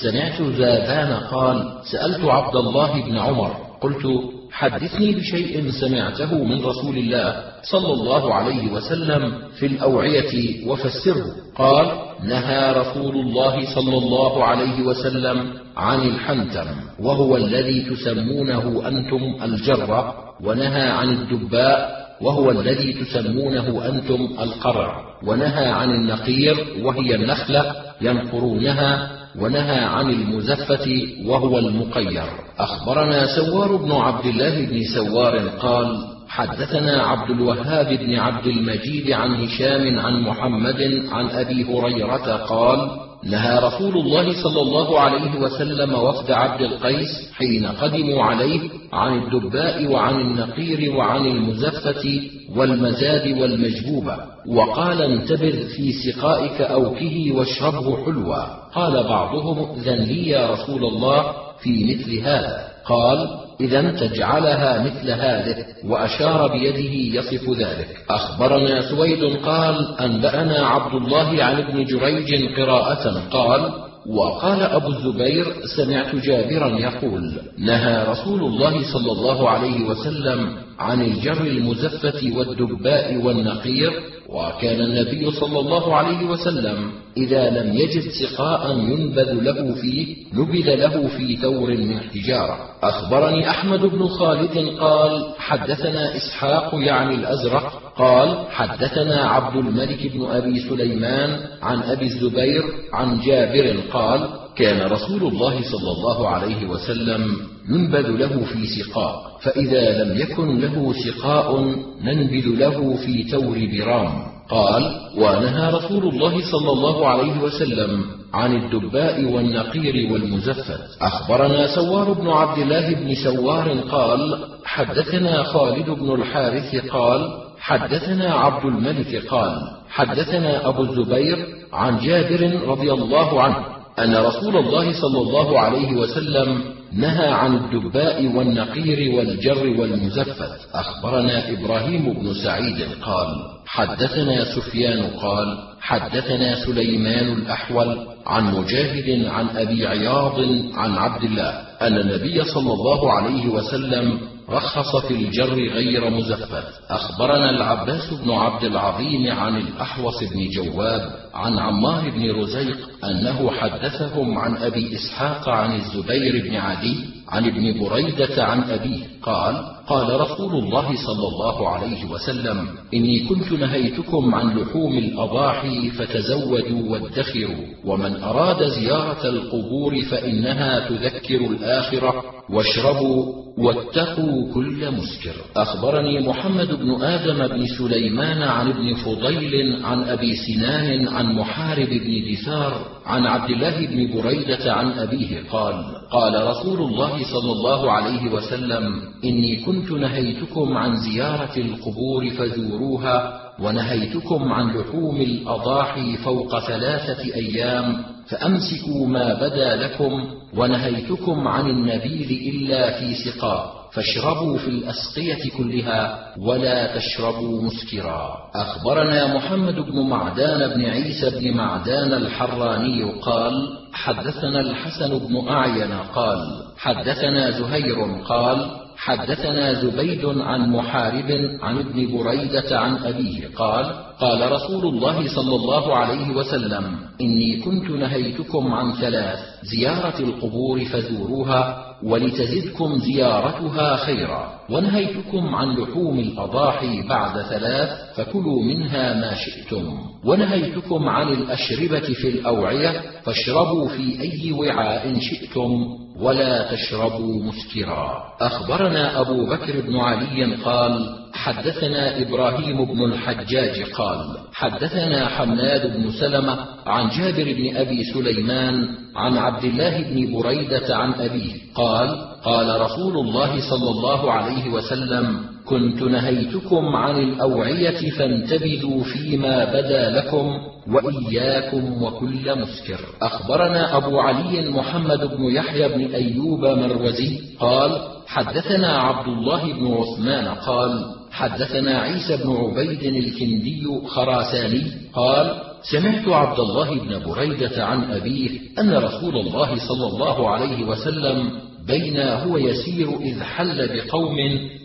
سمعت 0.02 0.42
زاذان 0.42 1.12
قال 1.12 1.72
سألت 1.92 2.24
عبد 2.24 2.56
الله 2.56 3.02
بن 3.02 3.18
عمر 3.18 3.56
قلت 3.80 4.06
حدثني 4.52 5.12
بشيء 5.12 5.70
سمعته 5.70 6.44
من 6.44 6.64
رسول 6.64 6.98
الله 6.98 7.42
صلى 7.62 7.92
الله 7.92 8.34
عليه 8.34 8.72
وسلم 8.72 9.32
في 9.58 9.66
الأوعية 9.66 10.66
وفسره. 10.66 11.26
قال 11.54 11.86
نهى 12.24 12.72
رسول 12.72 13.16
الله 13.16 13.74
صلى 13.74 13.98
الله 13.98 14.44
عليه 14.44 14.82
وسلم 14.82 15.52
عن 15.76 16.00
الحنتم 16.00 16.66
وهو 17.00 17.36
الذي 17.36 17.82
تسمونه 17.82 18.88
أنتم 18.88 19.44
الجرة 19.44 20.14
ونهى 20.44 20.90
عن 20.90 21.08
الدباء 21.08 22.00
وهو 22.20 22.50
الذي 22.50 22.92
تسمونه 22.92 23.86
أنتم 23.88 24.28
القرع 24.40 25.00
ونهى 25.26 25.66
عن 25.66 25.90
النقير 25.90 26.56
وهي 26.82 27.14
النخلة 27.14 27.74
ينقرونها 28.00 29.19
ونهى 29.38 29.84
عن 29.84 30.10
المزفة 30.10 31.02
وهو 31.26 31.58
المقير. 31.58 32.22
أخبرنا 32.58 33.26
سوار 33.36 33.76
بن 33.76 33.92
عبد 33.92 34.26
الله 34.26 34.66
بن 34.66 34.80
سوار 34.94 35.38
قال 35.38 36.06
حدثنا 36.28 37.02
عبد 37.02 37.30
الوهاب 37.30 37.86
بن 37.86 38.14
عبد 38.16 38.46
المجيد 38.46 39.10
عن 39.10 39.34
هشام 39.34 39.98
عن 39.98 40.20
محمد 40.22 41.02
عن 41.12 41.26
أبي 41.30 41.64
هريرة 41.64 42.36
قال 42.36 43.09
نهى 43.24 43.58
رسول 43.58 43.96
الله 43.96 44.42
صلى 44.42 44.60
الله 44.60 45.00
عليه 45.00 45.40
وسلم 45.40 45.94
وفد 45.94 46.30
عبد 46.30 46.60
القيس 46.60 47.32
حين 47.34 47.66
قدموا 47.66 48.24
عليه 48.24 48.60
عن 48.92 49.18
الدباء 49.22 49.86
وعن 49.86 50.20
النقير 50.20 50.96
وعن 50.96 51.26
المزفة 51.26 52.22
والمزاد 52.56 53.40
والمجبوبة 53.40 54.16
وقال 54.48 55.02
انتبذ 55.02 55.68
في 55.68 55.92
سقائك 55.92 56.60
أوكه 56.60 57.32
واشربه 57.32 58.04
حلوا. 58.04 58.44
قال 58.74 59.04
بعضهم 59.08 59.78
ذن 59.78 59.98
لي 59.98 60.28
يا 60.28 60.50
رسول 60.50 60.84
الله 60.84 61.32
في 61.62 61.84
مثل 61.94 62.18
هذا. 62.18 62.68
قال 62.84 63.39
إذا 63.60 63.90
تجعلها 63.90 64.82
مثل 64.84 65.10
هذه 65.10 65.64
وأشار 65.84 66.48
بيده 66.48 67.18
يصف 67.20 67.50
ذلك. 67.58 67.88
أخبرنا 68.10 68.80
سويد 68.90 69.36
قال 69.36 70.00
أنبأنا 70.00 70.66
عبد 70.66 70.94
الله 70.94 71.44
عن 71.44 71.56
ابن 71.56 71.84
جريج 71.84 72.56
قراءة 72.56 73.22
قال 73.30 73.89
وقال 74.06 74.62
أبو 74.62 74.88
الزبير 74.88 75.46
سمعت 75.76 76.14
جابرا 76.16 76.78
يقول 76.78 77.32
نهى 77.58 78.04
رسول 78.08 78.40
الله 78.40 78.92
صلى 78.92 79.12
الله 79.12 79.48
عليه 79.50 79.84
وسلم 79.84 80.56
عن 80.78 81.02
الجر 81.02 81.40
المزفة 81.46 82.36
والدباء 82.36 83.16
والنقير 83.16 83.92
وكان 84.28 84.80
النبي 84.80 85.30
صلى 85.30 85.58
الله 85.60 85.96
عليه 85.96 86.26
وسلم 86.26 86.90
إذا 87.16 87.50
لم 87.50 87.76
يجد 87.76 88.02
سقاء 88.10 88.78
ينبذ 88.78 89.32
له 89.32 89.74
فيه 89.74 90.16
نبذ 90.34 90.74
له 90.74 91.08
في 91.08 91.36
ثور 91.36 91.76
من 91.76 92.00
حجارة. 92.00 92.58
أخبرني 92.82 93.50
أحمد 93.50 93.80
بن 93.80 94.06
خالد 94.08 94.78
قال 94.80 95.34
حدثنا 95.38 96.16
إسحاق 96.16 96.70
يعني 96.74 97.14
الأزرق 97.14 97.89
قال 98.00 98.46
حدثنا 98.50 99.24
عبد 99.24 99.56
الملك 99.56 100.12
بن 100.12 100.26
أبي 100.26 100.60
سليمان 100.60 101.40
عن 101.62 101.82
أبي 101.82 102.06
الزبير 102.06 102.62
عن 102.92 103.20
جابر 103.20 103.76
قال 103.92 104.28
كان 104.56 104.90
رسول 104.90 105.22
الله 105.22 105.62
صلى 105.72 105.90
الله 105.90 106.28
عليه 106.28 106.66
وسلم 106.66 107.36
ينبذ 107.68 108.08
له 108.08 108.44
في 108.44 108.66
سقاء 108.66 109.14
فإذا 109.42 110.04
لم 110.04 110.18
يكن 110.18 110.60
له 110.60 110.92
سقاء 110.92 111.74
ننبذ 112.02 112.46
له 112.46 112.96
في 112.96 113.24
تور 113.30 113.58
برام. 113.72 114.12
قال 114.50 114.82
ونهى 115.16 115.70
رسول 115.70 116.04
الله 116.08 116.50
صلى 116.50 116.70
الله 116.72 117.08
عليه 117.08 117.40
وسلم 117.42 118.04
عن 118.34 118.56
الدباء 118.56 119.24
والنقير 119.24 120.12
والمزفت. 120.12 120.80
أخبرنا 121.02 121.74
سوار 121.74 122.12
بن 122.12 122.28
عبد 122.28 122.58
الله 122.58 122.94
بن 122.94 123.14
سوار 123.14 123.80
قال 123.80 124.38
حدثنا 124.64 125.42
خالد 125.42 125.90
بن 125.90 126.14
الحارث 126.14 126.86
قال 126.86 127.49
حدثنا 127.70 128.34
عبد 128.34 128.64
الملك 128.64 129.26
قال 129.26 129.54
حدثنا 129.88 130.68
أبو 130.68 130.82
الزبير 130.82 131.46
عن 131.72 131.98
جابر 131.98 132.60
رضي 132.68 132.92
الله 132.92 133.42
عنه 133.42 133.56
أن 133.98 134.16
رسول 134.16 134.56
الله 134.56 134.92
صلى 134.92 135.18
الله 135.18 135.60
عليه 135.60 135.92
وسلم 135.92 136.62
نهى 136.92 137.28
عن 137.28 137.54
الدباء 137.54 138.26
والنقير 138.36 139.14
والجر 139.14 139.80
والمزفت. 139.80 140.42
أخبرنا 140.74 141.50
إبراهيم 141.50 142.12
بن 142.12 142.34
سعيد 142.34 142.78
قال 143.02 143.28
حدثنا 143.66 144.44
سفيان 144.44 145.02
قال 145.02 145.58
حدثنا 145.80 146.64
سليمان 146.64 147.32
الأحول 147.32 148.06
عن 148.26 148.54
مجاهد 148.54 149.26
عن 149.26 149.46
أبي 149.56 149.86
عياض 149.86 150.40
عن 150.74 150.96
عبد 150.96 151.24
الله 151.24 151.50
أن 151.82 151.96
النبي 151.96 152.44
صلى 152.44 152.72
الله 152.72 153.12
عليه 153.12 153.48
وسلم 153.48 154.18
رخص 154.50 154.96
في 154.96 155.14
الجر 155.14 155.54
غير 155.54 156.10
مزفت 156.10 156.64
أخبرنا 156.90 157.50
العباس 157.50 158.14
بن 158.14 158.30
عبد 158.30 158.64
العظيم 158.64 159.32
عن 159.32 159.56
الأحوص 159.56 160.24
بن 160.24 160.48
جواب 160.48 161.10
عن 161.34 161.58
عمار 161.58 162.10
بن 162.10 162.30
رزيق 162.30 162.78
أنه 163.04 163.50
حدثهم 163.50 164.38
عن 164.38 164.56
أبي 164.56 164.94
إسحاق 164.94 165.48
عن 165.48 165.76
الزبير 165.76 166.42
بن 166.48 166.56
عدي 166.56 166.96
عن 167.28 167.46
ابن 167.46 167.80
بريدة 167.80 168.44
عن 168.44 168.62
أبيه 168.62 169.04
قال 169.22 169.56
قال 169.86 170.20
رسول 170.20 170.54
الله 170.54 170.96
صلى 171.06 171.28
الله 171.28 171.68
عليه 171.68 172.04
وسلم 172.04 172.68
إني 172.94 173.18
كنت 173.28 173.52
نهيتكم 173.52 174.34
عن 174.34 174.58
لحوم 174.58 174.98
الأضاحي 174.98 175.90
فتزودوا 175.90 176.90
وادخروا 176.90 177.66
ومن 177.84 178.22
أراد 178.22 178.64
زيارة 178.68 179.28
القبور 179.28 180.02
فإنها 180.02 180.88
تذكر 180.88 181.36
الآخرة. 181.36 182.39
واشربوا 182.52 183.40
واتقوا 183.58 184.54
كل 184.54 184.90
مسكر. 184.90 185.34
أخبرني 185.56 186.20
محمد 186.28 186.68
بن 186.74 187.02
آدم 187.02 187.46
بن 187.46 187.66
سليمان 187.78 188.42
عن 188.42 188.68
ابن 188.70 188.94
فضيل 188.94 189.84
عن 189.84 190.02
أبي 190.04 190.32
سنان 190.36 191.08
عن 191.08 191.32
محارب 191.32 191.88
بن 191.88 192.32
دثار 192.32 192.72
عن 193.06 193.26
عبد 193.26 193.50
الله 193.50 193.86
بن 193.86 194.20
بريدة 194.22 194.72
عن 194.72 194.92
أبيه 194.92 195.42
قال 195.52 195.74
قال 196.10 196.46
رسول 196.46 196.78
الله 196.78 197.18
صلى 197.32 197.52
الله 197.52 197.92
عليه 197.92 198.32
وسلم 198.32 199.00
إني 199.24 199.56
كنت 199.56 199.90
نهيتكم 199.90 200.76
عن 200.76 200.96
زيارة 200.96 201.56
القبور 201.56 202.30
فزوروها 202.30 203.40
ونهيتكم 203.60 204.52
عن 204.52 204.76
لحوم 204.76 205.16
الأضاحي 205.20 206.16
فوق 206.16 206.58
ثلاثة 206.58 207.34
أيام 207.34 208.04
فأمسكوا 208.28 209.06
ما 209.06 209.34
بدا 209.34 209.76
لكم 209.76 210.24
ونهيتكم 210.56 211.48
عن 211.48 211.66
النبيذ 211.66 212.54
إلا 212.54 212.98
في 212.98 213.14
سقاء 213.14 213.80
فاشربوا 213.92 214.58
في 214.58 214.68
الأسقية 214.68 215.50
كلها 215.58 216.32
ولا 216.38 216.96
تشربوا 216.96 217.62
مسكرا. 217.62 218.36
أخبرنا 218.54 219.34
محمد 219.36 219.74
بن 219.74 220.00
معدان 220.00 220.74
بن 220.74 220.84
عيسى 220.84 221.30
بن 221.30 221.56
معدان 221.56 222.12
الحراني 222.12 223.12
قال 223.22 223.52
حدثنا 223.92 224.60
الحسن 224.60 225.18
بن 225.18 225.48
أعين 225.48 225.92
قال 226.14 226.38
حدثنا 226.78 227.50
زهير 227.50 227.96
قال 228.28 228.79
حدثنا 229.00 229.72
زبيد 229.74 230.24
عن 230.24 230.70
محارب 230.70 231.30
عن 231.62 231.78
ابن 231.78 231.98
بريدة 232.18 232.78
عن 232.80 232.96
أبيه 232.96 233.48
قال 233.56 233.86
قال 234.20 234.52
رسول 234.52 234.86
الله 234.94 235.34
صلى 235.34 235.56
الله 235.56 235.96
عليه 235.96 236.30
وسلم 236.36 236.96
إني 237.20 237.56
كنت 237.60 237.90
نهيتكم 237.90 238.74
عن 238.74 238.92
ثلاث 238.92 239.38
زيارة 239.62 240.18
القبور 240.20 240.84
فزوروها 240.84 241.89
ولتزدكم 242.02 242.98
زيارتها 242.98 243.96
خيرا. 243.96 244.60
ونهيتكم 244.70 245.54
عن 245.54 245.76
لحوم 245.76 246.18
الأضاحي 246.18 247.02
بعد 247.08 247.42
ثلاث 247.42 247.90
فكلوا 248.14 248.62
منها 248.62 249.14
ما 249.14 249.34
شئتم. 249.34 249.98
ونهيتكم 250.24 251.08
عن 251.08 251.28
الأشربة 251.28 252.14
في 252.14 252.28
الأوعية 252.28 253.02
فاشربوا 253.24 253.88
في 253.88 254.20
أي 254.20 254.52
وعاء 254.52 255.18
شئتم 255.20 255.86
ولا 256.20 256.72
تشربوا 256.72 257.42
مسكرا. 257.42 258.22
أخبرنا 258.40 259.20
أبو 259.20 259.46
بكر 259.46 259.80
بن 259.80 259.96
علي 259.96 260.54
قال 260.54 261.19
حدثنا 261.32 262.22
إبراهيم 262.22 262.84
بن 262.84 263.04
الحجاج 263.04 263.82
قال 263.82 264.36
حدثنا 264.52 265.28
حماد 265.28 265.96
بن 265.96 266.10
سلمة 266.10 266.58
عن 266.86 267.08
جابر 267.08 267.52
بن 267.52 267.76
أبي 267.76 268.04
سليمان 268.04 268.88
عن 269.16 269.36
عبد 269.38 269.64
الله 269.64 270.02
بن 270.02 270.32
بريدة 270.32 270.96
عن 270.96 271.12
أبيه 271.12 271.54
قال 271.74 272.30
قال 272.44 272.80
رسول 272.80 273.18
الله 273.18 273.70
صلى 273.70 273.90
الله 273.90 274.32
عليه 274.32 274.70
وسلم 274.70 275.40
كنت 275.66 276.02
نهيتكم 276.02 276.96
عن 276.96 277.16
الأوعية 277.16 278.10
فانتبذوا 278.10 279.04
فيما 279.04 279.64
بدا 279.64 280.10
لكم 280.10 280.58
وإياكم 280.88 282.02
وكل 282.02 282.58
مسكر. 282.60 283.00
أخبرنا 283.22 283.96
أبو 283.96 284.20
علي 284.20 284.70
محمد 284.70 285.20
بن 285.36 285.44
يحيى 285.44 285.88
بن 285.88 286.14
أيوب 286.14 286.64
مروزي 286.64 287.40
قال 287.60 288.00
حدثنا 288.26 288.98
عبد 288.98 289.28
الله 289.28 289.72
بن 289.72 289.94
عثمان 289.94 290.48
قال 290.48 291.19
حدثنا 291.30 291.98
عيسى 291.98 292.36
بن 292.36 292.56
عبيد 292.56 293.02
الكندي 293.02 293.86
خراساني 294.06 294.82
قال 295.12 295.54
سمعت 295.82 296.28
عبد 296.28 296.60
الله 296.60 296.94
بن 296.94 297.32
بريدة 297.32 297.84
عن 297.84 298.12
أبيه 298.12 298.60
أن 298.78 298.92
رسول 298.94 299.36
الله 299.36 299.76
صلى 299.88 300.06
الله 300.06 300.50
عليه 300.50 300.84
وسلم 300.84 301.50
بين 301.86 302.20
هو 302.20 302.58
يسير 302.58 303.08
إذ 303.20 303.42
حل 303.42 303.88
بقوم 303.96 304.36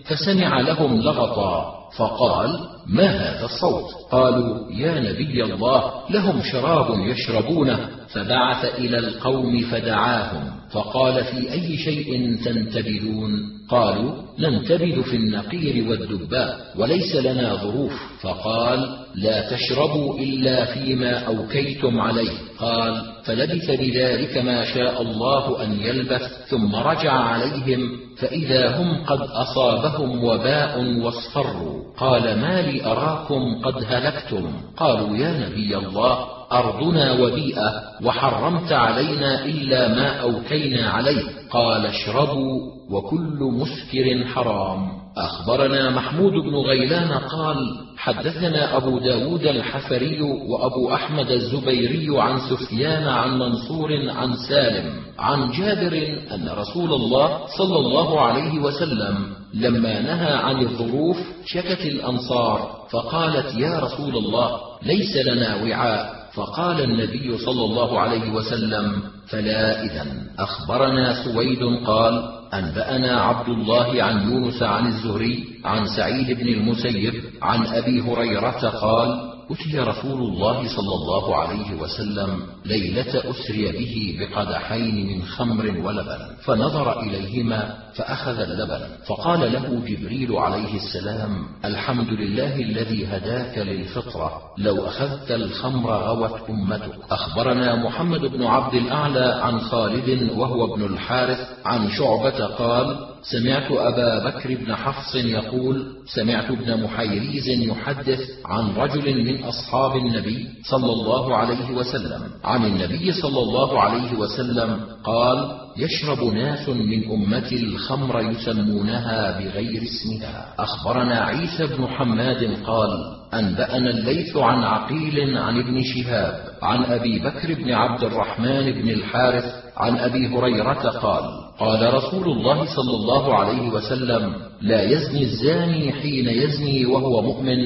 فسمع 0.06 0.62
لهم 0.62 1.02
لغطا. 1.02 1.85
فقال 1.98 2.60
ما 2.88 3.08
هذا 3.08 3.46
الصوت؟ 3.46 3.92
قالوا 4.12 4.72
يا 4.72 5.00
نبي 5.00 5.44
الله 5.44 5.92
لهم 6.10 6.42
شراب 6.42 7.00
يشربونه. 7.00 7.90
فبعث 8.14 8.80
إلى 8.80 8.98
القوم 8.98 9.62
فدعاهم 9.62 10.52
فقال 10.72 11.24
في 11.24 11.52
أي 11.54 11.78
شيء 11.78 12.38
تنتبذون؟ 12.46 13.32
قالوا 13.70 14.14
ننتبذ 14.40 15.04
في 15.04 15.16
النقير 15.16 15.90
والدباء 15.90 16.74
وليس 16.78 17.16
لنا 17.16 17.56
ظروف. 17.56 17.94
فقال 18.22 18.98
لا 19.16 19.50
تشربوا 19.50 20.20
إلا 20.20 20.66
فيما 20.66 21.20
أوكيتم 21.20 22.00
عليه. 22.00 22.32
قال 22.60 23.02
فلبث 23.24 23.72
بذلك 23.72 24.38
ما 24.38 24.66
شاء 24.66 25.02
الله 25.02 25.64
أن 25.64 25.80
يلبث 25.82 26.22
ثم 26.48 26.76
رجع 26.76 27.12
عليهم 27.12 28.00
فإذا 28.18 28.78
هم 28.78 29.04
قد 29.06 29.22
أصابهم 29.22 30.24
وباء 30.24 30.84
واصفروا. 31.02 31.85
قال 31.98 32.40
ما 32.42 32.62
لي 32.62 32.86
أراكم 32.86 33.62
قد 33.64 33.84
هلكتم؟ 33.88 34.54
قالوا 34.78 35.18
يا 35.18 35.50
نبي 35.50 35.78
الله 35.78 36.28
أرضنا 36.60 37.12
وبيئه 37.14 37.72
وحرمت 38.04 38.72
علينا 38.72 39.46
إلا 39.46 39.88
ما 39.88 40.22
اوكينا 40.22 40.90
عليه. 40.90 41.24
قال 41.52 41.86
اشربوا 41.86 42.60
وكل 42.92 43.40
مسكر 43.40 44.26
حرام. 44.34 45.06
أخبرنا 45.18 45.90
محمود 45.90 46.32
بن 46.32 46.56
غيلان 46.56 47.12
قال 47.12 47.58
حدثنا 47.98 48.78
أبو 48.78 49.00
داود 49.00 49.46
الحفري 49.46 50.22
وأبو 50.22 50.94
أحمد 50.94 51.32
الزبيري 51.32 52.22
عن 52.22 52.40
سفيان 52.50 53.08
عن 53.08 53.40
منصور 53.40 54.10
عن 54.10 54.34
سالم 54.50 54.94
عن 55.20 55.52
جابر 55.52 56.18
أن 56.34 56.50
رسول 56.58 56.94
الله 56.94 57.40
صلى 57.58 57.78
الله 57.78 58.22
عليه 58.22 58.60
وسلم 58.60 59.18
لما 59.54 60.02
نهى 60.02 60.34
عن 60.34 60.62
الظروف 60.62 61.18
شكت 61.46 61.86
الأنصار 61.86 62.86
فقالت 62.90 63.56
يا 63.56 63.80
رسول 63.80 64.18
الله 64.18 64.60
ليس 64.84 65.18
لنا 65.28 65.56
وعاء. 65.64 66.25
فقال 66.36 66.82
النبي 66.82 67.38
صلى 67.38 67.66
الله 67.66 68.00
عليه 68.00 68.32
وسلم 68.32 69.02
فلا 69.28 69.84
إذا 69.84 70.06
أخبرنا 70.40 71.24
سويد 71.24 71.64
قال 71.86 72.24
أنبأنا 72.54 73.22
عبد 73.22 73.50
الله 73.50 74.04
عن 74.04 74.32
يونس 74.32 74.64
عن 74.64 74.88
الزهري 74.88 75.46
عن 75.66 75.86
سعيد 75.88 76.38
بن 76.40 76.48
المسيب 76.48 77.14
عن 77.42 77.68
أبي 77.68 78.02
هريرة 78.02 78.70
قال 78.70 79.32
أتي 79.52 79.80
رسول 79.80 80.22
الله 80.22 80.68
صلى 80.68 80.96
الله 80.96 81.36
عليه 81.36 81.82
وسلم 81.82 82.40
ليلة 82.66 83.24
أسري 83.30 83.72
به 83.72 84.18
بقدحين 84.20 85.08
من 85.08 85.24
خمر 85.24 85.66
ولبن 85.86 86.20
فنظر 86.44 87.02
إليهما 87.02 87.85
فأخذ 87.96 88.40
اللبن 88.40 88.80
فقال 89.08 89.54
له 89.54 89.82
جبريل 89.86 90.36
عليه 90.36 90.76
السلام 90.76 91.46
الحمد 91.66 92.10
لله 92.10 92.56
الذي 92.56 93.06
هداك 93.06 93.58
للفطرة 93.58 94.42
لو 94.58 94.88
أخذت 94.88 95.32
الخمر 95.32 95.90
غوت 95.92 96.50
أمتك. 96.50 96.92
أخبرنا 97.12 97.76
محمد 97.76 98.22
بن 98.22 98.44
عبد 98.44 98.74
الأعلى 98.74 99.40
عن 99.44 99.60
خالد 99.60 100.32
وهو 100.38 100.74
ابن 100.74 100.84
الحارث 100.86 101.40
عن 101.66 101.90
شعبة 101.90 102.46
قال 102.46 102.98
سمعت 103.32 103.72
أبا 103.72 104.30
بكر 104.30 104.56
بن 104.56 104.76
حفص 104.76 105.16
يقول 105.16 105.86
سمعت 106.16 106.52
ابن 106.52 106.84
محيريز 106.84 107.48
يحدث 107.50 108.20
عن 108.46 108.76
رجل 108.76 109.24
من 109.26 109.44
أصحاب 109.44 109.96
النبي 109.96 110.48
صلى 110.64 110.94
الله 110.94 111.36
عليه 111.38 111.72
وسلم. 111.72 112.22
عن 112.44 112.66
النبي 112.66 113.12
صلى 113.12 113.40
الله 113.40 113.82
عليه 113.82 114.18
وسلم 114.18 114.80
قال 115.04 115.66
يشرب 115.78 116.24
ناس 116.24 116.70
من 116.70 117.12
أمتي 117.12 117.56
الخمر 117.56 117.85
يسمونها 118.22 119.40
بغير 119.40 119.82
اسمها. 119.84 120.54
أخبرنا 120.60 121.20
عيسى 121.22 121.68
بن 121.78 121.88
حماد 121.88 122.58
قال 122.66 122.90
أنبأنا 123.34 123.90
الليث 123.90 124.38
عن 124.38 124.64
عقيل 124.64 125.38
عن 125.38 125.60
ابن 125.60 125.84
شهاب 125.84 126.34
عن 126.62 126.84
أبي 126.84 127.20
بكر 127.20 127.54
بن 127.54 127.72
عبد 127.72 128.04
الرحمن 128.04 128.72
بن 128.72 128.90
الحارث 128.90 129.46
عن 129.78 129.98
أبي 129.98 130.28
هريرة 130.28 130.90
قال 130.90 131.24
قال 131.60 131.94
رسول 131.94 132.32
الله 132.32 132.66
صلى 132.76 132.96
الله 132.96 133.36
عليه 133.36 133.70
وسلم 133.70 134.34
لا 134.62 134.84
يزني 134.84 135.22
الزاني 135.24 135.92
حين 135.92 136.28
يزني 136.28 136.86
وهو 136.86 137.22
مؤمن 137.22 137.58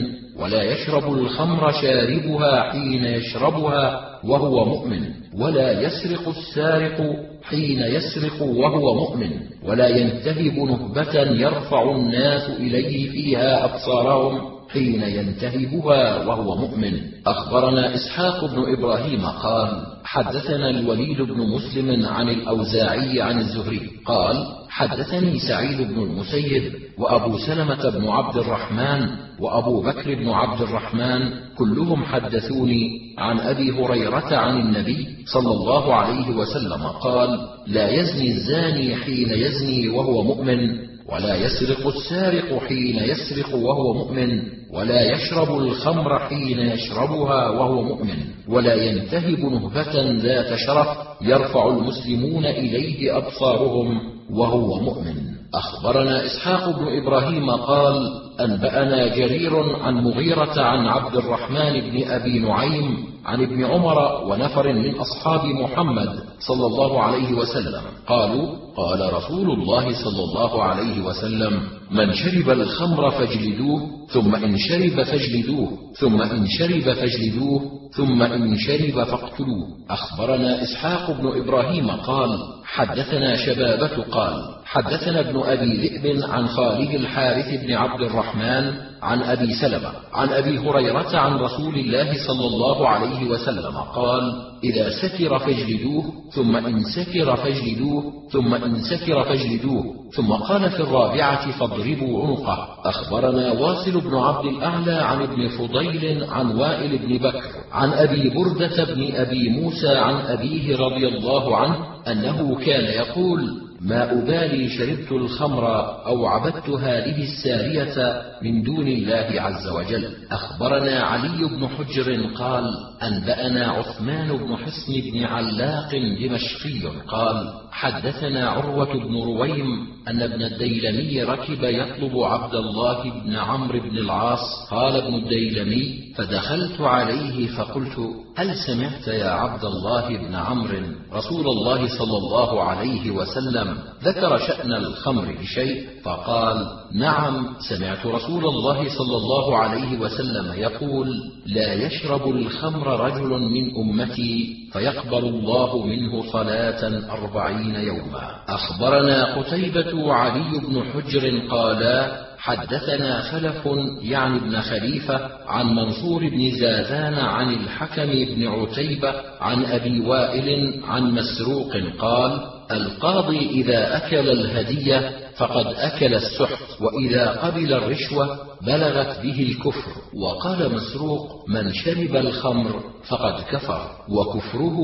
ولا 0.41 0.63
يشرب 0.63 1.13
الخمر 1.13 1.71
شاربها 1.71 2.71
حين 2.71 3.05
يشربها 3.05 4.09
وهو 4.23 4.65
مؤمن 4.65 5.01
ولا 5.39 5.81
يسرق 5.81 6.27
السارق 6.29 7.15
حين 7.43 7.79
يسرق 7.79 8.41
وهو 8.41 8.93
مؤمن 8.93 9.31
ولا 9.65 9.87
ينتهب 9.87 10.55
نهبة 10.59 11.13
يرفع 11.15 11.91
الناس 11.91 12.49
إليه 12.49 13.09
فيها 13.09 13.65
أبصارهم 13.65 14.58
حين 14.73 15.01
ينتهبها 15.01 16.25
وهو 16.25 16.55
مؤمن. 16.55 16.93
أخبرنا 17.27 17.95
إسحاق 17.95 18.45
بن 18.45 18.73
إبراهيم 18.77 19.25
قال 19.25 19.81
حدثنا 20.03 20.69
الوليد 20.69 21.21
بن 21.21 21.37
مسلم 21.41 22.05
عن 22.05 22.29
الأوزاعي 22.29 23.21
عن 23.21 23.39
الزهري 23.39 23.89
قال 24.05 24.45
حدثني 24.69 25.39
سعيد 25.39 25.81
بن 25.81 26.03
المسيب 26.03 26.73
وأبو 26.97 27.37
سلمة 27.37 27.89
بن 27.89 28.07
عبد 28.07 28.37
الرحمن 28.37 29.09
وأبو 29.39 29.81
بكر 29.81 30.15
بن 30.15 30.29
عبد 30.29 30.61
الرحمن 30.61 31.33
كلهم 31.57 32.03
حدثوني 32.03 32.89
عن 33.17 33.39
أبي 33.39 33.71
هريرة 33.71 34.35
عن 34.35 34.57
النبي 34.61 35.07
صلى 35.25 35.51
الله 35.51 35.93
عليه 35.93 36.29
وسلم 36.29 36.83
قال 36.83 37.39
لا 37.67 37.89
يزني 37.89 38.31
الزاني 38.31 38.95
حين 38.95 39.29
يزني 39.29 39.89
وهو 39.89 40.23
مؤمن 40.23 40.89
ولا 41.11 41.35
يسرق 41.35 41.87
السارق 41.87 42.63
حين 42.67 42.95
يسرق 42.95 43.55
وهو 43.55 43.93
مؤمن 43.93 44.58
ولا 44.73 45.01
يشرب 45.01 45.57
الخمر 45.57 46.19
حين 46.19 46.59
يشربها 46.59 47.49
وهو 47.49 47.81
مؤمن 47.83 48.17
ولا 48.47 48.73
ينتهب 48.73 49.39
نهبة 49.39 50.11
ذات 50.11 50.55
شرف 50.55 50.87
يرفع 51.21 51.67
المسلمون 51.67 52.45
إليه 52.45 53.17
أبصارهم 53.17 53.99
وهو 54.29 54.79
مؤمن. 54.79 55.38
أخبرنا 55.53 56.25
إسحاق 56.25 56.69
بن 56.69 56.87
إبراهيم 57.01 57.51
قال 57.51 58.09
أنبأنا 58.39 59.15
جرير 59.15 59.75
عن 59.75 60.03
مغيرة 60.03 60.61
عن 60.61 60.85
عبد 60.85 61.15
الرحمن 61.15 61.91
بن 61.91 62.07
أبي 62.07 62.39
نعيم 62.39 62.97
عن 63.25 63.41
ابن 63.41 63.65
عمر 63.65 64.23
ونفر 64.25 64.73
من 64.73 64.95
أصحاب 64.95 65.45
محمد 65.45 66.19
صلى 66.39 66.65
الله 66.65 67.01
عليه 67.01 67.33
وسلم. 67.33 67.81
قالوا 68.07 68.47
قال 68.77 69.13
رسول 69.13 69.51
الله 69.51 70.03
صلى 70.03 70.23
الله 70.23 70.63
عليه 70.63 71.01
وسلم 71.01 71.61
من 71.91 72.13
شرب 72.13 72.49
الخمر 72.49 73.09
فاجلدوه 73.11 73.81
ثم 74.09 74.35
إن 74.35 74.57
شرب 74.57 75.03
فاجلدوه 75.03 75.71
ثم 75.99 76.21
إن 76.21 76.47
شرب 76.47 76.93
فاجلدوه 76.93 77.61
ثم 77.95 78.21
إن 78.21 78.57
شرب 78.57 79.03
فاقتلوه. 79.03 79.67
أخبرنا 79.89 80.63
إسحاق 80.63 81.11
بن 81.11 81.41
إبراهيم 81.41 81.91
قال 81.91 82.58
حدثنا 82.73 83.35
شبابة 83.35 84.03
قال 84.11 84.43
حدثنا 84.65 85.19
ابن 85.19 85.39
أبي 85.43 85.87
ذئب 85.87 86.23
عن 86.29 86.47
خالد 86.47 86.93
الحارث 86.93 87.63
بن 87.63 87.73
عبد 87.73 88.01
الرحمن 88.01 88.73
عن 89.01 89.21
أبي 89.21 89.53
سلمة 89.53 89.91
عن 90.13 90.29
أبي 90.29 90.59
هريرة 90.59 91.17
عن 91.17 91.35
رسول 91.35 91.75
الله 91.75 92.13
صلى 92.27 92.47
الله 92.47 92.87
عليه 92.89 93.29
وسلم 93.29 93.77
قال 93.77 94.33
إذا 94.63 94.89
سكر 94.89 95.39
فاجلدوه 95.39 96.03
ثم 96.35 96.55
إن 96.55 96.83
سكر 96.83 97.35
فاجلدوه 97.35 98.03
ثم 98.31 98.53
إن 98.53 98.75
سكر 98.79 99.23
فاجلدوه 99.23 99.83
ثم 100.15 100.33
قال 100.33 100.71
في 100.71 100.79
الرابعة 100.79 101.51
فاضربوا 101.59 102.27
عنقه. 102.27 102.67
أخبرنا 102.85 103.51
واصل 103.51 104.01
بن 104.01 104.15
عبد 104.15 104.45
الأعلى 104.45 104.93
عن 104.93 105.21
ابن 105.21 105.47
فضيل 105.47 106.23
عن 106.23 106.51
وائل 106.51 106.97
بن 106.97 107.17
بكر 107.17 107.41
عن 107.71 107.89
أبي 107.93 108.29
بردة 108.29 108.83
بن 108.83 109.15
أبي 109.15 109.49
موسى 109.49 109.97
عن 109.97 110.15
أبيه 110.15 110.77
رضي 110.77 111.07
الله 111.07 111.57
عنه 111.57 111.98
أنه 112.07 112.55
كان 112.55 112.85
يقول 112.85 113.69
ما 113.81 114.11
أبالي 114.11 114.69
شربت 114.69 115.11
الخمر 115.11 115.65
أو 116.05 116.27
عبدت 116.27 116.69
هذه 116.69 117.23
السارية 117.23 118.21
من 118.41 118.63
دون 118.63 118.87
الله 118.87 119.41
عز 119.41 119.67
وجل. 119.67 120.13
أخبرنا 120.31 120.99
علي 120.99 121.45
بن 121.45 121.67
حجر 121.67 122.25
قال 122.35 122.63
أنبأنا 123.03 123.67
عثمان 123.67 124.37
بن 124.37 124.55
حصن 124.55 124.93
بن 125.11 125.23
علاق 125.23 125.91
دمشقي 126.21 126.87
قال 127.07 127.53
حدثنا 127.79 128.49
عروة 128.49 128.93
بن 128.93 129.15
رويم 129.23 129.87
أن 130.07 130.21
ابن 130.21 130.41
الديلمي 130.41 131.23
ركب 131.23 131.63
يطلب 131.63 132.19
عبد 132.19 132.55
الله 132.55 133.03
بن 133.03 133.35
عمرو 133.35 133.79
بن 133.79 133.97
العاص. 133.97 134.67
قال 134.71 134.95
ابن 134.95 135.13
الديلمي 135.15 135.99
فدخلت 136.15 136.81
عليه 136.81 137.47
فقلت 137.47 137.99
هل 138.35 138.55
سمعت 138.67 139.07
يا 139.07 139.29
عبد 139.29 139.65
الله 139.65 140.09
بن 140.09 140.35
عمرو؟ 140.35 140.83
رسول 141.13 141.47
الله 141.47 141.87
صلى 141.87 142.17
الله 142.17 142.63
عليه 142.63 143.11
وسلم 143.11 143.77
ذكر 144.03 144.37
شأن 144.37 144.73
الخمر 144.73 145.35
بشيء 145.41 145.87
فقال 146.03 146.67
نعم 146.93 147.47
سمعت 147.69 148.05
رسول 148.05 148.45
الله 148.45 148.89
صلى 148.97 149.17
الله 149.17 149.57
عليه 149.57 149.99
وسلم 149.99 150.53
يقول 150.57 151.07
لا 151.45 151.73
يشرب 151.73 152.29
الخمر 152.29 152.99
رجل 152.99 153.29
من 153.29 153.75
أمتي. 153.75 154.55
فيقبل 154.73 155.25
الله 155.25 155.85
منه 155.85 156.31
صلاة 156.31 157.11
أربعين 157.11 157.75
يوما. 157.75 158.43
أخبرنا 158.49 159.35
قتيبة 159.39 159.93
وعلي 159.95 160.59
بن 160.59 160.83
حجر 160.83 161.47
قالا 161.51 162.29
حدثنا 162.37 163.21
خلف 163.21 163.67
يعني 164.01 164.37
ابن 164.37 164.61
خليفة 164.61 165.29
عن 165.47 165.65
منصور 165.75 166.29
بن 166.29 166.51
زازان 166.51 167.13
عن 167.13 167.53
الحكم 167.53 168.05
بن 168.05 168.47
عتيبة 168.47 169.13
عن 169.41 169.65
أبي 169.65 170.01
وائل 170.01 170.81
عن 170.83 171.11
مسروق 171.11 171.71
قال 171.99 172.41
القاضي 172.71 173.49
إذا 173.49 173.97
أكل 173.97 174.29
الهدية 174.29 175.11
فقد 175.37 175.67
أكل 175.67 176.13
السحت 176.13 176.81
وإذا 176.81 177.29
قبل 177.29 177.73
الرشوة 177.73 178.37
بلغت 178.61 179.21
به 179.23 179.41
الكفر. 179.51 179.91
وقال 180.13 180.75
مسروق 180.75 181.38
من 181.49 181.73
شرب 181.73 182.15
الخمر 182.15 182.79
فقد 183.09 183.43
كفر 183.51 183.81
وكفره 184.09 184.77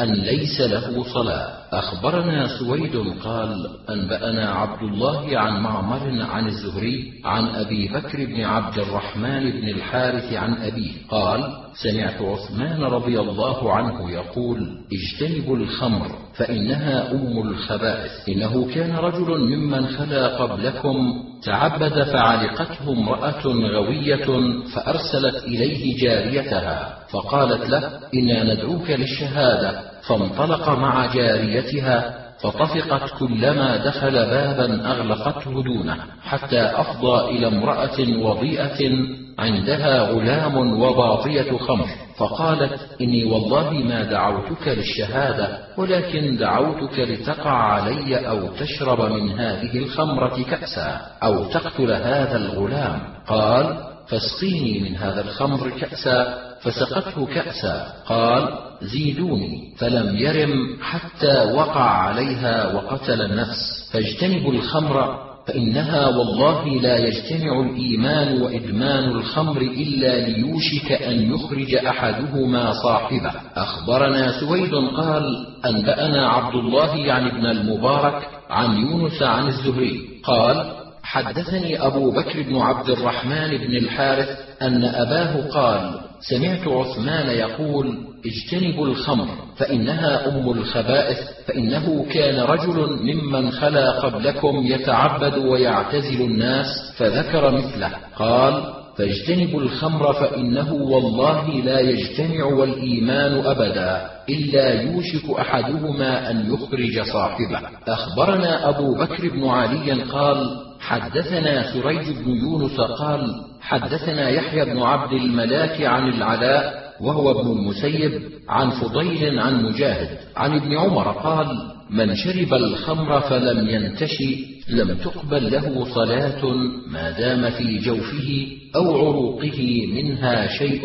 أن 0.00 0.12
ليس 0.12 0.60
له 0.60 1.04
صلاة. 1.14 1.62
أخبرنا 1.72 2.58
سويد 2.58 2.96
قال 3.24 3.66
أنبأنا 3.90 4.50
عبد 4.50 4.82
الله 4.82 5.38
عن 5.38 5.62
معمر 5.62 6.22
عن 6.22 6.46
الزهري 6.46 7.12
عن 7.24 7.46
أبي 7.46 7.88
بكر 7.88 8.24
بن 8.24 8.40
عبد 8.40 8.78
الرحمن 8.78 9.50
بن 9.50 9.68
الحارث 9.68 10.32
عن 10.32 10.54
أبيه 10.54 10.90
قال 11.08 11.52
سمعت 11.82 12.22
عثمان 12.22 12.82
رضي 12.82 13.20
الله 13.20 13.72
عنه 13.72 14.10
يقول 14.10 14.78
اجتنبوا 14.92 15.56
الخمر 15.56 16.08
فإنها 16.34 17.12
أم 17.12 17.48
الخبائث. 17.48 18.28
إنه 18.28 18.74
كان 18.74 18.96
رجل 18.96 19.40
ممن 19.40 19.86
خلا 19.86 20.26
قبلكم 20.36 21.24
تعبد 21.44 22.02
فعلقته 22.02 22.92
امرأة 22.92 23.42
غوية 23.46 24.26
فأرسلت 24.74 25.44
إليه 25.44 25.96
جاريتها 25.96 26.98
فقالت 27.10 27.70
له 27.70 27.90
إنا 28.14 28.54
ندعوك 28.54 28.90
للشهادة. 28.90 29.80
فانطلق 30.02 30.68
مع 30.68 31.14
جاريتها 31.14 32.21
فطفقت 32.42 33.18
كلما 33.18 33.76
دخل 33.76 34.12
بابا 34.12 34.90
أغلقته 34.90 35.62
دونه 35.62 35.96
حتى 36.22 36.60
أفضى 36.60 37.30
إلى 37.30 37.46
امرأة 37.46 37.98
وضيئة 38.18 38.90
عندها 39.38 40.00
غلام 40.10 40.56
وباطية 40.80 41.58
خمر. 41.58 41.86
فقالت 42.16 42.80
إني 43.00 43.24
والله 43.24 43.70
ما 43.70 44.04
دعوتك 44.04 44.68
للشهادة 44.68 45.58
ولكن 45.76 46.36
دعوتك 46.36 46.98
لتقع 46.98 47.50
علي 47.50 48.28
أو 48.28 48.48
تشرب 48.48 49.12
من 49.12 49.30
هذه 49.40 49.78
الخمرة 49.78 50.42
كأسا 50.50 51.00
أو 51.22 51.44
تقتل 51.44 51.92
هذا 51.92 52.36
الغلام. 52.36 53.00
قال 53.26 53.76
فاسقيني 54.08 54.90
من 54.90 54.96
هذا 54.96 55.20
الخمر 55.20 55.70
كأسا. 55.70 56.51
فسقته 56.62 57.26
كأسا. 57.26 57.92
قال 58.06 58.48
زيدوني. 58.82 59.74
فلم 59.78 60.16
يرم 60.16 60.76
حتى 60.82 61.52
وقع 61.54 61.90
عليها 61.90 62.74
وقتل 62.74 63.22
النفس. 63.22 63.90
فاجتنبوا 63.92 64.52
الخمر 64.52 65.32
فإنها 65.46 66.06
والله 66.08 66.80
لا 66.80 66.98
يجتمع 66.98 67.60
الإيمان 67.60 68.42
وإدمان 68.42 69.04
الخمر 69.04 69.60
إلا 69.60 70.28
ليوشك 70.28 70.92
أن 70.92 71.34
يخرج 71.34 71.74
أحدهما 71.74 72.72
صاحبه. 72.72 73.32
أخبرنا 73.56 74.40
سويد 74.40 74.74
قال 74.74 75.46
أنبأنا 75.66 76.28
عبد 76.28 76.54
الله 76.54 76.96
يعني 76.96 77.30
ابن 77.30 77.46
المبارك 77.46 78.28
عن 78.50 78.76
يونس 78.76 79.22
عن 79.22 79.46
الزهري. 79.46 80.08
قال 80.24 80.72
حدثني 81.02 81.86
أبو 81.86 82.10
بكر 82.10 82.42
بن 82.42 82.56
عبد 82.56 82.90
الرحمن 82.90 83.48
بن 83.48 83.76
الحارث 83.76 84.28
أن 84.66 84.84
أباه 84.84 85.48
قال 85.48 86.00
سمعت 86.20 86.68
عثمان 86.68 87.28
يقول 87.28 87.98
اجتنبوا 88.26 88.86
الخمر 88.86 89.28
فإنها 89.56 90.28
أم 90.28 90.50
الخبائث 90.50 91.18
فإنه 91.46 92.06
كان 92.12 92.40
رجل 92.40 92.98
ممن 93.02 93.50
خلا 93.50 93.90
قبلكم 93.90 94.66
يتعبد 94.66 95.38
ويعتزل 95.38 96.22
الناس 96.22 96.66
فذكر 96.96 97.50
مثله. 97.50 97.90
قال 98.16 98.62
فاجتنبوا 98.98 99.60
الخمر 99.60 100.12
فإنه 100.12 100.72
والله 100.72 101.48
لا 101.50 101.80
يجتمع 101.80 102.44
والإيمان 102.44 103.46
أبدا 103.46 104.10
إلا 104.28 104.82
يوشك 104.82 105.30
أحدهما 105.40 106.30
أن 106.30 106.54
يخرج 106.54 107.02
صاحبه. 107.12 107.60
أخبرنا 107.88 108.68
أبو 108.68 108.94
بكر 108.94 109.28
بن 109.28 109.48
علي 109.48 110.02
قال 110.02 110.56
حدثنا 110.80 111.72
سريج 111.72 112.10
بن 112.10 112.30
يونس 112.30 112.80
قال 112.80 113.51
حدثنا 113.62 114.28
يحيى 114.28 114.64
بن 114.64 114.82
عبد 114.82 115.12
الملاك 115.12 115.82
عن 115.82 116.08
العلاء 116.08 116.82
وهو 117.00 117.30
ابن 117.30 117.50
المسيب 117.50 118.22
عن 118.48 118.70
فضيل 118.70 119.38
عن 119.38 119.62
مجاهد 119.62 120.18
عن 120.36 120.56
ابن 120.56 120.76
عمر 120.76 121.12
قال 121.12 121.46
من 121.90 122.14
شرب 122.14 122.54
الخمر 122.54 123.20
فلم 123.20 123.68
ينتشي 123.68 124.52
لم 124.68 124.94
تقبل 124.94 125.52
له 125.52 125.84
صلاة 125.94 126.46
ما 126.90 127.10
دام 127.10 127.50
في 127.50 127.78
جوفه 127.78 128.46
أو 128.76 128.94
عروقه 128.94 129.86
منها 129.94 130.46
شيء 130.46 130.84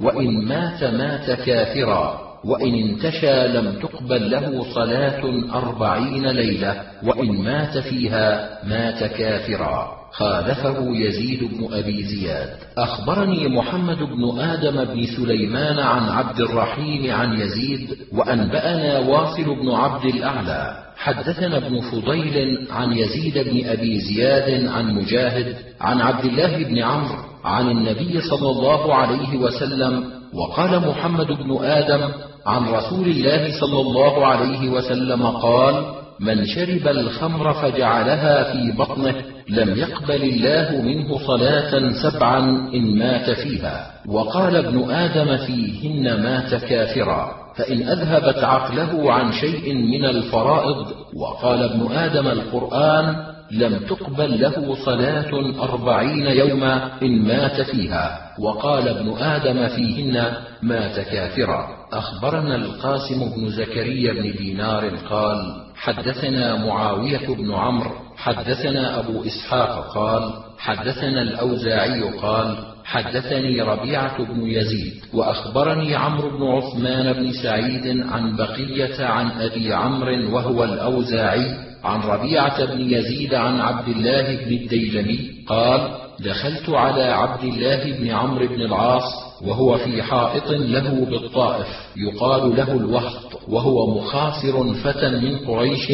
وإن 0.00 0.44
مات 0.44 0.84
مات 0.84 1.30
كافرا 1.30 2.20
وإن 2.44 2.74
انتشى 2.74 3.48
لم 3.48 3.78
تقبل 3.82 4.30
له 4.30 4.64
صلاة 4.74 5.22
أربعين 5.54 6.26
ليلة 6.26 6.82
وإن 7.02 7.42
مات 7.42 7.78
فيها 7.78 8.58
مات 8.64 9.04
كافرا. 9.04 10.03
خالفه 10.16 10.76
يزيد 10.96 11.44
بن 11.44 11.74
أبي 11.74 12.02
زياد. 12.02 12.48
أخبرني 12.78 13.48
محمد 13.48 13.98
بن 13.98 14.38
آدم 14.38 14.84
بن 14.84 15.06
سليمان 15.16 15.78
عن 15.78 16.08
عبد 16.08 16.40
الرحيم 16.40 17.14
عن 17.14 17.40
يزيد 17.40 17.96
وأنبأنا 18.12 18.98
واصل 18.98 19.44
بن 19.44 19.70
عبد 19.70 20.04
الأعلى. 20.04 20.76
حدثنا 20.96 21.56
ابن 21.56 21.80
فضيل 21.80 22.66
عن 22.70 22.92
يزيد 22.92 23.38
بن 23.38 23.68
أبي 23.68 24.00
زياد 24.00 24.66
عن 24.66 24.94
مجاهد 24.94 25.56
عن 25.80 26.00
عبد 26.00 26.24
الله 26.24 26.64
بن 26.64 26.78
عمرو 26.78 27.18
عن 27.44 27.70
النبي 27.70 28.20
صلى 28.20 28.50
الله 28.50 28.94
عليه 28.94 29.36
وسلم 29.36 30.04
وقال 30.34 30.88
محمد 30.88 31.26
بن 31.26 31.58
آدم 31.64 32.08
عن 32.46 32.68
رسول 32.68 33.08
الله 33.08 33.60
صلى 33.60 33.80
الله 33.80 34.26
عليه 34.26 34.68
وسلم 34.68 35.26
قال 35.26 35.84
من 36.20 36.46
شرب 36.46 36.88
الخمر 36.88 37.52
فجعلها 37.52 38.52
في 38.52 38.72
بطنه 38.78 39.33
لم 39.48 39.76
يقبل 39.78 40.22
الله 40.22 40.82
منه 40.82 41.18
صلاة 41.18 41.92
سبعا 42.02 42.38
إن 42.74 42.98
مات 42.98 43.30
فيها. 43.30 43.90
وقال 44.08 44.56
ابن 44.56 44.90
آدم 44.90 45.36
فيهن 45.36 46.22
مات 46.22 46.54
كافرا. 46.54 47.44
فإن 47.56 47.88
أذهبت 47.88 48.44
عقله 48.44 49.12
عن 49.12 49.32
شيء 49.32 49.74
من 49.74 50.04
الفرائض 50.04 50.86
وقال 51.16 51.62
ابن 51.62 51.92
آدم 51.92 52.26
القرآن 52.26 53.16
لم 53.50 53.78
تقبل 53.78 54.40
له 54.40 54.74
صلاة 54.84 55.62
أربعين 55.62 56.26
يوما 56.26 57.02
إن 57.02 57.22
مات 57.22 57.60
فيها. 57.60 58.20
وقال 58.38 58.88
ابن 58.88 59.12
آدم 59.18 59.68
فيهن 59.68 60.32
مات 60.62 61.00
كافرا. 61.00 61.68
أخبرنا 61.92 62.56
القاسم 62.56 63.30
بن 63.36 63.48
زكريا 63.48 64.12
بن 64.12 64.32
دينار 64.38 64.90
قال 65.10 65.63
حدثنا 65.84 66.56
معاوية 66.56 67.26
بن 67.28 67.54
عمرو 67.54 67.90
حدثنا 68.16 68.98
أبو 68.98 69.24
إسحاق 69.24 69.94
قال 69.94 70.32
حدثنا 70.58 71.22
الأوزاعي 71.22 72.02
قال 72.02 72.56
حدثني 72.84 73.62
ربيعة 73.62 74.24
بن 74.24 74.46
يزيد 74.46 74.94
وأخبرني 75.14 75.94
عمرو 75.94 76.38
بن 76.38 76.44
عثمان 76.46 77.12
بن 77.12 77.32
سعيد 77.32 78.06
عن 78.06 78.36
بقية 78.36 79.06
عن 79.06 79.30
أبي 79.40 79.72
عمرو 79.72 80.34
وهو 80.34 80.64
الأوزاعي 80.64 81.54
عن 81.84 82.00
ربيعة 82.00 82.64
بن 82.64 82.80
يزيد 82.80 83.34
عن 83.34 83.60
عبد 83.60 83.88
الله 83.88 84.36
بن 84.36 84.52
الديلمي 84.52 85.30
قال 85.46 85.80
دخلت 86.20 86.70
على 86.70 87.02
عبد 87.02 87.44
الله 87.44 87.98
بن 87.98 88.10
عمرو 88.10 88.46
بن 88.46 88.60
العاص 88.62 89.02
وهو 89.46 89.78
في 89.78 90.02
حائط 90.02 90.50
له 90.50 91.06
بالطائف 91.10 91.66
يقال 91.96 92.56
له 92.56 92.72
الوهط 92.72 93.40
وهو 93.48 93.98
مخاصر 93.98 94.74
فتى 94.74 95.08
من 95.08 95.38
قريش 95.38 95.90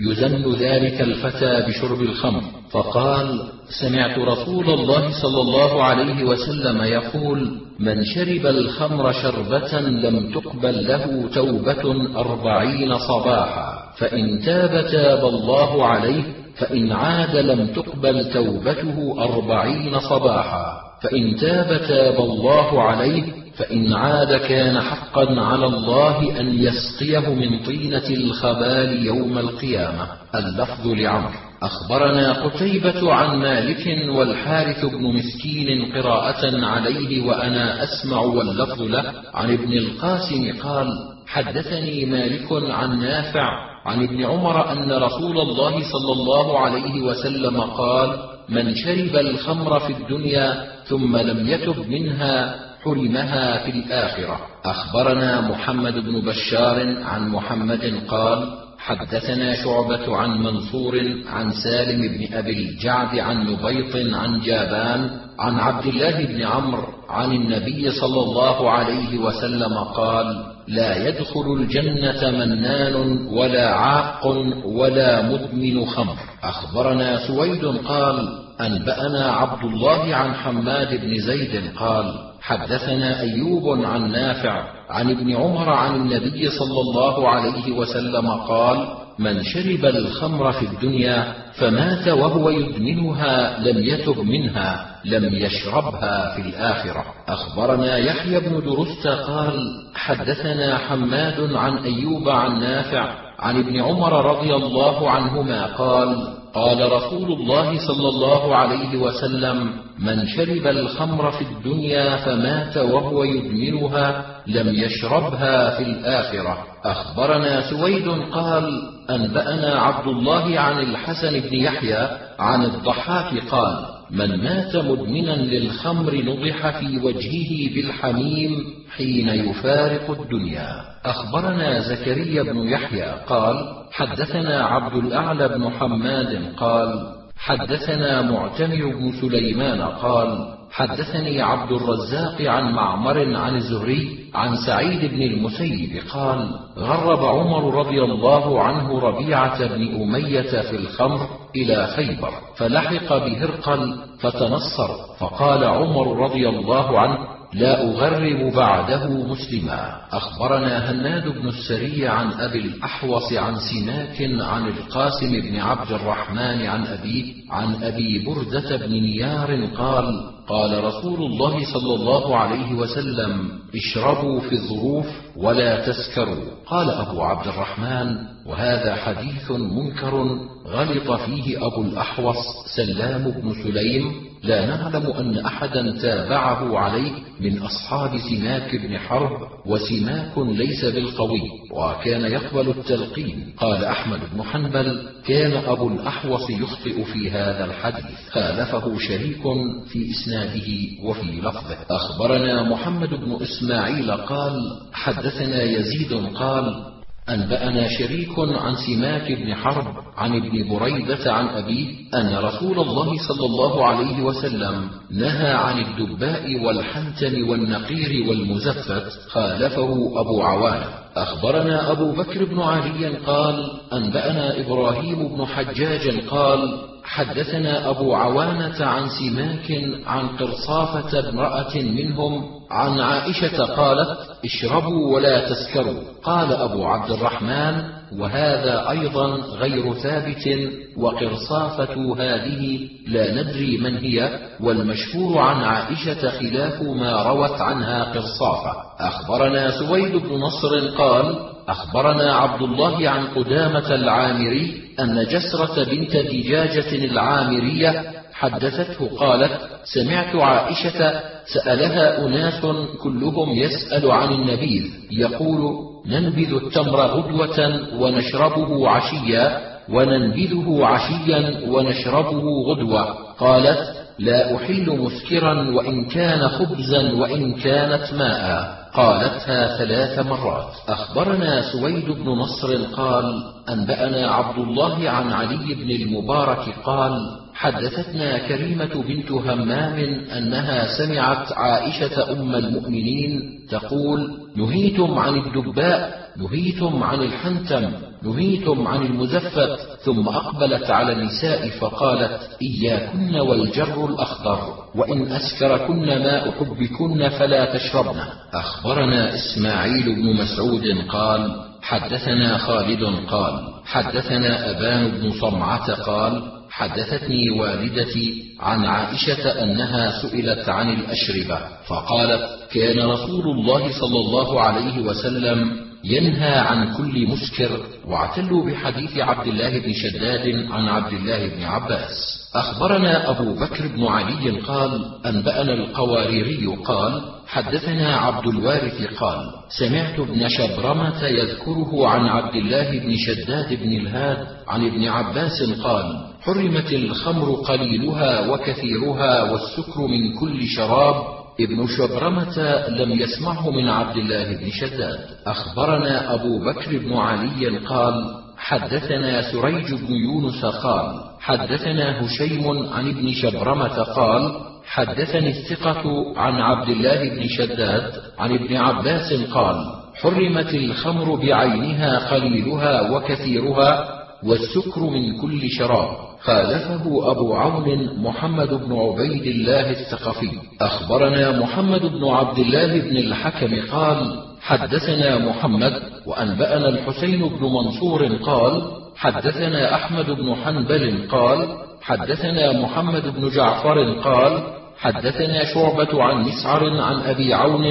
يزن 0.00 0.52
ذلك 0.52 1.00
الفتى 1.00 1.66
بشرب 1.68 2.00
الخمر. 2.02 2.42
فقال 2.70 3.42
سمعت 3.80 4.18
رسول 4.18 4.70
الله 4.70 5.22
صلى 5.22 5.40
الله 5.40 5.82
عليه 5.82 6.24
وسلم 6.24 6.82
يقول 6.82 7.60
من 7.80 8.04
شرب 8.04 8.46
الخمر 8.46 9.12
شربة 9.12 9.80
لم 9.80 10.32
تقبل 10.32 10.88
له 10.88 11.28
توبة 11.34 12.16
أربعين 12.16 12.98
صباحا 12.98 13.92
فإن 13.98 14.40
تاب 14.40 14.86
تاب 14.92 15.24
الله 15.24 15.86
عليه 15.86 16.22
فإن 16.58 16.92
عاد 16.92 17.36
لم 17.36 17.66
تقبل 17.66 18.32
توبته 18.32 19.14
أربعين 19.18 19.98
صباحا 20.00 20.88
فإن 21.02 21.36
تاب 21.36 21.80
تاب 21.88 22.20
الله 22.20 22.82
عليه 22.82 23.24
فإن 23.56 23.92
عاد 23.92 24.36
كان 24.36 24.80
حقا 24.80 25.40
على 25.40 25.66
الله 25.66 26.40
أن 26.40 26.62
يسقيه 26.62 27.34
من 27.34 27.58
طينة 27.58 28.08
الخبال 28.10 29.06
يوم 29.06 29.38
القيامة. 29.38 30.06
اللفظ 30.34 30.86
لعمر. 30.86 31.30
أخبرنا 31.62 32.32
قتيبة 32.32 33.12
عن 33.12 33.38
مالك 33.38 34.08
والحارث 34.08 34.84
بن 34.84 35.14
مسكين 35.14 35.92
قراءة 35.92 36.64
عليه 36.66 37.26
وأنا 37.26 37.84
أسمع 37.84 38.20
واللفظ 38.20 38.82
له. 38.82 39.12
عن 39.34 39.52
ابن 39.52 39.72
القاسم 39.72 40.52
قال 40.62 40.88
حدثني 41.26 42.04
مالك 42.04 42.52
عن 42.52 43.00
نافع 43.00 43.50
عن 43.88 44.02
ابن 44.02 44.24
عمر 44.24 44.72
أن 44.72 44.92
رسول 44.92 45.40
الله 45.40 45.72
صلى 45.92 46.12
الله 46.12 46.58
عليه 46.58 47.02
وسلم 47.02 47.60
قال 47.60 48.10
من 48.48 48.74
شرب 48.74 49.16
الخمر 49.16 49.80
في 49.80 49.92
الدنيا 49.92 50.66
ثم 50.84 51.16
لم 51.16 51.48
يتب 51.48 51.88
منها 51.88 52.54
حرمها 52.84 53.58
في 53.64 53.70
الآخرة. 53.70 54.40
أخبرنا 54.64 55.40
محمد 55.40 55.94
بن 55.94 56.20
بشار 56.20 56.96
عن 57.04 57.28
محمد 57.28 58.02
قال 58.08 58.48
حدثنا 58.78 59.54
شعبة 59.54 60.16
عن 60.16 60.42
منصور 60.42 60.94
عن 61.26 61.52
سالم 61.52 62.00
بن 62.08 62.34
أبي 62.34 62.68
الجعد 62.68 63.18
عن 63.18 63.36
نبيط 63.46 64.14
عن 64.14 64.40
جابان 64.40 65.10
عن 65.38 65.54
عبد 65.60 65.86
الله 65.86 66.24
بن 66.24 66.42
عمرو 66.42 66.86
عن 67.08 67.32
النبي 67.32 67.90
صلى 67.90 68.20
الله 68.20 68.70
عليه 68.70 69.18
وسلم 69.18 69.74
قال 69.78 70.57
لا 70.68 71.08
يدخل 71.08 71.56
الجنة 71.60 72.30
منان 72.30 72.94
ولا 73.26 73.74
عاق 73.74 74.26
ولا 74.64 75.22
مدمن 75.22 75.86
خمر. 75.86 76.16
أخبرنا 76.42 77.26
سويد 77.26 77.64
قال 77.64 78.28
أنبأنا 78.60 79.32
عبد 79.32 79.64
الله 79.64 80.14
عن 80.14 80.34
حماد 80.34 81.00
بن 81.00 81.18
زيد 81.18 81.62
قال 81.76 82.14
حدثنا 82.40 83.20
أيوب 83.20 83.84
عن 83.84 84.12
نافع 84.12 84.64
عن 84.90 85.10
ابن 85.10 85.36
عمر 85.36 85.70
عن 85.70 85.94
النبي 85.94 86.50
صلى 86.50 86.80
الله 86.80 87.28
عليه 87.28 87.72
وسلم 87.72 88.30
قال 88.30 88.88
من 89.18 89.42
شرب 89.42 89.84
الخمر 89.84 90.52
في 90.52 90.66
الدنيا 90.66 91.34
فمات 91.52 92.08
وهو 92.08 92.50
يدمنها 92.50 93.58
لم 93.58 93.84
يتب 93.84 94.18
منها 94.18 94.86
لم 95.04 95.34
يشربها 95.34 96.36
في 96.36 96.42
الآخرة. 96.48 97.04
أخبرنا 97.28 97.96
يحيى 97.96 98.40
بن 98.40 98.60
درست 98.64 99.06
قال 99.06 99.60
حدثنا 99.94 100.78
حماد 100.78 101.52
عن 101.52 101.76
أيوب 101.78 102.28
عن 102.28 102.60
نافع 102.60 103.14
عن 103.38 103.58
ابن 103.58 103.80
عمر 103.80 104.36
رضي 104.36 104.54
الله 104.54 105.10
عنهما 105.10 105.66
قال 105.66 106.34
قال 106.58 106.92
رسول 106.92 107.32
الله 107.32 107.86
صلى 107.86 108.08
الله 108.08 108.56
عليه 108.56 108.96
وسلم 108.98 109.72
من 109.98 110.26
شرب 110.26 110.66
الخمر 110.66 111.30
في 111.30 111.42
الدنيا 111.42 112.16
فمات 112.16 112.76
وهو 112.76 113.24
يدمنها 113.24 114.24
لم 114.46 114.74
يشربها 114.74 115.70
في 115.70 115.82
الآخرة. 115.82 116.58
أخبرنا 116.84 117.70
سويد 117.70 118.08
قال 118.32 118.82
أنبأنا 119.10 119.80
عبد 119.80 120.06
الله 120.08 120.60
عن 120.60 120.78
الحسن 120.78 121.40
بن 121.40 121.54
يحيى 121.54 122.08
عن 122.38 122.64
الضحاك 122.64 123.48
قال 123.50 123.97
من 124.10 124.44
مات 124.44 124.76
مدمنا 124.76 125.36
للخمر 125.36 126.14
نضح 126.14 126.78
في 126.80 126.98
وجهه 126.98 127.74
بالحميم 127.74 128.64
حين 128.96 129.28
يفارق 129.28 130.20
الدنيا. 130.20 130.88
أخبرنا 131.04 131.80
زكريا 131.80 132.42
بن 132.42 132.68
يحيى 132.68 133.14
قال 133.26 133.56
حدثنا 133.92 134.62
عبد 134.64 135.04
الأعلى 135.04 135.48
بن 135.48 135.70
حماد 135.70 136.52
قال 136.56 137.18
حدثنا 137.36 138.22
معتمر 138.22 138.96
بن 138.96 139.12
سليمان 139.20 139.80
قال 139.80 140.54
حدثني 140.70 141.42
عبد 141.42 141.72
الرزاق 141.72 142.42
عن 142.42 142.72
معمر 142.72 143.36
عن 143.36 143.56
الزهري 143.56 144.18
عن 144.34 144.56
سعيد 144.66 145.10
بن 145.10 145.22
المسيب 145.22 146.02
قال 146.12 146.48
غرب 146.76 147.24
عمر 147.24 147.74
رضي 147.74 148.02
الله 148.02 148.62
عنه 148.62 149.00
ربيعة 149.00 149.66
بن 149.66 150.02
أمية 150.02 150.62
في 150.62 150.76
الخمر 150.76 151.28
إلى 151.56 151.86
خيبر 151.86 152.32
فلحق 152.56 153.08
بهرقل 153.08 153.96
فتنصر 154.20 154.88
فقال 155.18 155.64
عمر 155.64 156.24
رضي 156.24 156.48
الله 156.48 157.00
عنه 157.00 157.18
لا 157.52 157.82
أغرب 157.82 158.52
بعده 158.54 159.08
مسلما. 159.08 160.00
أخبرنا 160.12 160.90
هناد 160.90 161.28
بن 161.28 161.48
السري 161.48 162.08
عن 162.08 162.32
أبي 162.32 162.58
الأحوص 162.58 163.32
عن 163.32 163.56
سماك 163.56 164.16
عن 164.40 164.68
القاسم 164.68 165.30
بن 165.40 165.56
عبد 165.56 165.92
الرحمن 165.92 166.66
عن 166.66 166.86
أبيه 166.86 167.34
عن 167.50 167.82
أبي 167.84 168.24
بردة 168.24 168.76
بن 168.76 168.92
نيار 168.92 169.64
قال 169.76 170.37
قال 170.48 170.84
رسول 170.84 171.22
الله 171.22 171.72
صلى 171.72 171.94
الله 171.94 172.36
عليه 172.36 172.74
وسلم 172.74 173.58
اشربوا 173.74 174.40
في 174.40 174.52
الظروف 174.52 175.06
ولا 175.36 175.86
تسكروا. 175.86 176.44
قال 176.66 176.90
أبو 176.90 177.22
عبد 177.22 177.46
الرحمن 177.46 178.16
وهذا 178.46 178.94
حديث 178.94 179.50
منكر 179.50 180.38
غلط 180.66 181.12
فيه 181.20 181.66
أبو 181.66 181.82
الأحوص 181.82 182.36
سلام 182.76 183.30
بن 183.30 183.52
سليم 183.62 184.27
لا 184.42 184.66
نعلم 184.66 185.06
أن 185.06 185.38
أحدا 185.38 185.98
تابعه 186.02 186.78
عليه 186.78 187.12
من 187.40 187.58
أصحاب 187.58 188.18
سماك 188.18 188.76
بن 188.76 188.98
حرب 188.98 189.48
وسماك 189.66 190.38
ليس 190.38 190.84
بالقوي 190.84 191.42
وكان 191.72 192.32
يقبل 192.32 192.68
التلقين. 192.68 193.54
قال 193.56 193.84
أحمد 193.84 194.20
بن 194.34 194.42
حنبل 194.42 195.08
كان 195.26 195.52
أبو 195.52 195.88
الأحوص 195.88 196.50
يخطئ 196.50 197.04
في 197.04 197.30
هذا 197.30 197.64
الحديث. 197.64 198.04
خالفه 198.30 198.98
شريك 198.98 199.42
في 199.88 200.10
إسناده 200.10 200.68
وفي 201.08 201.40
لفظه. 201.40 201.76
أخبرنا 201.90 202.62
محمد 202.62 203.08
بن 203.08 203.38
إسماعيل 203.42 204.10
قال 204.12 204.80
حدثنا 204.92 205.62
يزيد 205.62 206.12
قال 206.34 206.97
أنبأنا 207.28 207.88
شريك 207.88 208.38
عن 208.38 208.74
سماك 208.86 209.32
بن 209.32 209.54
حرب 209.54 209.86
عن 210.16 210.36
ابن 210.36 210.68
بريدة 210.68 211.32
عن 211.32 211.48
أبيه 211.48 211.94
أن 212.14 212.36
رسول 212.36 212.78
الله 212.78 213.16
صلى 213.28 213.46
الله 213.46 213.86
عليه 213.86 214.22
وسلم 214.22 214.90
نهى 215.10 215.52
عن 215.52 215.78
الدباء 215.80 216.64
والحنتم 216.64 217.48
والنقير 217.48 218.28
والمزفت 218.28 219.28
خالفه 219.28 220.20
أبو 220.20 220.42
عوانة. 220.42 220.86
أخبرنا 221.16 221.92
أبو 221.92 222.12
بكر 222.12 222.44
بن 222.44 222.60
علي 222.60 223.06
قال 223.26 223.70
أنبأنا 223.92 224.60
إبراهيم 224.60 225.28
بن 225.28 225.46
حجاج 225.46 226.20
قال 226.30 226.88
حدثنا 227.08 227.90
أبو 227.90 228.14
عوانة 228.14 228.84
عن 228.84 229.08
سماك 229.08 229.82
عن 230.06 230.28
قرصافة 230.28 231.28
امرأة 231.28 231.76
منهم 231.76 232.44
عن 232.70 233.00
عائشة 233.00 233.64
قالت 233.64 234.18
اشربوا 234.44 235.14
ولا 235.14 235.48
تسكروا. 235.48 236.02
قال 236.22 236.52
أبو 236.52 236.86
عبد 236.86 237.10
الرحمن 237.10 237.82
وهذا 238.18 238.90
أيضا 238.90 239.26
غير 239.36 239.94
ثابت 239.94 240.48
وقرصافة 240.96 242.14
هذه 242.18 242.88
لا 243.06 243.42
ندري 243.42 243.78
من 243.78 243.96
هي 243.96 244.38
والمشهور 244.60 245.38
عن 245.38 245.64
عائشة 245.64 246.30
خلاف 246.30 246.82
ما 246.82 247.22
روت 247.22 247.60
عنها 247.60 248.04
قرصافة. 248.04 248.72
أخبرنا 249.00 249.70
سويد 249.78 250.16
بن 250.16 250.34
نصر 250.34 250.96
قال 250.98 251.57
أخبرنا 251.68 252.34
عبد 252.34 252.62
الله 252.62 253.10
عن 253.10 253.26
قدامة 253.26 253.94
العامري 253.94 254.82
أن 255.00 255.24
جسرة 255.24 255.84
بنت 255.84 256.16
دجاجة 256.16 257.04
العامرية 257.04 258.04
حدثته 258.32 259.16
قالت 259.16 259.60
سمعت 259.84 260.36
عائشة 260.36 261.20
سألها 261.54 262.26
أناس 262.26 262.66
كلهم 263.02 263.50
يسأل 263.50 264.10
عن 264.10 264.32
النبيذ 264.32 264.84
يقول 265.10 265.74
ننبذ 266.06 266.54
التمر 266.54 267.00
غدوة 267.00 267.80
ونشربه 268.00 268.88
عشيا 268.88 269.60
وننبذه 269.88 270.86
عشيا 270.86 271.60
ونشربه 271.68 272.42
غدوة. 272.68 273.04
قالت 273.38 273.78
لا 274.18 274.56
أحل 274.56 274.98
مسكرا 275.00 275.70
وإن 275.70 276.04
كان 276.04 276.48
خبزا 276.48 277.12
وإن 277.12 277.54
كانت 277.54 278.14
ماء. 278.14 278.77
قالتها 278.94 279.76
ثلاث 279.78 280.18
مرات. 280.26 280.72
أخبرنا 280.88 281.72
سويد 281.72 282.10
بن 282.10 282.28
نصر 282.28 282.84
قال 282.84 283.44
أنبأنا 283.68 284.30
عبد 284.30 284.58
الله 284.58 285.10
عن 285.10 285.32
علي 285.32 285.74
بن 285.74 285.90
المبارك 285.90 286.74
قال 286.84 287.38
حدثتنا 287.54 288.38
كريمة 288.38 288.94
بنت 289.08 289.30
همام 289.30 289.98
أنها 290.38 290.98
سمعت 290.98 291.52
عائشة 291.52 292.32
أم 292.32 292.54
المؤمنين 292.54 293.60
تقول 293.70 294.30
نهيتم 294.56 295.18
عن 295.18 295.34
الدباء 295.34 296.18
نهيتم 296.36 297.02
عن 297.02 297.22
الحنتم. 297.22 298.07
نهيتم 298.22 298.88
عن 298.88 299.02
المزفت 299.06 299.78
ثم 300.04 300.28
أقبلت 300.28 300.90
على 300.90 301.12
النساء 301.12 301.68
فقالت 301.68 302.40
إياكن 302.62 303.34
والجر 303.40 304.06
الأخضر 304.06 304.74
وإن 304.94 305.32
أسكركن 305.32 306.06
ماء 306.06 306.50
حبكن 306.50 307.28
فلا 307.28 307.76
تشربن. 307.76 308.20
أخبرنا 308.54 309.34
إسماعيل 309.34 310.14
بن 310.14 310.36
مسعود 310.36 310.84
قال 311.08 311.64
حدثنا 311.82 312.58
خالد 312.58 313.04
قال 313.30 313.68
حدثنا 313.84 314.70
أبان 314.70 315.08
بن 315.08 315.32
صمعة 315.40 315.92
قال 315.94 316.42
حدثتني 316.70 317.50
والدتي 317.50 318.44
عن 318.60 318.84
عائشة 318.84 319.62
أنها 319.62 320.22
سئلت 320.22 320.68
عن 320.68 320.88
الأشربة 320.90 321.58
فقالت 321.86 322.48
كان 322.72 322.98
رسول 323.10 323.44
الله 323.44 324.00
صلى 324.00 324.18
الله 324.20 324.60
عليه 324.60 325.00
وسلم 325.00 325.87
ينهى 326.04 326.58
عن 326.58 326.94
كل 326.96 327.26
مسكر 327.28 327.70
واعتلوا 328.06 328.66
بحديث 328.70 329.18
عبد 329.18 329.46
الله 329.46 329.78
بن 329.78 329.92
شداد 329.92 330.66
عن 330.70 330.88
عبد 330.88 331.12
الله 331.12 331.48
بن 331.48 331.62
عباس. 331.62 332.38
أخبرنا 332.54 333.30
أبو 333.30 333.54
بكر 333.54 333.86
بن 333.86 334.06
علي 334.06 334.50
قال 334.60 335.04
أنبأنا 335.26 335.72
القواريري 335.72 336.66
قال 336.84 337.22
حدثنا 337.46 338.16
عبد 338.16 338.46
الوارث 338.46 339.14
قال 339.14 339.38
سمعت 339.78 340.18
ابن 340.18 340.48
شبرمة 340.48 341.24
يذكره 341.24 342.08
عن 342.08 342.26
عبد 342.26 342.54
الله 342.56 342.98
بن 342.98 343.14
شداد 343.16 343.82
بن 343.82 343.92
الهاد 343.92 344.46
عن 344.68 344.86
ابن 344.86 345.08
عباس 345.08 345.62
قال 345.82 346.26
حرمت 346.42 346.92
الخمر 346.92 347.54
قليلها 347.54 348.50
وكثيرها 348.50 349.52
والسكر 349.52 350.06
من 350.06 350.34
كل 350.38 350.66
شراب 350.66 351.37
ابن 351.60 351.86
شبرمة 351.86 352.86
لم 352.88 353.12
يسمعه 353.12 353.70
من 353.70 353.88
عبد 353.88 354.16
الله 354.16 354.56
بن 354.56 354.70
شداد. 354.70 355.18
أخبرنا 355.46 356.34
أبو 356.34 356.64
بكر 356.64 356.98
بن 356.98 357.16
علي 357.16 357.78
قال 357.78 358.14
حدثنا 358.56 359.52
سريج 359.52 359.94
بن 359.94 360.14
يونس 360.14 360.64
قال 360.64 361.20
حدثنا 361.40 362.24
هشيم 362.24 362.92
عن 362.92 363.08
ابن 363.08 363.32
شبرمة 363.32 364.02
قال 364.02 364.60
حدثني 364.86 365.50
الثقة 365.50 366.32
عن 366.36 366.52
عبد 366.54 366.88
الله 366.88 367.28
بن 367.28 367.48
شداد 367.48 368.12
عن 368.38 368.54
ابن 368.54 368.76
عباس 368.76 369.32
قال 369.32 369.76
حرمت 370.22 370.74
الخمر 370.74 371.34
بعينها 371.34 372.30
قليلها 372.30 373.10
وكثيرها 373.10 374.08
والسكر 374.44 375.00
من 375.00 375.40
كل 375.40 375.70
شراب. 375.70 376.27
خالفه 376.40 377.30
أبو 377.30 377.54
عون 377.54 378.10
محمد 378.22 378.68
بن 378.68 378.92
عبيد 378.92 379.46
الله 379.46 379.90
الثقفي. 379.90 380.50
أخبرنا 380.80 381.60
محمد 381.60 382.00
بن 382.00 382.24
عبد 382.28 382.58
الله 382.58 383.00
بن 383.00 383.16
الحكم 383.16 383.90
قال 383.92 384.48
حدثنا 384.60 385.38
محمد 385.38 386.02
وأنبأنا 386.26 386.88
الحسين 386.88 387.48
بن 387.48 387.64
منصور 387.64 388.26
قال 388.26 388.82
حدثنا 389.16 389.94
أحمد 389.94 390.30
بن 390.30 390.54
حنبل 390.54 391.28
قال 391.30 391.68
حدثنا 392.02 392.72
محمد 392.72 393.34
بن 393.36 393.50
جعفر 393.50 394.12
قال 394.12 394.62
حدثنا 394.98 395.64
شعبة 395.74 396.22
عن 396.22 396.44
مسعر 396.44 397.00
عن 397.00 397.20
أبي 397.20 397.54
عون 397.54 397.84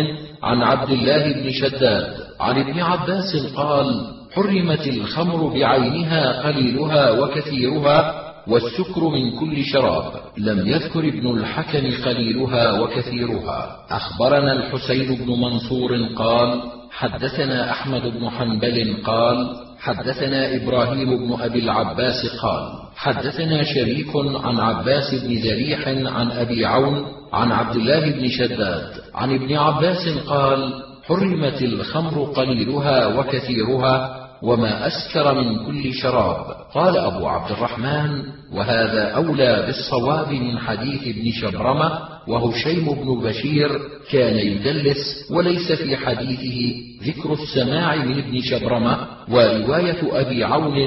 عن 0.44 0.62
عبد 0.64 0.90
الله 0.90 1.34
بن 1.34 1.52
شداد 1.52 2.14
عن 2.40 2.60
ابن 2.60 2.80
عباس 2.80 3.54
قال 3.56 4.02
حرمت 4.34 4.88
الخمر 4.88 5.48
بعينها 5.48 6.48
قليلها 6.48 7.12
وكثيرها 7.12 8.27
والسكر 8.50 9.10
من 9.10 9.40
كل 9.40 9.66
شراب. 9.66 10.12
لم 10.38 10.68
يذكر 10.68 11.00
ابن 11.00 11.38
الحكم 11.38 12.04
قليلها 12.06 12.80
وكثيرها. 12.80 13.78
أخبرنا 13.90 14.54
الحسين 14.54 15.16
بن 15.16 15.32
منصور 15.42 15.98
قال 16.16 16.62
حدثنا 16.92 17.72
أحمد 17.72 18.02
بن 18.02 18.30
حنبل 18.30 19.04
قال 19.04 19.68
حدثنا 19.80 20.56
إبراهيم 20.56 21.18
بن 21.18 21.42
أبي 21.42 21.60
العباس 21.60 22.26
قال 22.42 22.70
حدثنا 22.96 23.64
شريك 23.64 24.08
عن 24.16 24.60
عباس 24.60 25.16
بن 25.24 25.42
زريح 25.42 25.88
عن 25.88 26.32
أبي 26.32 26.66
عون 26.66 27.06
عن 27.34 27.52
عبد 27.52 27.76
الله 27.76 28.12
بن 28.12 28.28
شداد 28.28 28.92
عن 29.16 29.36
ابن 29.36 29.56
عباس 29.58 30.18
قال 30.28 30.74
حرمت 31.08 31.62
الخمر 31.62 32.24
قليلها 32.24 33.08
وكثيرها 33.08 34.27
وما 34.42 34.88
أسكر 34.88 35.34
من 35.34 35.66
كل 35.66 35.94
شراب. 35.94 36.46
قال 36.74 36.98
أبو 36.98 37.28
عبد 37.28 37.52
الرحمن 37.52 38.24
وهذا 38.54 39.04
أولى 39.10 39.64
بالصواب 39.66 40.32
من 40.32 40.60
حديث 40.60 41.02
ابن 41.18 41.32
شبرمة 41.32 42.00
وهشيم 42.28 42.86
بن 42.86 43.30
بشير 43.30 43.70
كان 44.12 44.36
يدلس 44.36 45.32
وليس 45.32 45.72
في 45.72 45.98
حديثه 45.98 46.76
ذكر 47.04 47.34
السماع 47.34 47.96
من 47.96 48.18
ابن 48.18 48.42
شبرمة 48.42 48.98
ورواية 49.32 50.22
أبي 50.22 50.44
عون 50.44 50.78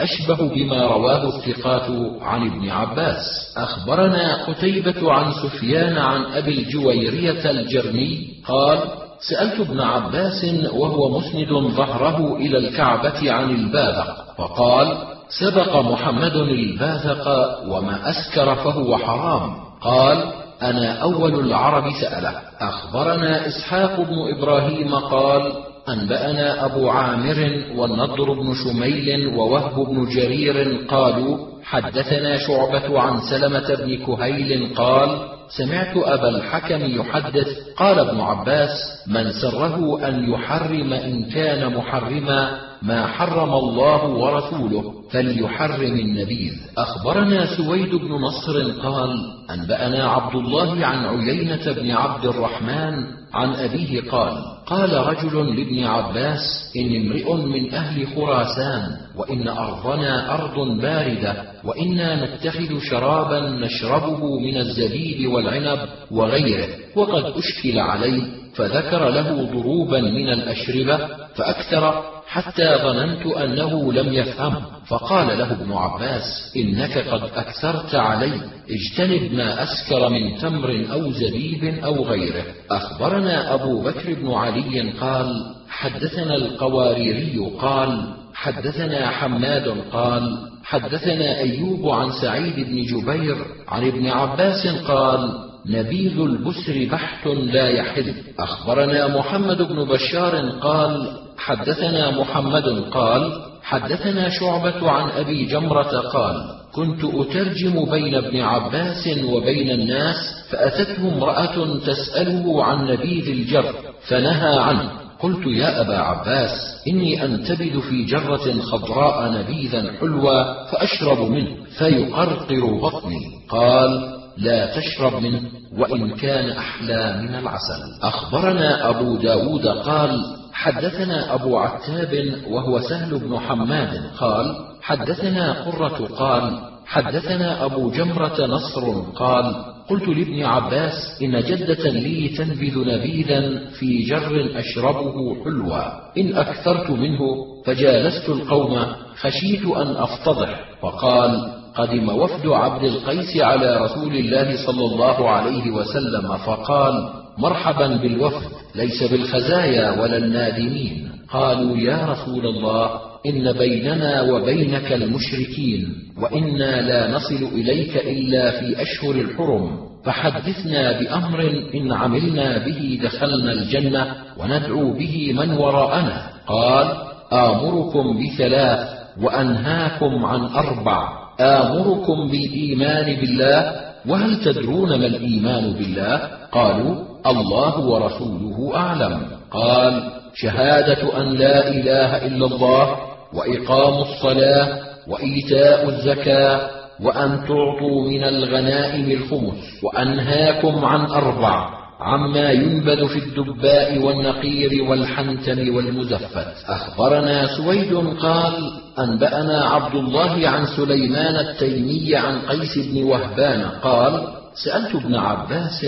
أشبه 0.00 0.54
بما 0.54 0.86
رواه 0.86 1.36
الثقات 1.36 1.90
عن 2.22 2.46
ابن 2.46 2.68
عباس. 2.68 3.24
أخبرنا 3.56 4.44
قتيبة 4.44 5.12
عن 5.12 5.32
سفيان 5.32 5.98
عن 5.98 6.24
أبي 6.24 6.58
الجويرية 6.58 7.50
الجرمي 7.50 8.28
قال 8.46 8.78
سألت 9.20 9.60
ابن 9.60 9.80
عباس 9.80 10.44
وهو 10.72 11.18
مسند 11.18 11.48
ظهره 11.52 12.36
إلى 12.36 12.58
الكعبة 12.58 13.32
عن 13.32 13.50
الباذق 13.50 14.34
فقال 14.38 14.96
سبق 15.28 15.76
محمد 15.76 16.36
الباذق 16.36 17.26
وما 17.68 18.10
أسكر 18.10 18.54
فهو 18.54 18.96
حرام. 18.96 19.54
قال 19.80 20.24
أنا 20.62 20.92
أول 20.92 21.34
العرب 21.34 21.92
سأله. 22.00 22.32
أخبرنا 22.60 23.46
إسحاق 23.46 24.00
بن 24.00 24.36
إبراهيم 24.36 24.94
قال 24.94 25.52
أنبأنا 25.88 26.64
أبو 26.64 26.88
عامر 26.88 27.64
والنضر 27.76 28.32
بن 28.32 28.54
شميل 28.54 29.26
ووهب 29.26 29.74
بن 29.74 30.08
جرير 30.14 30.86
قالوا 30.90 31.38
حدثنا 31.70 32.38
شعبة 32.38 33.00
عن 33.00 33.20
سلمة 33.20 33.74
بن 33.74 34.06
كهيل 34.06 34.74
قال 34.74 35.18
سمعت 35.48 35.96
أبا 35.96 36.28
الحكم 36.28 36.80
يحدث 36.84 37.48
قال 37.76 37.98
ابن 37.98 38.20
عباس 38.20 38.70
من 39.06 39.32
سره 39.32 40.08
أن 40.08 40.32
يحرم 40.32 40.92
إن 40.92 41.24
كان 41.24 41.74
محرما 41.76 42.60
ما 42.82 43.06
حرم 43.06 43.54
الله 43.54 44.04
ورسوله 44.04 44.94
فليحرم 45.10 45.98
النبيذ 45.98 46.52
أخبرنا 46.78 47.56
سويد 47.56 47.94
بن 47.94 48.12
نصر 48.12 48.70
قال 48.82 49.10
أنبأنا 49.50 50.04
عبد 50.04 50.34
الله 50.34 50.86
عن 50.86 51.04
عيينة 51.04 51.72
بن 51.72 51.90
عبد 51.90 52.24
الرحمن 52.24 53.18
عن 53.34 53.54
أبيه 53.54 54.10
قال 54.10 54.34
قال 54.66 54.92
رجل 54.92 55.56
لابن 55.56 55.84
عباس 55.84 56.72
إن 56.76 56.96
امرئ 56.96 57.34
من 57.34 57.74
أهل 57.74 58.06
خراسان 58.16 58.96
وإن 59.16 59.48
أرضنا 59.48 60.34
أرض 60.34 60.80
باردة 60.80 61.44
وإنا 61.64 62.24
نتخذ 62.24 62.80
شرابا 62.80 63.40
نشربه 63.40 64.40
من 64.40 64.56
الزبيب 64.56 65.32
والعنب 65.32 65.78
وغيره. 66.10 66.68
وقد 66.96 67.24
أشكل 67.24 67.78
عليه 67.78 68.22
فذكر 68.54 69.08
له 69.08 69.48
ضروبا 69.52 70.00
من 70.00 70.28
الأشربة 70.28 71.08
فأكثر 71.34 72.02
حتى 72.26 72.76
ظننت 72.82 73.26
أنه 73.26 73.92
لم 73.92 74.12
يفهم. 74.12 74.54
فقال 74.86 75.38
له 75.38 75.52
ابن 75.52 75.72
عباس 75.72 76.52
إنك 76.56 76.98
قد 76.98 77.22
أكثرت 77.36 77.94
علي 77.94 78.32
اجتنب 78.70 79.32
ما 79.32 79.62
أسكر 79.62 80.08
من 80.08 80.38
تمر 80.38 80.86
أو 80.92 81.12
زبيب 81.12 81.84
أو 81.84 82.04
غيره. 82.04 82.44
أخبرنا 82.70 83.54
أبو 83.54 83.82
بكر 83.82 84.14
بن 84.14 84.30
علي 84.32 84.90
قال 85.00 85.54
حدثنا 85.68 86.34
القواريري 86.34 87.52
قال 87.60 88.14
حدثنا 88.34 89.10
حماد 89.10 89.74
قال 89.92 90.38
حدثنا 90.68 91.38
أيوب 91.38 91.88
عن 91.88 92.10
سعيد 92.22 92.54
بن 92.54 92.82
جبير 92.82 93.36
عن 93.68 93.86
ابن 93.86 94.06
عباس 94.06 94.66
قال 94.88 95.30
نبيذ 95.66 96.20
البسر 96.20 96.88
بحت 96.92 97.26
لا 97.26 97.68
يحل 97.68 98.14
أخبرنا 98.38 99.18
محمد 99.18 99.62
بن 99.62 99.84
بشار 99.84 100.50
قال 100.60 101.16
حدثنا 101.38 102.10
محمد 102.10 102.68
قال 102.90 103.42
حدثنا 103.62 104.28
شعبة 104.28 104.90
عن 104.90 105.10
أبي 105.10 105.44
جمرة 105.44 105.98
قال 106.12 106.36
كنت 106.72 107.04
أترجم 107.04 107.90
بين 107.90 108.14
ابن 108.14 108.40
عباس 108.40 109.08
وبين 109.24 109.70
الناس 109.70 110.16
فأتته 110.50 111.08
امرأة 111.16 111.78
تسأله 111.86 112.64
عن 112.64 112.86
نبيذ 112.86 113.28
الجر 113.28 113.74
فنهى 114.08 114.58
عنه. 114.58 114.90
قلت 115.20 115.46
يا 115.46 115.80
أبا 115.80 115.98
عباس 115.98 116.50
إني 116.88 117.24
أنتبذ 117.24 117.80
في 117.80 118.04
جرة 118.04 118.60
خضراء 118.62 119.32
نبيذا 119.32 119.92
حلوى 120.00 120.66
فأشرب 120.72 121.18
منه 121.18 121.56
فيقرقر 121.78 122.78
بطني. 122.82 123.20
قال 123.48 124.18
لا 124.36 124.76
تشرب 124.76 125.22
منه 125.22 125.42
وإن 125.78 126.10
كان 126.10 126.50
أحلى 126.50 127.22
من 127.22 127.34
العسل. 127.34 128.02
أخبرنا 128.02 128.90
أبو 128.90 129.16
داود 129.16 129.66
قال 129.66 130.36
حدثنا 130.52 131.34
أبو 131.34 131.58
عتاب 131.58 132.34
وهو 132.50 132.78
سهل 132.78 133.18
بن 133.18 133.38
حماد. 133.38 134.10
قال 134.18 134.56
حدثنا 134.82 135.52
قرة 135.52 136.08
قال 136.18 136.60
حدثنا 136.86 137.64
أبو 137.64 137.90
جمرة 137.90 138.46
نصر 138.46 139.00
قال 139.16 139.54
قلت 139.90 140.08
لابن 140.08 140.42
عباس 140.44 140.92
إن 141.22 141.40
جدة 141.40 141.90
لي 141.90 142.28
تنبذ 142.28 142.88
نبيذا 142.88 143.64
في 143.78 144.02
جر 144.02 144.58
أشربه 144.58 145.44
حلوى 145.44 145.92
إن 146.18 146.36
أكثرت 146.36 146.90
منه 146.90 147.18
فجالست 147.66 148.28
القوم 148.28 148.78
خشيت 149.16 149.66
أن 149.66 149.96
أفتضح 149.96 150.60
فقال 150.82 151.52
قدم 151.74 152.08
وفد 152.08 152.46
عبد 152.46 152.84
القيس 152.84 153.36
على 153.36 153.76
رسول 153.76 154.16
الله 154.16 154.66
صلى 154.66 154.84
الله 154.84 155.30
عليه 155.30 155.70
وسلم 155.70 156.36
فقال 156.36 157.08
مرحبا 157.38 157.96
بالوفد 157.96 158.46
ليس 158.74 159.02
بالخزايا 159.10 160.00
ولا 160.02 160.16
النادمين. 160.16 161.08
قالوا 161.32 161.76
يا 161.76 162.06
رسول 162.06 162.46
الله 162.46 163.07
إن 163.26 163.52
بيننا 163.52 164.22
وبينك 164.22 164.92
المشركين 164.92 165.94
وإنا 166.22 166.80
لا 166.80 167.10
نصل 167.10 167.48
إليك 167.54 167.96
إلا 167.96 168.50
في 168.50 168.82
أشهر 168.82 169.10
الحرم. 169.10 169.88
فحدثنا 170.04 171.00
بأمر 171.00 171.40
إن 171.74 171.92
عملنا 171.92 172.58
به 172.58 173.00
دخلنا 173.02 173.52
الجنة 173.52 174.06
وندعو 174.38 174.92
به 174.92 175.32
من 175.32 175.50
وراءنا. 175.50 176.22
قال 176.46 176.96
آمركم 177.32 178.18
بثلاث 178.18 178.88
وأنهاكم 179.22 180.24
عن 180.24 180.40
أربع. 180.40 181.08
آمركم 181.40 182.28
بالإيمان 182.30 183.16
بالله 183.20 183.72
وهل 184.06 184.40
تدرون 184.44 184.88
ما 184.88 185.06
الإيمان 185.06 185.72
بالله؟ 185.72 186.16
قالوا 186.52 186.94
الله 187.26 187.80
ورسوله 187.80 188.76
أعلم. 188.76 189.20
قال 189.50 190.02
شهادة 190.34 191.20
أن 191.20 191.32
لا 191.32 191.68
إله 191.68 192.26
إلا 192.26 192.46
الله 192.46 193.07
وإقام 193.34 194.02
الصلاة 194.02 194.78
وإيتاء 195.08 195.88
الزكاة 195.88 196.70
وأن 197.02 197.40
تعطوا 197.48 198.10
من 198.10 198.24
الغنائم 198.24 199.10
الخمس 199.10 199.84
وأنهاكم 199.84 200.84
عن 200.84 201.00
أربع 201.00 201.78
عما 202.00 202.50
ينبذ 202.50 203.08
في 203.08 203.18
الدباء 203.18 203.98
والنقير 203.98 204.82
والحنتم 204.90 205.74
والمزفت. 205.76 206.46
أخبرنا 206.68 207.56
سويد 207.56 207.94
قال 208.20 208.52
أنبأنا 208.98 209.64
عبد 209.64 209.94
الله 209.94 210.48
عن 210.48 210.66
سليمان 210.76 211.36
التيمي 211.36 212.16
عن 212.16 212.38
قيس 212.40 212.78
بن 212.78 213.02
وهبان 213.04 213.62
قال 213.82 214.37
سألت 214.64 214.94
ابن 214.94 215.14
عباس 215.14 215.86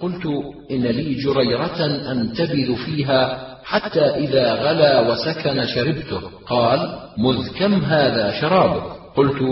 قلت 0.00 0.26
إن 0.70 0.82
لي 0.82 1.14
جريرة 1.14 2.10
أنتبذ 2.12 2.74
فيها 2.74 3.38
حتى 3.64 4.00
إذا 4.00 4.54
غلا 4.54 5.10
وسكن 5.10 5.66
شربته. 5.66 6.20
قال 6.46 6.98
مذ 7.18 7.48
كم 7.58 7.74
هذا 7.74 8.40
شرابك؟ 8.40 8.82
قلت 9.16 9.42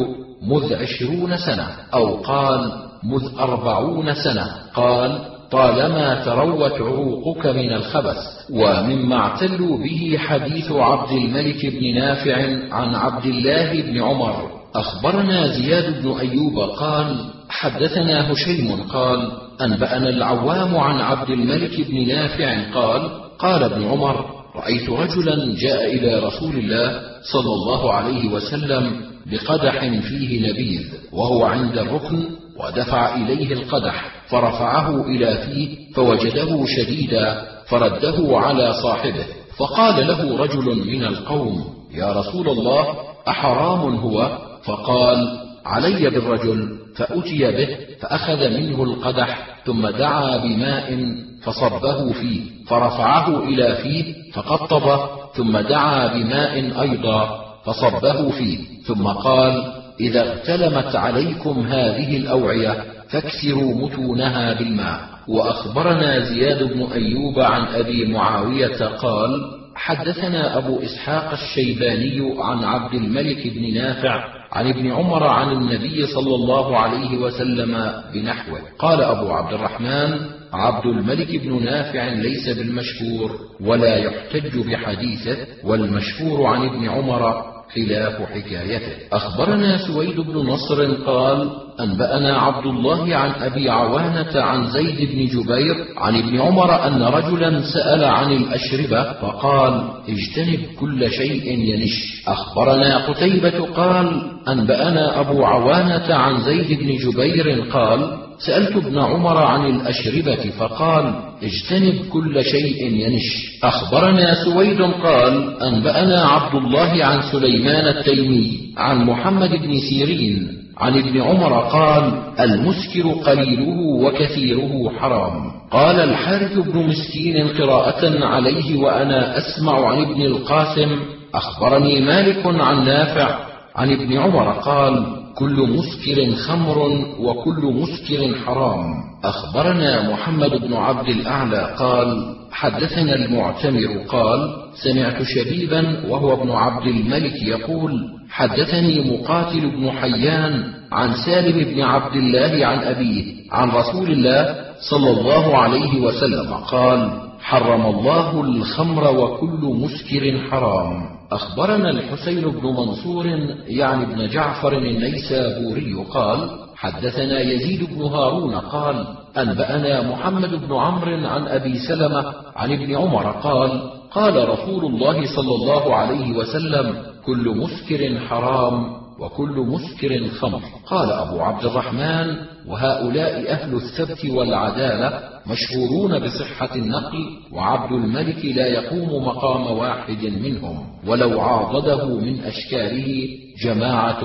مذ 0.43 0.75
عشرون 0.75 1.37
سنة. 1.37 1.69
أو 1.95 2.15
قال 2.15 2.73
مذ 3.05 3.39
أربعون 3.39 4.15
سنة. 4.15 4.47
قال 4.75 5.19
طالما 5.51 6.25
تروت 6.25 6.73
عروقك 6.73 7.47
من 7.47 7.73
الخبث. 7.73 8.17
ومما 8.51 9.17
اعتلوا 9.17 9.79
به 9.79 10.17
حديث 10.19 10.73
عبد 10.73 11.13
الملك 11.13 11.67
بن 11.67 11.95
نافع 11.95 12.37
عن 12.75 12.95
عبد 12.95 13.27
الله 13.27 13.83
بن 13.83 14.03
عمر. 14.03 14.60
أخبرنا 14.75 15.47
زياد 15.47 16.03
بن 16.03 16.13
أيوب 16.19 16.59
قال 16.71 17.17
حدثنا 17.49 18.33
هشيم 18.33 18.83
قال 18.83 19.33
أنبأنا 19.61 20.09
العوام 20.09 20.77
عن 20.77 21.01
عبد 21.01 21.31
الملك 21.31 21.81
بن 21.89 22.09
نافع 22.09 22.71
قال 22.75 23.11
قال 23.39 23.63
ابن 23.63 23.85
عمر 23.85 24.25
رأيت 24.57 24.91
رجلا 24.91 25.55
جاء 25.61 25.95
إلى 25.95 26.19
رسول 26.19 26.55
الله 26.57 27.01
صلى 27.33 27.53
الله 27.55 27.93
عليه 27.93 28.29
وسلم 28.29 29.01
بقدح 29.27 29.81
فيه 29.81 30.51
نبيذ 30.51 30.87
وهو 31.13 31.45
عند 31.45 31.79
الركن 31.79 32.25
ودفع 32.57 33.15
إليه 33.15 33.53
القدح 33.53 34.05
فرفعه 34.29 35.07
إلى 35.07 35.39
فيه 35.39 35.93
فوجده 35.95 36.65
شديدا 36.67 37.43
فرده 37.69 38.39
على 38.39 38.73
صاحبه 38.83 39.25
فقال 39.57 40.07
له 40.07 40.37
رجل 40.37 40.87
من 40.87 41.05
القوم 41.05 41.65
يا 41.95 42.13
رسول 42.13 42.49
الله 42.49 42.87
أحرام 43.29 43.97
هو؟ 43.97 44.39
فقال 44.65 45.39
علي 45.67 46.11
بالرجل 46.11 46.69
فأتي 46.97 47.39
به 47.39 47.77
فأخذ 48.01 48.51
منه 48.51 48.83
القدح 48.83 49.47
ثم 49.67 49.89
دعا 49.89 50.37
بماء 50.37 51.15
فصبه 51.43 52.13
فيه 52.13 52.41
فرفعه 52.69 53.39
إلى 53.39 53.75
فيه 53.75 54.15
فقطب 54.33 55.09
ثم 55.35 55.59
دعا 55.59 56.07
بماء 56.07 56.83
أيضا 56.83 57.45
فصبه 57.65 58.31
فيه 58.31 58.59
ثم 58.87 59.07
قال 59.07 59.73
إذا 60.01 60.21
اغتلمت 60.21 60.97
عليكم 60.97 61.67
هذه 61.67 62.17
الأوعية 62.17 62.85
فاكسروا 63.09 63.75
متونها 63.75 64.55
بالماء. 64.55 65.01
وأخبرنا 65.29 66.21
زياد 66.21 66.63
بن 66.63 66.83
أيوب 66.93 67.39
عن 67.39 67.67
أبي 67.67 68.13
معاوية 68.13 68.85
قال 68.87 69.41
حدثنا 69.75 70.59
أبو 70.59 70.83
إسحاق 70.83 71.33
الشيباني 71.33 72.35
عن 72.39 72.65
عبد 72.65 72.95
الملك 72.95 73.47
بن 73.47 73.75
نافع 73.75 74.40
عن 74.53 74.67
ابن 74.67 74.91
عمر 74.91 75.27
عن 75.27 75.53
النبي 75.53 76.07
صلى 76.07 76.35
الله 76.35 76.79
عليه 76.79 77.19
وسلم 77.19 77.93
بنحوه. 78.15 78.59
قال 78.79 79.03
أبو 79.03 79.31
عبد 79.33 79.53
الرحمن 79.53 80.19
عبد 80.53 80.87
الملك 80.87 81.37
بن 81.43 81.65
نافع 81.65 82.09
ليس 82.09 82.49
بالمشهور 82.49 83.39
ولا 83.61 83.97
يحتج 83.97 84.59
بحديثه 84.59 85.37
والمشهور 85.65 86.47
عن 86.47 86.69
ابن 86.69 86.89
عمر 86.89 87.50
خلاف 87.75 88.23
حكايته. 88.23 88.93
أخبرنا 89.13 89.79
سويد 89.79 90.21
بن 90.21 90.37
نصر 90.37 90.95
قال 90.95 91.51
أنبأنا 91.81 92.37
عبد 92.37 92.67
الله 92.67 93.17
عن 93.17 93.31
أبي 93.31 93.71
عوانة 93.71 94.41
عن 94.41 94.67
زيد 94.67 95.11
بن 95.11 95.25
جبير 95.25 95.75
عن 95.97 96.17
ابن 96.17 96.41
عمر 96.41 96.87
أن 96.87 97.03
رجلا 97.03 97.61
سأل 97.61 98.05
عن 98.05 98.33
الأشربة 98.33 99.13
فقال 99.13 99.89
اجتنب 100.09 100.61
كل 100.81 101.11
شيء 101.11 101.59
ينش. 101.59 102.23
أخبرنا 102.29 103.07
قتيبة 103.07 103.67
قال 103.67 104.23
أنبأنا 104.49 105.21
أبو 105.21 105.45
عوانة 105.45 106.15
عن 106.15 106.41
زيد 106.41 106.79
بن 106.81 106.97
جبير 106.97 107.61
قال 107.73 108.20
سألت 108.47 108.77
ابن 108.77 108.99
عمر 108.99 109.37
عن 109.37 109.67
الأشربة 109.67 110.51
فقال 110.59 111.15
اجتنب 111.43 112.09
كل 112.13 112.45
شيء 112.45 112.87
ينش. 112.87 113.61
أخبرنا 113.65 114.45
سويد 114.45 114.83
قال 114.83 115.63
أنبأنا 115.63 116.25
عبد 116.25 116.55
الله 116.55 117.05
عن 117.05 117.23
سليمان 117.33 117.97
التيمي 117.97 118.75
عن 118.77 119.05
محمد 119.05 119.51
بن 119.51 119.79
سيرين 119.91 120.49
عن 120.79 120.99
ابن 120.99 121.21
عمر 121.21 121.61
قال 121.61 122.23
المسكر 122.41 123.09
قليله 123.09 123.79
وكثيره 123.79 124.93
حرام. 124.99 125.51
قال 125.71 126.01
الحارث 126.01 126.59
بن 126.59 126.87
مسكين 126.87 127.49
قراءة 127.49 128.25
عليه 128.25 128.79
وأنا 128.79 129.39
أسمع 129.39 129.87
عن 129.89 130.03
ابن 130.03 130.23
القاسم 130.23 130.99
أخبرني 131.35 132.01
مالك 132.01 132.47
عن 132.47 132.85
نافع 132.85 133.39
عن 133.77 133.93
ابن 133.93 134.19
عمر 134.19 134.53
قال 134.53 135.20
كل 135.39 135.69
مسكر 135.77 136.35
خمر 136.35 136.79
وكل 137.21 137.63
مسكر 137.75 138.35
حرام. 138.47 138.85
أخبرنا 139.25 140.11
محمد 140.13 140.51
بن 140.51 140.75
عبد 140.75 141.09
الأعلى 141.09 141.75
قال 141.79 142.37
حدثنا 142.53 143.15
المعتمر 143.15 144.05
قال 144.09 144.51
سمعت 144.85 145.23
شبيبا 145.23 146.07
وهو 146.09 146.43
ابن 146.43 146.51
عبد 146.51 146.87
الملك 146.87 147.43
يقول 147.43 148.09
حدثني 148.31 149.11
مقاتل 149.11 149.71
بن 149.71 149.91
حيان 149.91 150.65
عن 150.93 151.15
سالم 151.27 151.75
بن 151.75 151.81
عبد 151.83 152.17
الله 152.17 152.67
عن 152.67 152.79
أبيه 152.79 153.25
عن 153.53 153.71
رسول 153.71 154.11
الله 154.11 154.57
صلى 154.91 155.11
الله 155.11 155.57
عليه 155.57 156.01
وسلم 156.01 156.53
قال 156.55 157.30
حرم 157.41 157.87
الله 157.87 158.41
الخمر 158.41 159.17
وكل 159.19 159.61
مسكر 159.63 160.39
حرام. 160.51 161.21
أخبرنا 161.33 161.91
الحسين 161.91 162.41
بن 162.41 162.67
منصور 162.67 163.27
يعني 163.67 164.05
ابن 164.05 164.29
جعفر 164.29 164.73
النيسابوري 164.79 165.95
قال 166.15 166.51
حدثنا 166.77 167.41
يزيد 167.41 167.95
بن 167.95 168.03
هارون 168.03 168.55
قال 168.55 169.07
أنبأنا 169.39 170.11
محمد 170.11 170.51
بن 170.51 170.75
عمرو 170.75 171.27
عن 171.27 171.47
أبي 171.47 171.79
سلمة 171.79 172.35
عن 172.57 172.73
ابن 172.73 172.97
عمر 172.97 173.31
قال 173.31 173.91
قال 174.11 174.49
رسول 174.49 174.85
الله 174.85 175.37
صلى 175.37 175.55
الله 175.55 175.95
عليه 175.95 176.37
وسلم 176.37 176.95
كل 177.27 177.57
مسكر 177.57 178.19
حرام. 178.29 179.00
وكل 179.21 179.67
مسكر 179.69 180.29
خمر. 180.29 180.61
قال 180.87 181.13
أبو 181.13 181.41
عبد 181.41 181.65
الرحمن 181.65 182.37
وهؤلاء 182.69 183.53
أهل 183.53 183.75
الثبت 183.75 184.25
والعدالة 184.31 185.31
مشهورون 185.47 186.19
بصحة 186.19 186.75
النقل 186.75 187.27
وعبد 187.53 187.93
الملك 187.93 188.45
لا 188.45 188.67
يقوم 188.67 189.25
مقام 189.27 189.79
واحد 189.79 190.25
منهم 190.25 190.87
ولو 191.07 191.41
عاضده 191.41 192.07
من 192.07 192.41
أشكاله 192.41 193.29
جماعة 193.65 194.25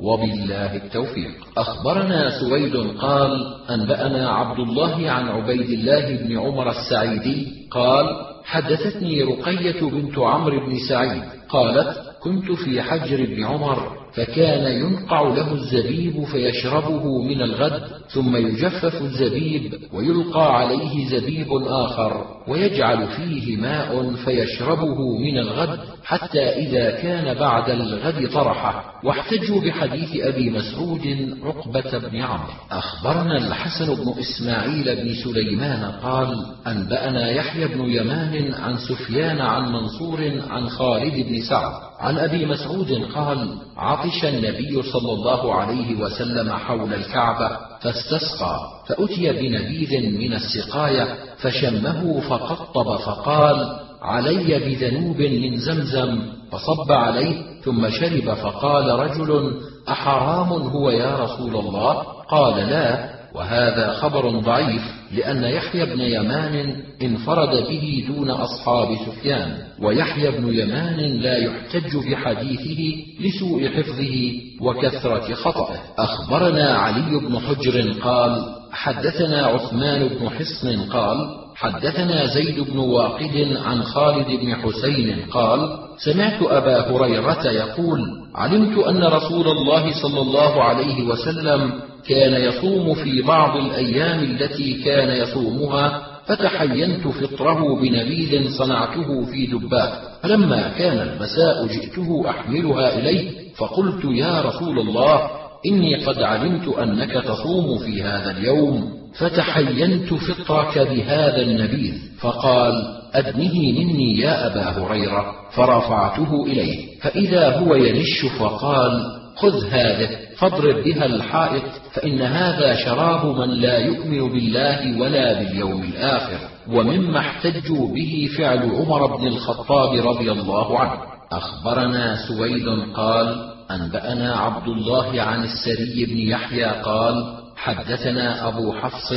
وبالله 0.00 0.76
التوفيق. 0.76 1.30
أخبرنا 1.56 2.40
سويد 2.40 2.76
قال 2.76 3.30
أنبأنا 3.70 4.30
عبد 4.30 4.58
الله 4.58 5.10
عن 5.10 5.28
عبيد 5.28 5.70
الله 5.70 6.16
بن 6.16 6.38
عمر 6.38 6.70
السعيدي 6.70 7.46
قال 7.70 8.06
حدثتني 8.44 9.22
رقية 9.22 9.90
بنت 9.90 10.18
عمرو 10.18 10.66
بن 10.66 10.76
سعيد 10.88 11.22
قالت 11.48 11.96
كنت 12.22 12.52
في 12.52 12.82
حجر 12.82 13.22
ابن 13.22 13.44
عمر 13.44 13.99
فكان 14.12 14.72
ينقع 14.72 15.20
له 15.22 15.52
الزبيب 15.52 16.24
فيشربه 16.24 17.22
من 17.22 17.42
الغد 17.42 17.82
ثم 18.08 18.36
يجفف 18.36 19.02
الزبيب 19.02 19.74
ويلقى 19.92 20.56
عليه 20.58 21.08
زبيب 21.08 21.48
آخر. 21.66 22.39
ويجعل 22.48 23.06
فيه 23.06 23.56
ماء 23.56 24.14
فيشربه 24.14 25.18
من 25.18 25.38
الغد 25.38 25.78
حتى 26.04 26.48
إذا 26.48 26.90
كان 26.90 27.34
بعد 27.34 27.70
الغد 27.70 28.30
طرحه. 28.32 28.84
واحتجوا 29.04 29.60
بحديث 29.60 30.16
أبي 30.20 30.50
مسعود 30.50 31.34
عقبة 31.44 31.98
بن 31.98 32.16
عمرو. 32.16 32.52
أخبرنا 32.70 33.36
الحسن 33.36 33.94
بن 33.94 34.14
إسماعيل 34.20 34.96
بن 34.96 35.14
سليمان 35.14 35.92
قال 36.02 36.46
أنبأنا 36.66 37.30
يحيى 37.30 37.68
بن 37.68 37.90
يمان 37.90 38.54
عن 38.54 38.76
سفيان 38.76 39.40
عن 39.40 39.72
منصور 39.72 40.32
عن 40.50 40.68
خالد 40.68 41.14
بن 41.28 41.40
سعد. 41.40 41.72
عن 42.00 42.18
أبي 42.18 42.46
مسعود 42.46 42.92
قال 43.14 43.48
عطش 43.76 44.24
النبي 44.24 44.82
صلى 44.82 45.12
الله 45.12 45.54
عليه 45.54 45.94
وسلم 45.94 46.52
حول 46.52 46.94
الكعبة 46.94 47.69
فاستسقى 47.80 48.60
فأتي 48.86 49.32
بنبيذ 49.32 50.18
من 50.18 50.32
السقاية 50.32 51.16
فشمه 51.38 52.20
فقطب 52.20 52.96
فقال 52.96 53.78
علي 54.02 54.58
بذنوب 54.58 55.20
من 55.20 55.56
زمزم 55.56 56.22
فصب 56.52 56.92
عليه 56.92 57.42
ثم 57.64 57.88
شرب 57.90 58.34
فقال 58.34 58.88
رجل 58.98 59.60
أحرام 59.88 60.48
هو 60.48 60.90
يا 60.90 61.16
رسول 61.16 61.56
الله؟ 61.56 61.92
قال 62.28 62.56
لا. 62.70 63.19
وهذا 63.34 63.92
خبر 63.92 64.30
ضعيف 64.30 64.82
لأن 65.12 65.44
يحيى 65.44 65.86
بن 65.86 66.00
يمان 66.00 66.76
انفرد 67.02 67.68
به 67.68 68.04
دون 68.08 68.30
أصحاب 68.30 68.88
سفيان 69.06 69.58
ويحيى 69.82 70.30
بن 70.30 70.54
يمان 70.54 70.96
لا 70.98 71.36
يحتج 71.38 71.96
بحديثه 71.96 72.96
لسوء 73.20 73.68
حفظه 73.68 74.32
وكثرة 74.60 75.34
خطأه. 75.34 75.76
أخبرنا 75.98 76.74
علي 76.74 77.18
بن 77.18 77.38
حجر 77.38 77.92
قال 78.02 78.60
حدثنا 78.72 79.46
عثمان 79.46 80.08
بن 80.08 80.30
حصن 80.30 80.82
قال 80.92 81.40
حدثنا 81.56 82.26
زيد 82.26 82.60
بن 82.60 82.78
واقد 82.78 83.56
عن 83.64 83.82
خالد 83.82 84.26
بن 84.40 84.54
حسين 84.54 85.24
قال 85.30 85.78
سمعت 86.04 86.42
أبا 86.42 86.90
هريرة 86.90 87.46
يقول 87.46 88.00
علمت 88.34 88.78
أن 88.78 89.04
رسول 89.04 89.48
الله 89.48 90.02
صلى 90.02 90.20
الله 90.20 90.62
عليه 90.62 91.02
وسلم 91.02 91.89
كان 92.08 92.42
يصوم 92.42 92.94
في 92.94 93.22
بعض 93.22 93.56
الأيام 93.56 94.18
التي 94.18 94.82
كان 94.84 95.16
يصومها 95.22 96.02
فتحينت 96.26 97.08
فطره 97.08 97.80
بنبيذ 97.80 98.50
صنعته 98.58 99.24
في 99.24 99.46
دباء 99.46 100.02
فلما 100.22 100.68
كان 100.68 101.08
المساء 101.08 101.66
جئته 101.66 102.30
أحملها 102.30 102.98
إليه 102.98 103.30
فقلت 103.56 104.04
يا 104.04 104.40
رسول 104.40 104.78
الله 104.78 105.30
إني 105.66 106.04
قد 106.04 106.22
علمت 106.22 106.68
أنك 106.68 107.12
تصوم 107.12 107.78
في 107.78 108.02
هذا 108.02 108.30
اليوم 108.30 109.00
فتحينت 109.18 110.14
فطرك 110.14 110.78
بهذا 110.78 111.42
النبيذ. 111.42 111.94
فقال 112.20 112.72
أدنه 113.14 113.54
مني 113.54 114.18
يا 114.18 114.46
أبا 114.46 114.62
هريرة. 114.62 115.40
فرفعته 115.50 116.46
إليه 116.46 116.98
فإذا 117.00 117.58
هو 117.58 117.74
ينش 117.74 118.26
فقال 118.38 119.19
خذ 119.40 119.64
هذه 119.70 120.08
فاضرب 120.38 120.84
بها 120.84 121.06
الحائط 121.06 121.62
فإن 121.92 122.22
هذا 122.22 122.74
شراب 122.74 123.26
من 123.26 123.48
لا 123.48 123.78
يؤمن 123.78 124.32
بالله 124.32 125.00
ولا 125.00 125.38
باليوم 125.38 125.82
الآخر. 125.82 126.38
ومما 126.68 127.18
احتجوا 127.18 127.94
به 127.94 128.30
فعل 128.38 128.58
عمر 128.58 129.16
بن 129.16 129.26
الخطاب 129.26 130.06
رضي 130.06 130.32
الله 130.32 130.78
عنه. 130.78 131.00
أخبرنا 131.32 132.16
سويد 132.28 132.66
قال 132.94 133.50
أنبأنا 133.70 134.36
عبد 134.36 134.68
الله 134.68 135.22
عن 135.22 135.44
السري 135.44 136.04
بن 136.04 136.18
يحيى 136.18 136.64
قال 136.64 137.40
حدثنا 137.56 138.48
أبو 138.48 138.72
حفص 138.72 139.12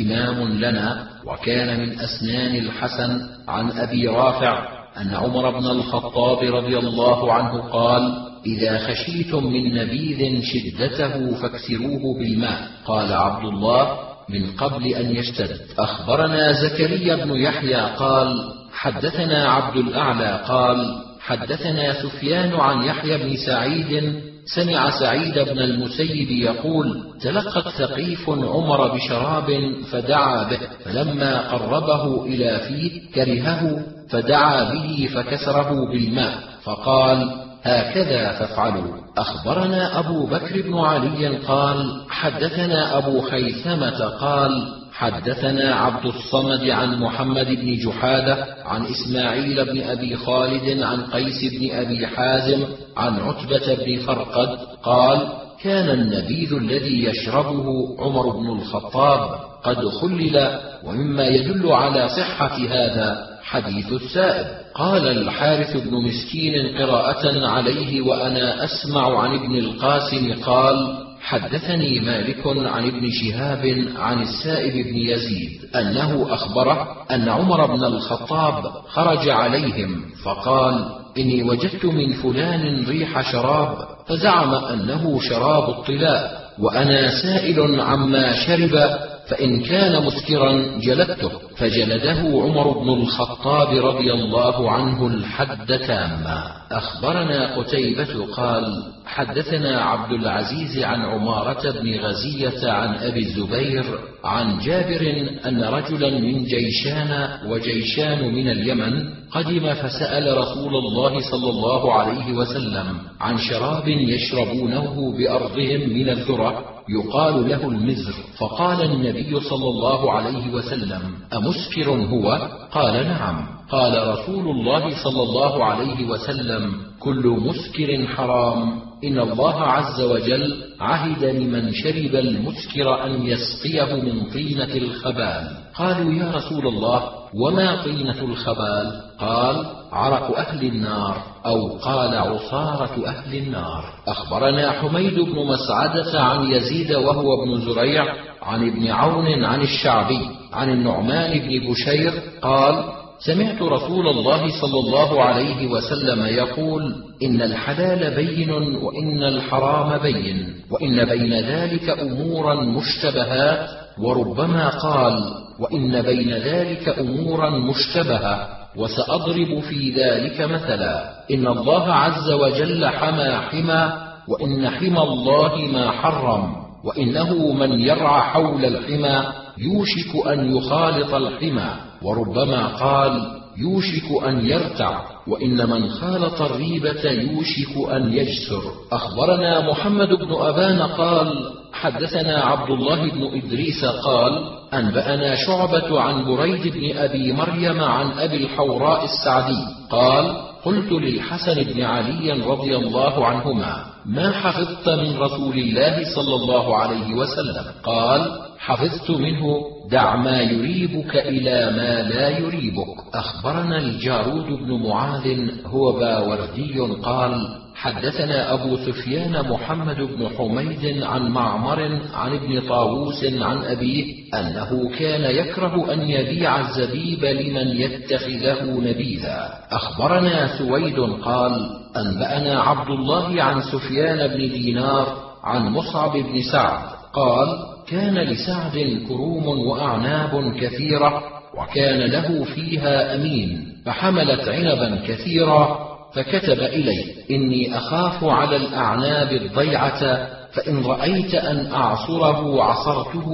إمام 0.00 0.48
لنا 0.48 1.06
وكان 1.26 1.80
من 1.80 2.00
أسنان 2.00 2.54
الحسن 2.56 3.20
عن 3.48 3.70
أبي 3.70 4.08
رافع 4.08 4.68
أن 4.96 5.14
عمر 5.14 5.50
بن 5.50 5.66
الخطاب 5.66 6.54
رضي 6.54 6.78
الله 6.78 7.32
عنه 7.32 7.62
قال 7.62 8.29
إذا 8.46 8.78
خشيتم 8.78 9.46
من 9.46 9.74
نبيذ 9.74 10.42
شدته 10.42 11.34
فاكسروه 11.34 12.18
بالماء. 12.18 12.68
قال 12.84 13.12
عبد 13.12 13.44
الله 13.44 13.98
من 14.28 14.46
قبل 14.56 14.86
أن 14.86 15.16
يشتد. 15.16 15.56
أخبرنا 15.78 16.52
زكريا 16.52 17.24
بن 17.24 17.36
يحيى 17.36 17.80
قال 17.96 18.60
حدثنا 18.72 19.48
عبد 19.48 19.76
الأعلى 19.76 20.40
قال 20.48 20.96
حدثنا 21.20 22.02
سفيان 22.02 22.54
عن 22.54 22.84
يحيى 22.84 23.18
بن 23.18 23.36
سعيد 23.36 24.14
سمع 24.44 25.00
سعيد 25.00 25.38
بن 25.38 25.58
المسيب 25.58 26.30
يقول 26.30 27.04
تلقت 27.20 27.68
ثقيف 27.68 28.30
عمر 28.30 28.94
بشراب 28.94 29.74
فدعا 29.90 30.50
به 30.50 30.58
فلما 30.84 31.52
قربه 31.52 32.26
إلى 32.26 32.60
فيه 32.68 33.12
كرهه 33.14 33.82
فدعا 34.10 34.74
به 34.74 35.08
فكسره 35.14 35.92
بالماء. 35.92 36.38
فقال 36.62 37.49
هكذا 37.62 38.32
فافعلوا 38.32 38.96
أخبرنا 39.18 39.98
أبو 39.98 40.26
بكر 40.26 40.62
بن 40.62 40.78
علي 40.78 41.36
قال 41.36 42.04
حدثنا 42.08 42.98
أبو 42.98 43.20
خيثمة 43.20 44.04
قال 44.04 44.80
حدثنا 44.92 45.74
عبد 45.74 46.06
الصمد 46.06 46.70
عن 46.70 47.00
محمد 47.00 47.46
بن 47.46 47.78
جحادة 47.78 48.46
عن 48.64 48.86
إسماعيل 48.86 49.64
بن 49.64 49.82
أبي 49.82 50.16
خالد 50.16 50.82
عن 50.82 51.00
قيس 51.02 51.54
بن 51.54 51.70
أبي 51.70 52.06
حازم 52.06 52.64
عن 52.96 53.20
عتبة 53.20 53.74
بن 53.74 54.00
فرقد 54.06 54.58
قال 54.82 55.28
كان 55.62 55.90
النبيذ 55.90 56.54
الذي 56.54 57.04
يشربه 57.04 57.66
عمر 57.98 58.30
بن 58.30 58.46
الخطاب 58.46 59.40
قد 59.62 59.88
خلل 59.88 60.58
ومما 60.84 61.26
يدل 61.26 61.72
على 61.72 62.08
صحة 62.08 62.56
هذا. 62.56 63.29
حديث 63.50 63.92
السائب. 63.92 64.46
قال 64.74 65.08
الحارث 65.08 65.76
بن 65.76 65.94
مسكين 66.06 66.78
قراءة 66.78 67.46
عليه 67.46 68.00
وأنا 68.00 68.64
أسمع 68.64 69.22
عن 69.22 69.34
ابن 69.34 69.58
القاسم 69.58 70.32
قال 70.42 70.76
حدثني 71.20 72.00
مالك 72.00 72.46
عن 72.46 72.86
ابن 72.86 73.10
شهاب 73.10 73.84
عن 73.96 74.22
السائب 74.22 74.86
بن 74.86 74.96
يزيد 74.96 75.60
أنه 75.74 76.26
أخبره 76.30 77.06
أن 77.10 77.28
عمر 77.28 77.66
بن 77.76 77.84
الخطاب 77.84 78.72
خرج 78.88 79.28
عليهم 79.28 80.04
فقال 80.24 80.84
إني 81.18 81.42
وجدت 81.42 81.84
من 81.84 82.12
فلان 82.12 82.86
ريح 82.88 83.32
شراب 83.32 83.76
فزعم 84.06 84.54
أنه 84.54 85.20
شراب 85.20 85.70
الطلاء 85.70 86.40
وأنا 86.58 87.22
سائل 87.22 87.80
عما 87.80 88.32
شرب 88.32 88.98
فإن 89.28 89.62
كان 89.62 90.04
مسكرا 90.04 90.78
جلدته 90.78 91.30
فجلده 91.56 92.20
عمر 92.20 92.78
بن 92.78 92.88
الخطاب 92.88 93.68
رضي 93.84 94.12
الله 94.12 94.70
عنه 94.70 95.06
الحد 95.06 95.78
تاما. 95.78 96.42
أخبرنا 96.72 97.56
قتيبة 97.56 98.26
قال 98.36 98.64
حدثنا 99.06 99.80
عبد 99.80 100.12
العزيز 100.12 100.78
عن 100.84 101.00
عمارة 101.02 101.70
بن 101.70 101.98
غزية 102.00 102.70
عن 102.70 102.94
أبي 102.94 103.20
الزبير 103.20 103.84
عن 104.24 104.58
جابر 104.58 105.28
أن 105.46 105.64
رجلا 105.64 106.10
من 106.10 106.44
جيشان 106.44 107.28
وجيشان 107.46 108.34
من 108.34 108.48
اليمن 108.50 109.04
قدم 109.30 109.74
فسأل 109.74 110.38
رسول 110.38 110.76
الله 110.76 111.30
صلى 111.30 111.50
الله 111.50 111.94
عليه 111.94 112.32
وسلم 112.32 112.96
عن 113.20 113.38
شراب 113.38 113.88
يشربونه 113.88 115.16
بأرضهم 115.18 115.88
من 115.88 116.08
الذرة 116.08 116.79
يقال 116.98 117.48
له 117.48 117.68
المزر. 117.68 118.14
فقال 118.38 118.82
النبي 118.82 119.40
صلى 119.40 119.68
الله 119.68 120.12
عليه 120.12 120.52
وسلم 120.52 121.02
أمسكر 121.34 121.90
هو؟ 121.90 122.48
قال 122.72 123.06
نعم. 123.06 123.46
قال 123.70 124.08
رسول 124.08 124.50
الله 124.50 125.04
صلى 125.04 125.22
الله 125.22 125.64
عليه 125.64 126.08
وسلم 126.08 126.74
كل 127.00 127.26
مسكر 127.26 128.06
حرام. 128.06 128.80
إن 129.04 129.18
الله 129.18 129.60
عز 129.60 130.00
وجل 130.00 130.64
عهد 130.80 131.24
لمن 131.24 131.72
شرب 131.72 132.14
المسكر 132.14 133.04
أن 133.04 133.26
يسقيه 133.26 133.94
من 133.94 134.30
طينة 134.30 134.74
الخبال. 134.74 135.56
قالوا 135.74 136.12
يا 136.12 136.30
رسول 136.30 136.66
الله 136.66 137.19
وما 137.34 137.82
طينة 137.84 138.22
الخبال؟ 138.24 139.00
قال 139.18 139.66
عرق 139.92 140.38
أهل 140.38 140.66
النار 140.66 141.16
أو 141.46 141.68
قال 141.68 142.14
عصارة 142.14 143.06
أهل 143.06 143.36
النار. 143.38 143.84
أخبرنا 144.08 144.70
حميد 144.70 145.14
بن 145.14 145.46
مسعدة 145.46 146.20
عن 146.20 146.50
يزيد 146.50 146.92
وهو 146.92 147.42
ابن 147.42 147.60
زريع 147.60 148.04
عن 148.42 148.68
ابن 148.68 148.88
عون 148.88 149.44
عن 149.44 149.60
الشعبي 149.60 150.28
عن 150.52 150.70
النعمان 150.70 151.38
بن 151.38 151.70
بشير 151.70 152.12
قال 152.42 152.84
سمعت 153.26 153.62
رسول 153.62 154.08
الله 154.08 154.60
صلى 154.60 154.80
الله 154.80 155.22
عليه 155.22 155.66
وسلم 155.66 156.26
يقول 156.26 156.94
إن 157.22 157.42
الحلال 157.42 158.16
بين 158.16 158.50
وإن 158.82 159.22
الحرام 159.22 159.98
بين 159.98 160.54
وإن 160.70 161.04
بين 161.04 161.32
ذلك 161.34 161.90
أمورا 161.90 162.54
مشتبهات 162.64 163.68
وربما 163.98 164.68
قال 164.68 165.22
وإن 165.60 166.02
بين 166.02 166.30
ذلك 166.30 166.88
أمورا 166.88 167.50
مشتبهة 167.50 168.48
وسأضرب 168.76 169.60
في 169.60 169.90
ذلك 169.90 170.40
مثلا. 170.40 171.10
إن 171.30 171.46
الله 171.46 171.92
عز 171.92 172.30
وجل 172.30 172.86
حمى 172.88 173.30
حمى 173.30 173.92
وإن 174.28 174.68
حمى 174.70 175.02
الله 175.02 175.56
ما 175.72 175.90
حرم. 175.90 176.60
وإنه 176.84 177.52
من 177.52 177.80
يرعى 177.80 178.20
حول 178.20 178.64
الحمى 178.64 179.32
يوشك 179.58 180.26
أن 180.26 180.56
يخالط 180.56 181.14
الحمى 181.14 181.70
وربما 182.02 182.66
قال 182.66 183.40
يوشك 183.58 184.24
أن 184.28 184.46
يرتع. 184.46 185.09
وإن 185.26 185.70
من 185.70 185.90
خالط 185.90 186.42
الريبة 186.42 187.10
يوشك 187.10 187.90
أن 187.92 188.12
يجسر. 188.12 188.62
أخبرنا 188.92 189.70
محمد 189.70 190.08
بن 190.08 190.32
أبان 190.32 190.82
قال 190.82 191.52
حدثنا 191.72 192.40
عبد 192.40 192.70
الله 192.70 193.10
بن 193.10 193.24
إدريس 193.38 193.84
قال 193.84 194.32
أنبأنا 194.74 195.34
شعبة 195.34 196.00
عن 196.00 196.24
بريد 196.24 196.72
بن 196.72 196.98
أبي 196.98 197.32
مريم 197.32 197.80
عن 197.80 198.10
أبي 198.18 198.36
الحوراء 198.36 199.04
السعدي. 199.04 199.64
قال 199.90 200.49
قلت 200.64 200.92
للحسن 200.92 201.62
بن 201.62 201.82
علي 201.82 202.32
رضي 202.32 202.76
الله 202.76 203.26
عنهما 203.26 203.84
ما 204.06 204.30
حفظت 204.32 204.88
من 204.88 205.18
رسول 205.18 205.58
الله 205.58 206.04
صلى 206.14 206.34
الله 206.34 206.76
عليه 206.76 207.14
وسلم؟ 207.14 207.64
قال 207.82 208.38
حفظت 208.58 209.10
منه 209.10 209.44
دع 209.90 210.16
ما 210.16 210.40
يريبك 210.40 211.16
إلى 211.16 211.76
ما 211.76 212.02
لا 212.02 212.38
يريبك. 212.38 213.14
أخبرنا 213.14 213.78
الجارود 213.78 214.46
بن 214.46 214.88
معاذ 214.88 215.50
هو 215.66 215.92
باوردي 215.92 216.78
قال 217.02 217.60
حدثنا 217.80 218.54
أبو 218.54 218.76
سفيان 218.76 219.48
محمد 219.48 219.96
بن 219.96 220.28
حميد 220.38 221.02
عن 221.02 221.28
معمر 221.28 222.00
عن 222.14 222.32
ابن 222.32 222.68
طاووس 222.68 223.24
عن 223.24 223.64
أبيه 223.64 224.04
أنه 224.34 224.90
كان 224.98 225.34
يكره 225.36 225.92
أن 225.92 226.10
يبيع 226.10 226.60
الزبيب 226.60 227.24
لمن 227.24 227.68
يتخذه 227.68 228.64
نبيذا 228.64 229.48
أخبرنا 229.70 230.58
سويد 230.58 231.00
قال 231.00 231.52
أنبأنا 231.96 232.60
عبد 232.60 232.90
الله 232.90 233.42
عن 233.42 233.60
سفيان 233.60 234.28
بن 234.28 234.38
دينار 234.38 235.16
عن 235.44 235.68
مصعب 235.68 236.12
بن 236.12 236.42
سعد. 236.52 236.88
قال 237.12 237.48
كان 237.88 238.18
لسعد 238.18 239.04
كروم 239.08 239.46
وأعناب 239.46 240.54
كثيرة 240.60 241.22
وكان 241.58 241.98
له 241.98 242.44
فيها 242.44 243.14
أمين 243.14 243.72
فحملت 243.86 244.48
عنبا 244.48 245.00
كثيرا 245.06 245.89
فكتب 246.14 246.60
إلي 246.60 247.04
إني 247.30 247.76
أخاف 247.76 248.24
على 248.24 248.56
الأعناب 248.56 249.32
الضيعة 249.32 250.28
فإن 250.52 250.84
رأيت 250.84 251.34
أن 251.34 251.72
أعصره 251.72 252.62
عصرته 252.62 253.28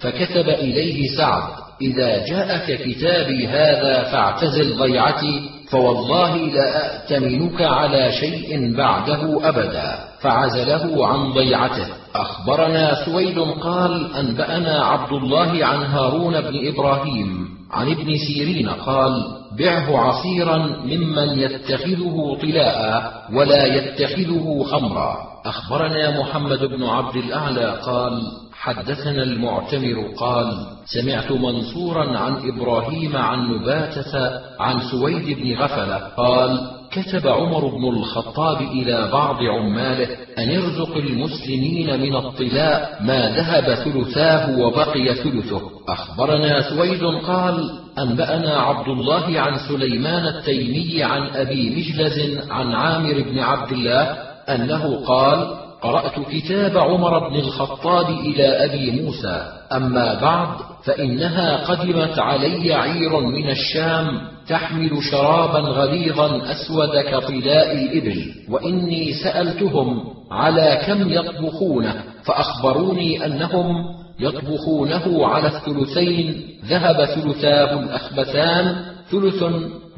فكتب 0.00 0.48
إليه 0.48 1.16
سعد 1.16 1.42
إذا 1.82 2.26
جاءك 2.26 2.82
كتابي 2.82 3.46
هذا 3.46 4.02
فاعتزل 4.02 4.76
ضيعتي 4.78 5.50
فوالله 5.70 6.36
لا 6.36 6.76
أأتمنك 6.76 7.62
على 7.62 8.12
شيء 8.12 8.76
بعده 8.76 9.48
أبدا 9.48 9.98
فعزله 10.20 11.06
عن 11.06 11.32
ضيعته. 11.32 11.86
أخبرنا 12.14 13.04
سويد 13.04 13.38
قال 13.38 14.14
أنبأنا 14.16 14.84
عبد 14.84 15.12
الله 15.12 15.66
عن 15.66 15.82
هارون 15.82 16.40
بن 16.40 16.68
إبراهيم. 16.68 17.59
عن 17.70 17.90
ابن 17.90 18.16
سيرين 18.16 18.68
قال 18.68 19.12
بعه 19.58 19.98
عصيرا 19.98 20.56
ممن 20.84 21.38
يتخذه 21.38 22.38
طلاء 22.42 23.12
ولا 23.32 23.64
يتخذه 23.66 24.62
خمرا. 24.70 25.16
أخبرنا 25.46 26.20
محمد 26.20 26.64
بن 26.64 26.84
عبد 26.84 27.16
الأعلى 27.16 27.80
قال 27.86 28.22
حدثنا 28.52 29.22
المعتمر 29.22 30.14
قال 30.16 30.66
سمعت 30.86 31.32
منصورا 31.32 32.18
عن 32.18 32.48
إبراهيم 32.48 33.16
عن 33.16 33.38
نباتة 33.50 34.40
عن 34.60 34.80
سويد 34.90 35.38
بن 35.38 35.54
غفلة 35.62 35.96
قال 35.96 36.79
كتب 36.92 37.26
عمر 37.26 37.66
بن 37.66 37.88
الخطاب 37.88 38.60
إلى 38.60 39.08
بعض 39.12 39.36
عماله 39.42 40.08
أن 40.38 40.50
ارزق 40.50 40.96
المسلمين 40.96 42.00
من 42.00 42.16
الطلاء 42.16 42.98
ما 43.00 43.30
ذهب 43.36 43.74
ثلثاه 43.74 44.58
وبقي 44.58 45.14
ثلثه. 45.14 45.60
أخبرنا 45.88 46.70
سويد 46.70 47.02
قال 47.26 47.70
أنبأنا 47.98 48.56
عبد 48.56 48.88
الله 48.88 49.40
عن 49.40 49.58
سليمان 49.68 50.26
التيمي 50.26 51.02
عن 51.02 51.22
أبي 51.22 51.70
مجلز 51.70 52.38
عن 52.50 52.74
عامر 52.74 53.22
بن 53.22 53.38
عبد 53.38 53.72
الله 53.72 54.02
أنه 54.48 55.04
قال 55.06 55.54
قرأت 55.82 56.20
كتاب 56.30 56.78
عمر 56.78 57.28
بن 57.28 57.36
الخطاب 57.36 58.10
إلى 58.10 58.64
أبي 58.64 59.02
موسى. 59.02 59.52
أما 59.72 60.20
بعد 60.20 60.48
فإنها 60.84 61.56
قدمت 61.56 62.18
علي 62.18 62.74
عير 62.74 63.20
من 63.20 63.50
الشام 63.50 64.20
تحمل 64.50 65.02
شرابا 65.02 65.58
غليظا 65.58 66.50
أسود 66.50 66.96
كطلاء 66.96 67.72
الإبل 67.72 68.34
وإني 68.48 69.12
سألتهم 69.12 70.04
على 70.30 70.82
كم 70.86 71.10
يطبخونه 71.12 71.94
فأخبروني 72.24 73.26
أنهم 73.26 73.84
يطبخونه 74.20 75.26
على 75.26 75.46
الثلثين 75.46 76.42
ذهب 76.64 77.04
ثلثاه 77.04 77.80
الأخبثان 77.80 78.76
ثلث 79.10 79.44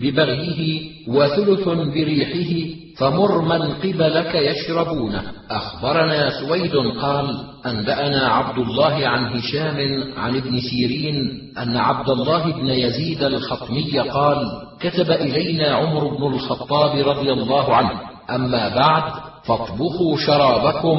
ببغيه 0.00 0.90
وثلث 1.08 1.68
بريحه 1.68 2.82
فمر 2.98 3.42
من 3.42 3.62
قبلك 3.62 4.34
يشربونه. 4.34 5.22
أخبرنا 5.50 6.30
سويد 6.30 6.76
قال 7.00 7.26
أنبأنا 7.66 8.28
عبد 8.28 8.58
الله 8.58 9.08
عن 9.08 9.24
هشام 9.24 10.04
عن 10.16 10.36
ابن 10.36 10.60
سيرين 10.60 11.16
أن 11.58 11.76
عبد 11.76 12.08
الله 12.10 12.52
بن 12.52 12.68
يزيد 12.68 13.22
الخطمي 13.22 13.98
قال 13.98 14.38
كتب 14.80 15.10
إلينا 15.10 15.68
عمر 15.68 16.16
بن 16.16 16.34
الخطاب 16.34 17.08
رضي 17.08 17.32
الله 17.32 17.74
عنه. 17.74 18.00
أما 18.30 18.68
بعد 18.68 19.02
فاطبخوا 19.44 20.16
شرابكم 20.16 20.98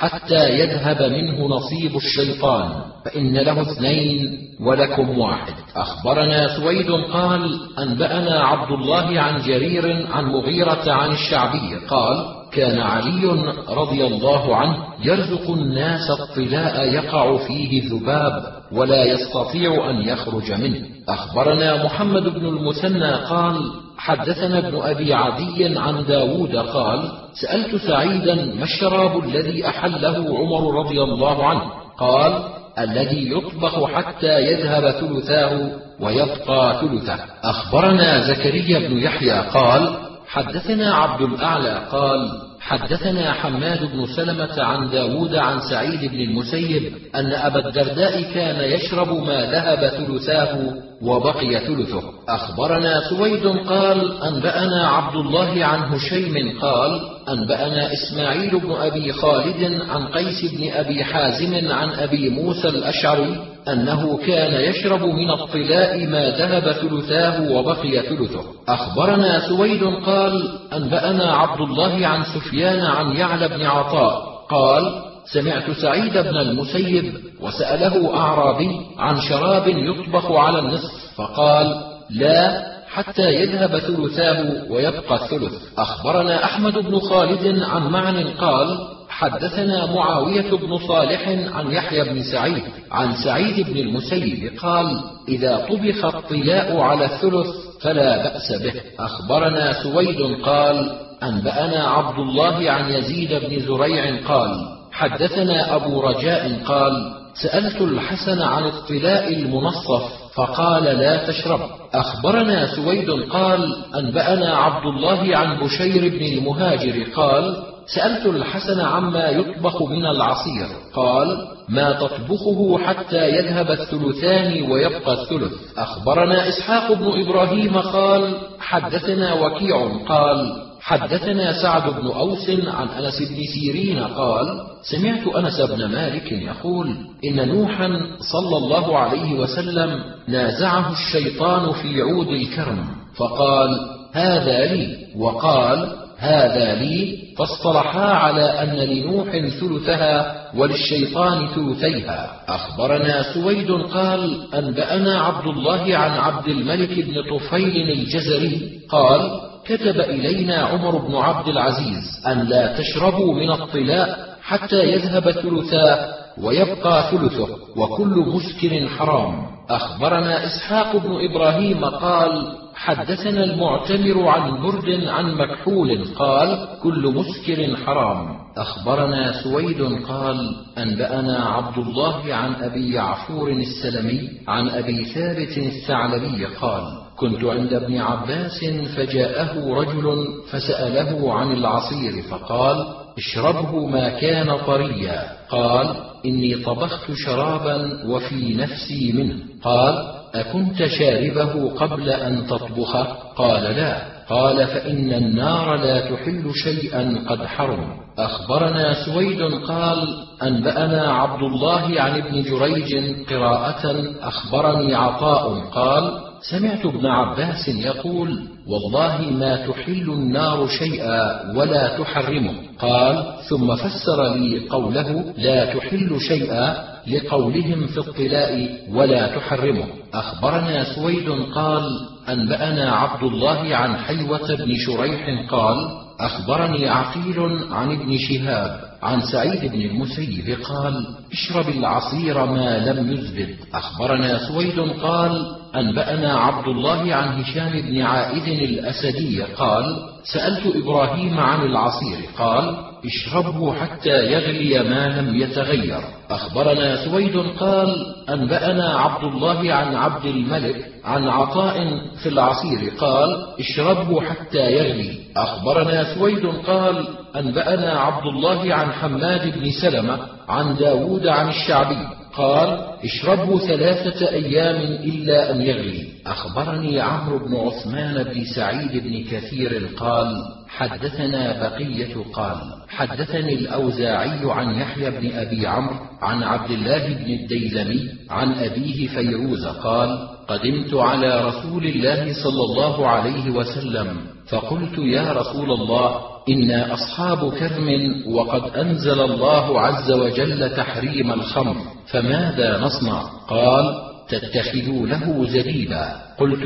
حتى 0.00 0.48
يذهب 0.58 1.02
منه 1.12 1.46
نصيب 1.48 1.96
الشيطان 1.96 2.68
فإن 3.04 3.34
له 3.36 3.60
اثنين 3.60 4.38
ولكم 4.60 5.18
واحد. 5.18 5.54
أخبرنا 5.76 6.56
سويد 6.56 6.90
قال 6.90 7.60
أنبأنا 7.78 8.40
عبد 8.44 8.72
الله 8.72 9.20
عن 9.20 9.40
جرير 9.42 10.06
عن 10.12 10.24
مغيرة 10.24 10.92
عن 10.92 11.10
الشعبي 11.10 11.74
قال 11.88 12.39
كان 12.52 12.78
علي 12.78 13.54
رضي 13.68 14.06
الله 14.06 14.56
عنه 14.56 14.76
يرزق 15.04 15.50
الناس 15.50 16.10
الطلاء 16.10 16.92
يقع 16.92 17.36
فيه 17.36 17.82
ذباب 17.90 18.60
ولا 18.72 19.04
يستطيع 19.04 19.90
أن 19.90 19.96
يخرج 20.08 20.52
منه. 20.52 20.80
أخبرنا 21.08 21.84
محمد 21.84 22.22
بن 22.22 22.46
المثنى 22.46 23.12
قال 23.12 23.72
حدثنا 23.98 24.58
ابن 24.58 24.80
أبي 24.82 25.14
عدي 25.14 25.78
عن 25.78 26.04
داود 26.04 26.56
قال 26.56 27.12
سألت 27.34 27.76
سعيدا 27.76 28.34
ما 28.34 28.64
الشراب 28.64 29.24
الذي 29.24 29.66
أحله 29.66 30.38
عمر 30.38 30.84
رضي 30.84 31.02
الله 31.02 31.46
عنه؟ 31.46 31.62
قال 31.98 32.42
الذي 32.78 33.30
يطبخ 33.32 33.84
حتى 33.84 34.40
يذهب 34.40 34.90
ثلثاه 34.90 35.70
ويبقى 36.00 36.80
ثلثه. 36.80 37.18
أخبرنا 37.44 38.20
زكريا 38.20 38.88
بن 38.88 38.98
يحيى 38.98 39.40
قال 39.40 40.09
حدثنا 40.30 40.94
عبد 40.94 41.22
الأعلى 41.22 41.88
قال 41.92 42.30
حدثنا 42.60 43.32
حماد 43.32 43.92
بن 43.92 44.06
سلمة 44.16 44.62
عن 44.62 44.90
داود 44.90 45.34
عن 45.34 45.60
سعيد 45.70 46.10
بن 46.10 46.20
المسيب 46.20 46.92
أن 47.14 47.32
أبا 47.32 47.68
الدرداء 47.68 48.22
كان 48.22 48.70
يشرب 48.70 49.08
ما 49.08 49.50
ذهب 49.50 49.88
ثلثاه 49.88 50.58
وبقي 51.02 51.60
ثلثه. 51.60 52.02
أخبرنا 52.28 53.00
سويد 53.08 53.46
قال 53.46 54.22
أنبأنا 54.22 54.88
عبد 54.88 55.16
الله 55.16 55.64
عن 55.64 55.78
هشيم 55.78 56.58
قال 56.62 57.00
أنبأنا 57.28 57.92
إسماعيل 57.92 58.60
بن 58.60 58.72
أبي 58.72 59.12
خالد 59.12 59.80
عن 59.90 60.06
قيس 60.06 60.52
بن 60.52 60.72
أبي 60.72 61.04
حازم 61.04 61.72
عن 61.72 61.90
أبي 61.90 62.28
موسى 62.30 62.68
الأشعري 62.68 63.49
أنه 63.68 64.16
كان 64.16 64.60
يشرب 64.70 65.02
من 65.02 65.30
الطلاء 65.30 66.06
ما 66.06 66.30
ذهب 66.30 66.72
ثلثاه 66.72 67.52
وبقي 67.52 68.02
ثلثه. 68.02 68.44
أخبرنا 68.68 69.48
سويد 69.48 69.84
قال 69.84 70.58
أنبأنا 70.72 71.32
عبد 71.32 71.60
الله 71.60 72.06
عن 72.06 72.22
سفيان 72.24 72.80
عن 72.80 73.16
يعلى 73.16 73.48
بن 73.48 73.62
عطاء. 73.62 74.22
قال 74.50 75.02
سمعت 75.32 75.70
سعيد 75.70 76.12
بن 76.12 76.36
المسيب 76.36 77.14
وسأله 77.40 78.16
أعرابي 78.16 78.70
عن 78.98 79.20
شراب 79.20 79.68
يطبخ 79.68 80.30
على 80.32 80.58
النصف 80.58 80.92
فقال 81.16 81.80
لا 82.10 82.70
حتى 82.88 83.22
يذهب 83.22 83.78
ثلثاه 83.78 84.72
ويبقى 84.72 85.14
الثلث. 85.14 85.52
أخبرنا 85.78 86.44
أحمد 86.44 86.78
بن 86.78 86.98
خالد 86.98 87.62
عن 87.62 87.82
معن 87.90 88.24
قال 88.24 88.78
حدثنا 89.20 89.86
معاوية 89.86 90.50
بن 90.50 90.78
صالح 90.88 91.28
عن 91.28 91.70
يحيى 91.70 92.04
بن 92.04 92.22
سعيد 92.22 92.62
عن 92.92 93.14
سعيد 93.24 93.70
بن 93.70 93.76
المسيب 93.76 94.58
قال 94.58 95.00
إذا 95.28 95.56
طبخ 95.56 96.04
الطلاء 96.04 96.80
على 96.80 97.04
الثلث 97.04 97.46
فلا 97.82 98.22
بأس 98.22 98.52
به. 98.62 98.72
أخبرنا 98.98 99.82
سويد 99.82 100.42
قال 100.42 100.92
أنبأنا 101.22 101.84
عبد 101.84 102.18
الله 102.18 102.70
عن 102.70 102.92
يزيد 102.92 103.32
بن 103.32 103.60
زريع 103.60 104.26
قال 104.28 104.50
حدثنا 104.92 105.76
أبو 105.76 106.00
رجاء 106.00 106.60
قال 106.64 107.12
سألت 107.34 107.80
الحسن 107.80 108.42
عن 108.42 108.64
الطلاء 108.64 109.32
المنصف 109.32 110.02
فقال 110.34 110.84
لا 110.84 111.26
تشرب. 111.26 111.60
أخبرنا 111.94 112.76
سويد 112.76 113.10
قال 113.10 113.76
أنبأنا 113.94 114.56
عبد 114.56 114.86
الله 114.86 115.36
عن 115.36 115.58
بشير 115.60 116.08
بن 116.08 116.38
المهاجر 116.38 117.04
قال 117.16 117.69
سألت 117.86 118.26
الحسن 118.26 118.80
عما 118.80 119.28
يطبخ 119.28 119.82
من 119.82 120.06
العصير. 120.06 120.66
قال 120.94 121.46
ما 121.68 121.92
تطبخه 121.92 122.78
حتى 122.78 123.28
يذهب 123.28 123.70
الثلثان 123.70 124.70
ويبقى 124.70 125.12
الثلث. 125.12 125.52
أخبرنا 125.78 126.48
إسحاق 126.48 126.92
بن 126.92 127.20
إبراهيم 127.20 127.78
قال 127.78 128.38
حدثنا 128.60 129.34
وكيع 129.34 129.88
قال 130.08 130.52
حدثنا 130.80 131.62
سعد 131.62 132.00
بن 132.00 132.06
أوس 132.06 132.50
عن 132.50 132.88
أنس 132.88 133.22
بن 133.30 133.42
سيرين 133.54 133.98
قال 133.98 134.46
سمعت 134.82 135.26
أنس 135.36 135.60
بن 135.60 135.84
مالك 135.84 136.32
يقول 136.32 136.96
إن 137.24 137.48
نوحا 137.48 137.88
صلى 138.32 138.56
الله 138.56 138.98
عليه 138.98 139.34
وسلم 139.34 140.04
نازعه 140.28 140.92
الشيطان 140.92 141.72
في 141.72 142.02
عود 142.02 142.28
الكرم 142.28 142.84
فقال 143.16 143.68
هذا 144.12 144.64
لي. 144.64 144.96
وقال 145.18 145.92
هذا 146.20 146.74
لي 146.74 147.18
فاصطلحا 147.38 148.00
على 148.00 148.42
أن 148.42 148.76
لنوح 148.76 149.30
ثلثها 149.60 150.40
وللشيطان 150.54 151.46
ثلثيها. 151.46 152.30
أخبرنا 152.48 153.22
سويد 153.34 153.70
قال 153.70 154.54
أنبأنا 154.54 155.20
عبد 155.20 155.46
الله 155.46 155.96
عن 155.96 156.10
عبد 156.10 156.48
الملك 156.48 156.90
بن 156.90 157.38
طفيل 157.38 157.90
الجزري 157.90 158.80
قال 158.88 159.40
كتب 159.64 160.00
إلينا 160.00 160.56
عمر 160.56 160.96
بن 160.98 161.14
عبد 161.14 161.48
العزيز 161.48 162.26
أن 162.26 162.40
لا 162.48 162.76
تشربوا 162.78 163.34
من 163.34 163.50
الطلاء 163.50 164.30
حتى 164.42 164.82
يذهب 164.82 165.30
ثلثاه 165.30 166.19
ويبقى 166.44 167.10
ثلثه 167.10 167.48
وكل 167.76 168.24
مسكر 168.34 168.88
حرام. 168.88 169.50
أخبرنا 169.70 170.46
إسحاق 170.46 170.96
بن 170.96 171.30
إبراهيم 171.30 171.84
قال 171.84 172.56
حدثنا 172.74 173.44
المعتمر 173.44 174.28
عن 174.28 174.62
برد 174.62 175.04
عن 175.06 175.34
مكحول 175.34 176.04
قال 176.16 176.68
كل 176.82 177.14
مسكر 177.16 177.76
حرام. 177.86 178.40
أخبرنا 178.56 179.42
سويد 179.42 179.82
قال 180.08 180.56
أنبأنا 180.78 181.44
عبد 181.44 181.78
الله 181.78 182.34
عن 182.34 182.54
أبي 182.54 182.92
يعفور 182.94 183.50
السلمي 183.50 184.28
عن 184.48 184.68
أبي 184.68 185.04
ثابت 185.04 185.58
الثعلبي 185.58 186.44
قال 186.44 186.82
كنت 187.16 187.44
عند 187.44 187.72
ابن 187.72 187.98
عباس 187.98 188.64
فجاءه 188.96 189.74
رجل 189.74 190.26
فسأله 190.50 191.34
عن 191.34 191.52
العصير 191.52 192.22
فقال 192.22 192.86
اشربه 193.18 193.86
ما 193.86 194.08
كان 194.08 194.56
طريا. 194.66 195.22
قال 195.50 196.09
إني 196.26 196.54
طبخت 196.54 197.12
شرابا 197.14 198.04
وفي 198.06 198.54
نفسي 198.54 199.12
منه. 199.12 199.34
قال 199.62 200.12
أكنت 200.34 200.84
شاربه 200.84 201.70
قبل 201.70 202.10
أن 202.10 202.46
تطبخه 202.46 203.06
قال 203.36 203.62
لا. 203.62 204.02
قال 204.28 204.66
فإن 204.66 205.12
النار 205.12 205.76
لا 205.76 206.00
تحل 206.00 206.50
شيئا 206.54 207.24
قد 207.28 207.46
حرم. 207.46 208.00
أخبرنا 208.18 209.04
سويد 209.04 209.42
قال 209.42 210.08
أنبأنا 210.42 211.12
عبد 211.12 211.42
الله 211.42 212.00
عن 212.00 212.16
ابن 212.16 212.42
جريج 212.42 213.14
قراءة 213.30 214.14
أخبرني 214.22 214.94
عطاء. 214.94 215.60
قال 215.60 216.29
سمعت 216.42 216.86
ابن 216.86 217.06
عباس 217.06 217.68
يقول 217.68 218.42
والله 218.66 219.30
ما 219.30 219.66
تحل 219.66 220.10
النار 220.10 220.66
شيئا 220.66 221.52
ولا 221.56 221.98
تحرمه. 221.98 222.54
قال 222.78 223.24
ثم 223.48 223.76
فسر 223.76 224.34
لي 224.34 224.68
قوله 224.68 225.24
لا 225.38 225.74
تحل 225.74 226.20
شيئا 226.20 226.76
لقولهم 227.06 227.86
في 227.86 227.98
الطلاء 227.98 228.78
ولا 228.92 229.26
تحرمه. 229.36 229.84
أخبرنا 230.14 230.84
سويد 230.94 231.28
قال 231.54 231.84
أنبأنا 232.28 232.90
عبد 232.92 233.22
الله 233.22 233.76
عن 233.76 233.96
حيوة 233.96 234.56
بن 234.56 234.74
شريح 234.86 235.50
قال 235.50 235.76
أخبرني 236.20 236.88
عقيل 236.88 237.64
عن 237.70 237.90
ابن 237.90 238.18
شهاب 238.18 238.80
عن 239.02 239.20
سعيد 239.20 239.72
بن 239.72 239.80
المسيب 239.80 240.56
قال 240.64 241.06
اشرب 241.32 241.68
العصير 241.68 242.44
ما 242.46 242.78
لم 242.78 243.12
يزبد 243.12 243.56
أخبرنا 243.74 244.48
سويد 244.48 244.80
قال 245.02 245.59
أنبأنا 245.76 246.32
عبد 246.32 246.68
الله 246.68 247.14
عن 247.14 247.42
هشام 247.42 247.72
بن 247.72 248.00
عائد 248.02 248.48
الأسدي 248.48 249.42
قال 249.42 249.84
سألت 250.24 250.76
إبراهيم 250.76 251.40
عن 251.40 251.62
العصير 251.62 252.18
قال 252.38 252.76
اشربه 253.04 253.74
حتى 253.74 254.32
يغلي 254.32 254.88
ما 254.90 255.08
لم 255.08 255.40
يتغير. 255.40 256.00
أخبرنا 256.30 257.04
سويد 257.04 257.36
قال 257.36 258.14
أنبأنا 258.28 258.98
عبد 258.98 259.24
الله 259.24 259.74
عن 259.74 259.94
عبد 259.94 260.24
الملك 260.26 260.86
عن 261.04 261.28
عطاء 261.28 261.76
في 262.22 262.28
العصير 262.28 262.92
قال 262.98 263.46
اشربه 263.60 264.20
حتى 264.20 264.72
يغلي. 264.72 265.18
أخبرنا 265.36 266.14
سويد 266.14 266.46
قال 266.46 267.08
أنبأنا 267.36 268.00
عبد 268.00 268.26
الله 268.26 268.74
عن 268.74 268.92
حماد 268.92 269.58
بن 269.58 269.70
سلمة 269.70 270.18
عن 270.48 270.76
داود 270.76 271.26
عن 271.26 271.48
الشعبي. 271.48 272.19
قال 272.36 272.86
اشربه 273.04 273.58
ثلاثة 273.58 274.28
أيام 274.28 274.76
إلا 274.82 275.52
أن 275.52 275.62
يغلي. 275.62 276.06
أخبرني 276.26 277.00
عمرو 277.00 277.38
بن 277.38 277.56
عثمان 277.56 278.22
بن 278.22 278.44
سعيد 278.44 279.02
بن 279.04 279.24
كثير 279.30 279.88
قال 279.96 280.36
حدثنا 280.68 281.68
بقية. 281.68 282.24
قال 282.32 282.56
حدثني 282.88 283.54
الأوزاعي 283.54 284.38
عن 284.42 284.80
يحيى 284.80 285.10
بن 285.10 285.38
أبي 285.38 285.66
عمرو 285.66 285.96
عن 286.22 286.42
عبد 286.42 286.70
الله 286.70 287.06
بن 287.06 287.32
الديلمي 287.32 288.08
عن 288.30 288.52
أبيه 288.52 289.08
فيروز 289.08 289.66
قال 289.66 290.28
قدمت 290.48 290.94
على 290.94 291.48
رسول 291.48 291.86
الله 291.86 292.32
صلى 292.44 292.62
الله 292.64 293.08
عليه 293.08 293.50
وسلم 293.50 294.16
فقلت 294.48 294.98
يا 294.98 295.32
رسول 295.32 295.70
الله 295.70 296.20
أنا 296.48 296.94
أصحاب 296.94 297.52
كرم 297.54 297.88
وقد 298.26 298.76
أنزل 298.76 299.20
الله 299.20 299.80
عز 299.80 300.12
وجل 300.12 300.76
تحريم 300.76 301.32
الخمر. 301.32 301.76
فماذا 302.12 302.78
نصنع؟ 302.78 303.22
قال 303.48 303.94
تتخذونه 304.28 305.46
زبيبا. 305.48 306.12
قلت 306.38 306.64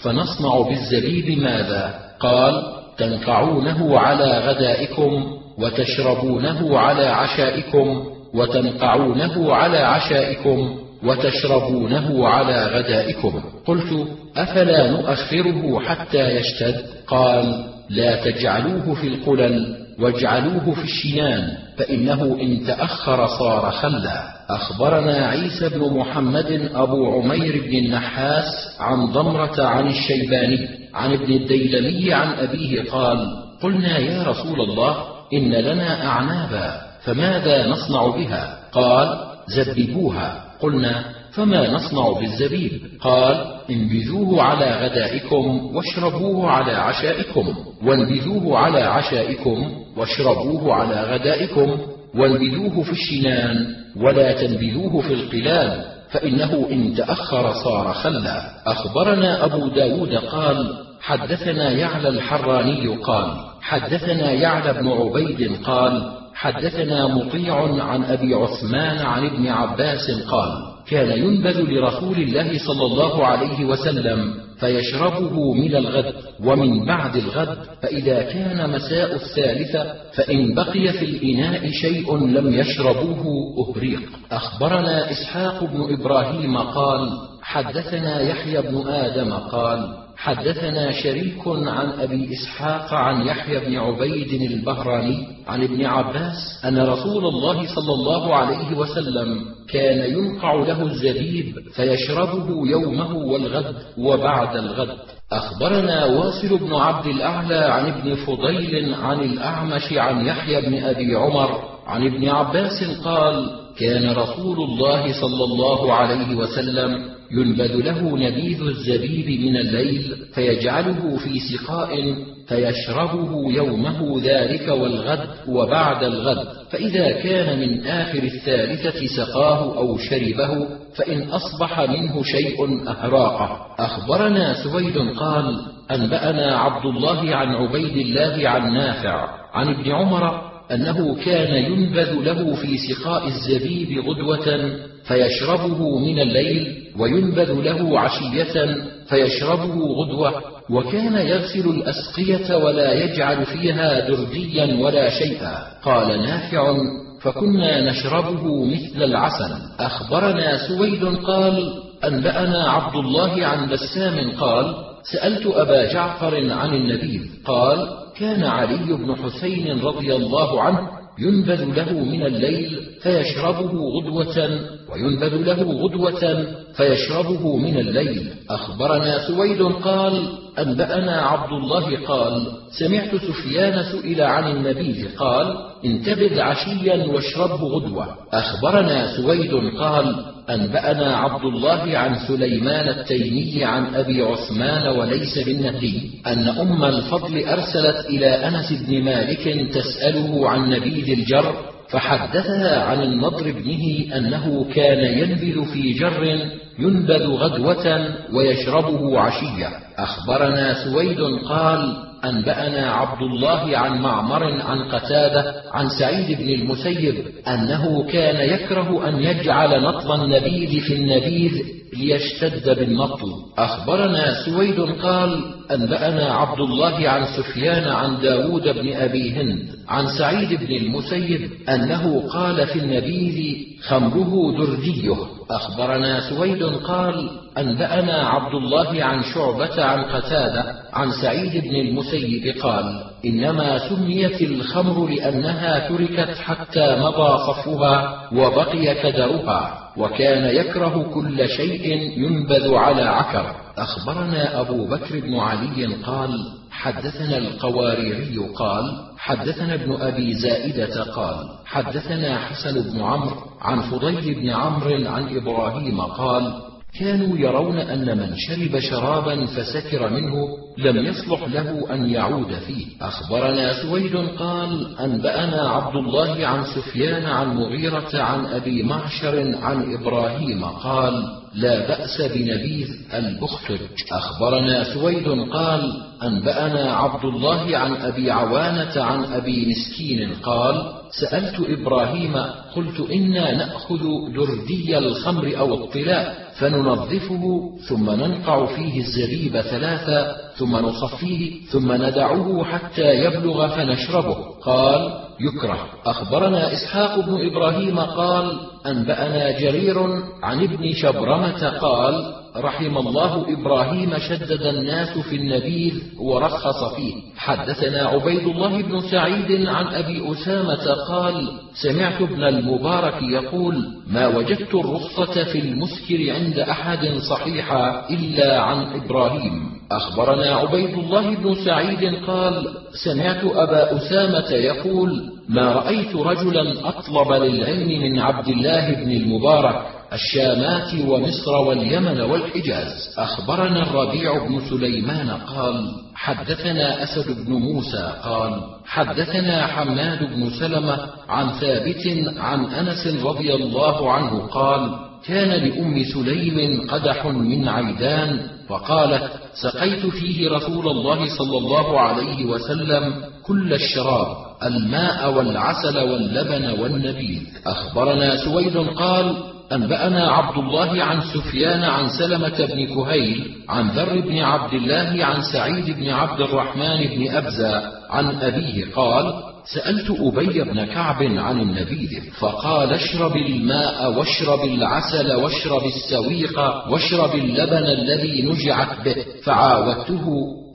فنصنع 0.00 0.60
بالزبيب 0.60 1.38
ماذا؟ 1.38 1.94
قال 2.20 2.62
تنقعونه 2.98 3.98
على 3.98 4.38
غدائكم 4.38 5.26
وتشربونه 5.58 6.78
على 6.78 7.06
عشائكم 7.06 8.04
وتنقعونه 8.34 9.54
على 9.54 9.78
عشائكم 9.78 10.78
وتشربونه 11.04 12.28
على 12.28 12.66
غدائكم. 12.66 13.42
قلت 13.66 14.08
أفلا 14.36 14.90
نؤخره 14.90 15.80
حتى 15.80 16.30
يشتد؟ 16.30 16.84
قال 17.06 17.64
لا 17.90 18.30
تجعلوه 18.30 18.94
في 18.94 19.08
القلل. 19.08 19.85
واجعلوه 20.00 20.74
في 20.74 20.84
الشنان 20.84 21.56
فإنه 21.78 22.38
إن 22.40 22.66
تأخر 22.66 23.26
صار 23.26 23.70
خلا. 23.70 24.36
أخبرنا 24.50 25.26
عيسى 25.26 25.68
بن 25.68 25.98
محمد 25.98 26.70
أبو 26.74 27.20
عمير 27.20 27.62
بن 27.66 27.76
النحاس 27.78 28.76
عن 28.80 29.06
ضمرة 29.06 29.62
عن 29.62 29.86
الشيباني 29.86 30.68
عن 30.94 31.12
ابن 31.12 31.32
الديلمي 31.32 32.14
عن 32.14 32.32
أبيه 32.32 32.90
قال 32.90 33.18
قلنا 33.62 33.98
يا 33.98 34.22
رسول 34.22 34.60
الله 34.60 34.96
إن 35.32 35.52
لنا 35.52 36.06
أعنابا 36.06 36.80
فماذا 37.04 37.66
نصنع 37.68 38.06
بها؟ 38.06 38.58
قال 38.72 39.18
زببوها 39.46 40.44
قلنا 40.60 41.04
فما 41.36 41.70
نصنع 41.70 42.20
بالزبيب؟ 42.20 42.80
قال 43.00 43.44
انبذوه 43.70 44.42
على 44.42 44.86
غدائكم 44.86 45.76
واشربوه 45.76 46.50
على 46.50 46.72
عشائكم. 46.72 47.54
وانبذوه 47.84 48.58
على 48.58 48.80
عشائكم 48.80 49.72
واشربوه 49.96 50.74
على 50.74 51.14
غدائكم. 51.14 51.78
وانبذوه 52.14 52.82
في 52.82 52.92
الشنان 52.92 53.66
ولا 53.96 54.32
تنبذوه 54.32 55.00
في 55.00 55.14
القلال 55.14 55.84
فإنه 56.10 56.68
إن 56.70 56.94
تأخر 56.94 57.52
صار 57.64 57.92
خلا. 57.92 58.42
أخبرنا 58.66 59.44
أبو 59.44 59.68
داود 59.68 60.14
قال 60.14 60.86
حدثنا 61.00 61.70
يعلى 61.70 62.08
الحراني 62.08 62.96
قال 62.96 63.30
حدثنا 63.62 64.32
يعلى 64.32 64.72
بن 64.72 64.88
عبيد 64.88 65.62
قال 65.64 66.12
حدثنا 66.34 67.06
مطيع 67.06 67.84
عن 67.84 68.04
أبي 68.04 68.34
عثمان 68.34 68.98
عن 68.98 69.26
ابن 69.26 69.46
عباس 69.46 70.10
قال 70.30 70.75
كان 70.88 71.18
ينبذ 71.18 71.60
لرسول 71.60 72.16
الله 72.16 72.58
صلى 72.58 72.84
الله 72.86 73.26
عليه 73.26 73.64
وسلم 73.64 74.34
فيشربه 74.60 75.54
من 75.54 75.76
الغد 75.76 76.14
ومن 76.44 76.86
بعد 76.86 77.16
الغد 77.16 77.58
فإذا 77.82 78.22
كان 78.22 78.70
مساء 78.70 79.14
الثالثه 79.14 79.94
فإن 80.14 80.54
بقي 80.54 80.92
في 80.92 81.04
الإناء 81.04 81.70
شيء 81.70 82.16
لم 82.16 82.54
يشربوه 82.54 83.24
أهريق. 83.68 84.00
أخبرنا 84.32 85.10
إسحاق 85.10 85.64
بن 85.64 85.94
إبراهيم 86.00 86.58
قال 86.58 87.10
حدثنا 87.42 88.20
يحيى 88.20 88.62
بن 88.62 88.88
آدم 88.88 89.32
قال 89.32 90.05
حدثنا 90.16 90.92
شريك 90.92 91.42
عن 91.46 91.90
أبي 92.00 92.28
إسحاق 92.32 92.94
عن 92.94 93.26
يحيى 93.26 93.58
بن 93.58 93.76
عبيد 93.76 94.42
البهراني 94.52 95.26
عن 95.46 95.62
ابن 95.62 95.86
عباس 95.86 96.64
أن 96.64 96.78
رسول 96.78 97.26
الله 97.26 97.74
صلى 97.74 97.92
الله 97.94 98.34
عليه 98.34 98.76
وسلم 98.76 99.44
كان 99.68 100.12
ينقع 100.12 100.54
له 100.54 100.82
الزبيب 100.82 101.54
فيشربه 101.76 102.48
يومه 102.70 103.16
والغد 103.16 103.74
وبعد 103.98 104.56
الغد. 104.56 104.96
أخبرنا 105.32 106.04
واصل 106.04 106.58
بن 106.58 106.74
عبد 106.74 107.06
الأعلى 107.06 107.56
عن 107.58 107.86
ابن 107.86 108.14
فضيل 108.14 108.94
عن 108.94 109.20
الأعمش 109.20 109.92
عن 109.92 110.26
يحيى 110.26 110.60
بن 110.60 110.84
أبي 110.84 111.16
عمر 111.16 111.60
عن 111.86 112.06
ابن 112.06 112.28
عباس 112.28 113.00
قال 113.04 113.50
كان 113.78 114.10
رسول 114.10 114.58
الله 114.58 115.20
صلى 115.20 115.44
الله 115.44 115.92
عليه 115.92 116.34
وسلم 116.36 117.15
ينبذ 117.30 117.76
له 117.76 118.18
نبيذ 118.18 118.62
الزبيب 118.62 119.40
من 119.40 119.56
الليل 119.56 120.16
فيجعله 120.34 121.16
في 121.16 121.40
سقاء 121.40 122.14
فيشربه 122.48 123.52
يومه 123.52 124.20
ذلك 124.22 124.68
والغد 124.68 125.28
وبعد 125.48 126.04
الغد. 126.04 126.46
فإذا 126.70 127.10
كان 127.10 127.60
من 127.60 127.86
آخر 127.86 128.22
الثالثة 128.22 129.06
سقاه 129.16 129.78
أو 129.78 129.98
شربه 129.98 130.68
فإن 130.96 131.22
أصبح 131.22 131.80
منه 131.80 132.22
شيء 132.22 132.88
أهراقه. 132.88 133.66
أخبرنا 133.78 134.64
سويد 134.64 134.98
قال 134.98 135.60
أنبأنا 135.90 136.56
عبد 136.56 136.86
الله 136.86 137.36
عن 137.36 137.54
عبيد 137.54 137.96
الله 137.96 138.48
عن 138.48 138.72
نافع 138.74 139.28
عن 139.54 139.68
ابن 139.68 139.92
عمر 139.92 140.45
أنه 140.72 141.24
كان 141.24 141.72
ينبذ 141.72 142.12
له 142.12 142.54
في 142.54 142.78
سقاء 142.78 143.26
الزبيب 143.26 144.04
غدوة 144.08 144.70
فيشربه 145.04 145.98
من 145.98 146.18
الليل 146.18 146.76
وينبذ 146.98 147.52
له 147.52 148.00
عشية 148.00 148.76
فيشربه 149.08 149.74
غدوة 149.74 150.42
وكان 150.70 151.26
يغسل 151.26 151.68
الأسقية 151.68 152.56
ولا 152.56 152.92
يجعل 152.92 153.46
فيها 153.46 154.08
درديا 154.08 154.76
ولا 154.80 155.10
شيئا. 155.10 155.56
قال 155.84 156.20
نافع 156.20 156.76
فكنا 157.20 157.90
نشربه 157.90 158.64
مثل 158.64 159.02
العسل. 159.02 159.54
أخبرنا 159.78 160.68
سويد 160.68 161.04
قال 161.04 161.72
أنبأنا 162.04 162.70
عبد 162.70 162.96
الله 162.96 163.46
عن 163.46 163.68
بسام 163.68 164.30
قال 164.30 164.74
سألت 165.12 165.46
أبا 165.46 165.92
جعفر 165.92 166.52
عن 166.52 166.74
النبيذ 166.74 167.22
قال 167.44 167.88
كان 168.18 168.44
علي 168.44 168.96
بن 168.96 169.16
حسين 169.16 169.80
رضي 169.80 170.16
الله 170.16 170.62
عنه 170.62 170.88
ينبذ 171.18 171.64
له 171.64 171.92
من 171.92 172.26
الليل 172.26 172.80
فيشربه 173.02 173.72
غدوة 173.72 174.60
وينبذ 174.92 175.34
له 175.34 175.62
غدوة 175.62 176.46
فيشربه 176.76 177.56
من 177.56 177.78
الليل. 177.78 178.30
أخبرنا 178.50 179.28
سويد 179.28 179.62
قال 179.62 180.28
أنبأنا 180.58 181.22
عبد 181.22 181.52
الله 181.52 182.06
قال 182.06 182.46
سمعت 182.78 183.14
سفيان 183.14 183.82
سئل 183.82 184.20
عن 184.20 184.56
النبيذ 184.56 185.16
قال 185.16 185.56
انتبذ 185.84 186.40
عشيا 186.40 187.06
واشربه 187.06 187.62
غدوة. 187.68 188.06
أخبرنا 188.32 189.16
سويد 189.16 189.54
قال 189.78 190.35
أنبأنا 190.50 191.16
عبد 191.16 191.44
الله 191.44 191.98
عن 191.98 192.14
سليمان 192.28 192.88
التيمي 192.88 193.64
عن 193.64 193.94
أبي 193.94 194.22
عثمان 194.22 194.86
وليس 194.98 195.38
بالنهدي 195.46 196.10
أن 196.26 196.48
أم 196.48 196.84
الفضل 196.84 197.44
أرسلت 197.44 198.06
إلى 198.06 198.26
أنس 198.26 198.72
بن 198.72 199.04
مالك 199.04 199.70
تسأله 199.74 200.48
عن 200.48 200.70
نبيذ 200.70 201.18
الجر 201.18 201.54
فحدثها 201.88 202.82
عن 202.84 203.02
النضر 203.02 203.48
ابنه 203.48 204.16
أنه 204.16 204.66
كان 204.74 205.18
ينبذ 205.18 205.64
في 205.72 205.92
جر 205.92 206.38
ينبذ 206.78 207.26
غدوة 207.26 208.14
ويشربه 208.32 209.20
عشية. 209.20 209.68
أخبرنا 209.98 210.84
سويد 210.84 211.20
قال 211.48 212.05
أنبأنا 212.24 212.90
عبد 212.90 213.22
الله 213.22 213.78
عن 213.78 213.98
معمر 214.02 214.62
عن 214.62 214.78
قتادة 214.88 215.54
عن 215.72 215.88
سعيد 215.88 216.38
بن 216.38 216.48
المسيب 216.48 217.14
أنه 217.48 218.06
كان 218.12 218.48
يكره 218.48 219.08
أن 219.08 219.22
يجعل 219.22 219.82
نطل 219.82 220.24
النبيذ 220.24 220.80
في 220.80 220.94
النبيذ 220.94 221.52
ليشتد 221.98 222.78
بالنطل 222.78 223.28
أخبرنا 223.58 224.44
سويد 224.44 224.80
قال 224.80 225.44
أنبأنا 225.70 226.32
عبد 226.32 226.60
الله 226.60 227.08
عن 227.08 227.24
سفيان 227.36 227.84
عن 227.88 228.20
داود 228.20 228.62
بن 228.62 228.92
أبي 228.92 229.32
هند 229.32 229.68
عن 229.88 230.06
سعيد 230.18 230.60
بن 230.64 230.76
المسيب 230.76 231.50
أنه 231.68 232.28
قال 232.28 232.66
في 232.66 232.78
النبيذ 232.78 233.56
خمره 233.82 234.56
درديه 234.58 235.35
أخبرنا 235.50 236.30
سويد 236.30 236.62
قال 236.62 237.30
أنبأنا 237.58 238.28
عبد 238.28 238.54
الله 238.54 239.04
عن 239.04 239.22
شعبة 239.34 239.84
عن 239.84 240.04
قتادة 240.04 240.64
عن 240.92 241.10
سعيد 241.22 241.64
بن 241.64 241.76
المسيب 241.76 242.62
قال 242.62 243.04
إنما 243.24 243.88
سميت 243.88 244.42
الخمر 244.42 245.08
لأنها 245.08 245.88
تركت 245.88 246.30
حتى 246.38 246.96
مضى 247.00 247.38
صفها 247.46 248.28
وبقي 248.32 248.94
كدرها 248.94 249.78
وكان 249.96 250.56
يكره 250.56 251.10
كل 251.14 251.48
شيء 251.48 252.12
ينبذ 252.18 252.74
على 252.74 253.02
عكر 253.02 253.54
أخبرنا 253.78 254.60
أبو 254.60 254.86
بكر 254.86 255.20
بن 255.20 255.38
علي 255.38 255.86
قال 255.86 256.30
حدثنا 256.76 257.36
القواريري 257.38 258.38
قال 258.38 258.84
حدثنا 259.18 259.74
ابن 259.74 259.92
أبي 260.00 260.34
زائدة 260.34 261.04
قال 261.04 261.48
حدثنا 261.66 262.38
حسن 262.38 262.90
بن 262.90 263.00
عمرو 263.00 263.36
عن 263.60 263.80
فضيل 263.90 264.34
بن 264.34 264.48
عمرو 264.48 265.08
عن 265.08 265.36
إبراهيم 265.36 266.00
قال 266.00 266.65
كانوا 267.00 267.38
يرون 267.38 267.78
أن 267.78 268.18
من 268.18 268.34
شرب 268.36 268.78
شرابا 268.78 269.46
فسكر 269.46 270.10
منه 270.10 270.34
لم 270.78 271.06
يصلح 271.06 271.48
له 271.48 271.94
أن 271.94 272.10
يعود 272.10 272.52
فيه. 272.66 272.86
أخبرنا 273.00 273.82
سويد 273.82 274.16
قال 274.16 274.96
أنبأنا 275.00 275.68
عبد 275.68 275.96
الله 275.96 276.46
عن 276.46 276.64
سفيان 276.64 277.24
عن 277.24 277.56
مغيرة 277.56 278.22
عن 278.22 278.46
أبي 278.46 278.82
معشر 278.82 279.56
عن 279.62 279.94
إبراهيم 279.94 280.64
قال 280.64 281.24
لا 281.54 281.88
بأس 281.88 282.22
بنبيذ 282.22 282.88
البختج. 283.14 283.80
أخبرنا 284.12 284.94
سويد 284.94 285.28
قال 285.52 286.02
أنبأنا 286.22 286.92
عبد 286.92 287.24
الله 287.24 287.78
عن 287.78 287.92
أبي 287.94 288.30
عوانة 288.30 289.02
عن 289.02 289.24
أبي 289.24 289.66
مسكين 289.70 290.34
قال 290.42 290.92
سألت 291.20 291.60
إبراهيم 291.60 292.36
قلت 292.76 293.10
إنا 293.10 293.54
نأخذ 293.56 294.02
دردي 294.34 294.98
الخمر 294.98 295.58
أو 295.58 295.74
الطلاء. 295.74 296.45
فننظفه 296.58 297.70
ثم 297.88 298.10
ننقع 298.10 298.66
فيه 298.66 299.00
الزبيب 299.00 299.60
ثلاثا 299.60 300.36
ثم 300.56 300.76
نصفيه 300.76 301.66
ثم 301.66 301.92
ندعه 301.92 302.64
حتى 302.64 303.24
يبلغ 303.24 303.68
فنشربه. 303.68 304.36
قال 304.62 305.26
يكره. 305.40 305.78
أخبرنا 306.06 306.72
إسحاق 306.72 307.20
بن 307.20 307.46
إبراهيم 307.50 308.00
قال 308.00 308.60
أنبأنا 308.86 309.60
جرير 309.60 309.98
عن 310.42 310.62
ابن 310.62 310.92
شبرمة 310.92 311.68
قال 311.68 312.45
رحم 312.60 312.98
الله 312.98 313.46
إبراهيم 313.60 314.18
شدد 314.18 314.62
الناس 314.62 315.18
في 315.18 315.36
النبيذ 315.36 315.94
ورخص 316.18 316.94
فيه. 316.96 317.14
حدثنا 317.36 318.08
عبيد 318.08 318.46
الله 318.46 318.82
بن 318.82 319.00
سعيد 319.00 319.66
عن 319.66 319.86
أبي 319.86 320.32
أسامة 320.32 320.94
قال 321.08 321.48
سمعت 321.82 322.22
ابن 322.22 322.44
المبارك 322.44 323.22
يقول 323.22 323.84
ما 324.06 324.26
وجدت 324.26 324.74
الرخصة 324.74 325.44
في 325.44 325.58
المسكر 325.58 326.32
عند 326.32 326.58
أحد 326.58 327.06
صحيحا 327.30 328.06
إلا 328.10 328.60
عن 328.60 329.00
إبراهيم. 329.00 329.76
أخبرنا 329.92 330.54
عبيد 330.54 330.98
الله 330.98 331.34
بن 331.34 331.54
سعيد 331.64 332.14
قال 332.26 332.68
سمعت 333.04 333.44
أبا 333.44 333.96
أسامة 333.96 334.50
يقول 334.50 335.32
ما 335.48 335.72
رأيت 335.72 336.16
رجلا 336.16 336.88
أطلب 336.88 337.32
للعلم 337.32 338.02
من 338.02 338.18
عبد 338.18 338.48
الله 338.48 338.94
بن 338.94 339.12
المبارك 339.12 339.95
الشامات 340.16 340.94
ومصر 341.08 341.54
واليمن 341.56 342.20
والحجاز. 342.20 343.14
أخبرنا 343.18 343.82
الربيع 343.82 344.46
بن 344.48 344.60
سليمان 344.70 345.30
قال 345.30 345.76
حدثنا 346.14 347.02
أسد 347.02 347.46
بن 347.46 347.52
موسى 347.52 348.12
قال 348.24 348.52
حدثنا 348.86 349.66
حماد 349.66 350.20
بن 350.34 350.50
سلمة 350.50 350.96
عن 351.28 351.48
ثابت 351.60 352.04
عن 352.38 352.64
أنس 352.64 353.06
رضي 353.24 353.54
الله 353.54 354.12
عنه 354.12 354.46
قال 354.46 354.82
كان 355.26 355.48
لأم 355.48 356.04
سليم 356.14 356.86
قدح 356.90 357.26
من 357.26 357.68
عيدان 357.68 358.40
فقالت 358.68 359.30
سقيت 359.62 360.06
فيه 360.06 360.50
رسول 360.50 360.88
الله 360.88 361.38
صلى 361.38 361.58
الله 361.58 362.00
عليه 362.00 362.44
وسلم 362.44 363.14
كل 363.42 363.74
الشراب 363.74 364.36
الماء 364.62 365.32
والعسل 365.34 365.96
واللبن 365.98 366.80
والنبيذ. 366.80 367.42
أخبرنا 367.66 368.36
سويد 368.44 368.76
قال 368.76 369.55
أنبأنا 369.72 370.30
عبد 370.30 370.58
الله 370.58 371.02
عن 371.04 371.20
سفيان 371.20 371.84
عن 371.84 372.08
سلمة 372.08 372.66
بن 372.66 372.86
كهيل 372.94 373.56
عن 373.68 373.88
ذر 373.88 374.20
بن 374.20 374.38
عبد 374.38 374.74
الله 374.74 375.24
عن 375.24 375.42
سعيد 375.42 375.90
بن 375.90 376.10
عبد 376.10 376.40
الرحمن 376.40 377.06
بن 377.06 377.36
أبزة 377.36 377.82
عن 378.10 378.26
أبيه 378.40 378.94
قال 378.94 379.34
سألت 379.74 380.10
أبي 380.20 380.62
بن 380.62 380.84
كعب 380.84 381.22
عن 381.22 381.60
النبيذ 381.60 382.20
فقال 382.38 382.92
اشرب 382.92 383.36
الماء 383.36 384.18
واشرب 384.18 384.64
العسل 384.64 385.34
واشرب 385.34 385.82
السويق 385.86 386.58
واشرب 386.90 387.34
اللبن 387.34 387.86
الذي 387.86 388.42
نجعت 388.42 389.04
به. 389.04 389.16
فعاودته 389.44 390.26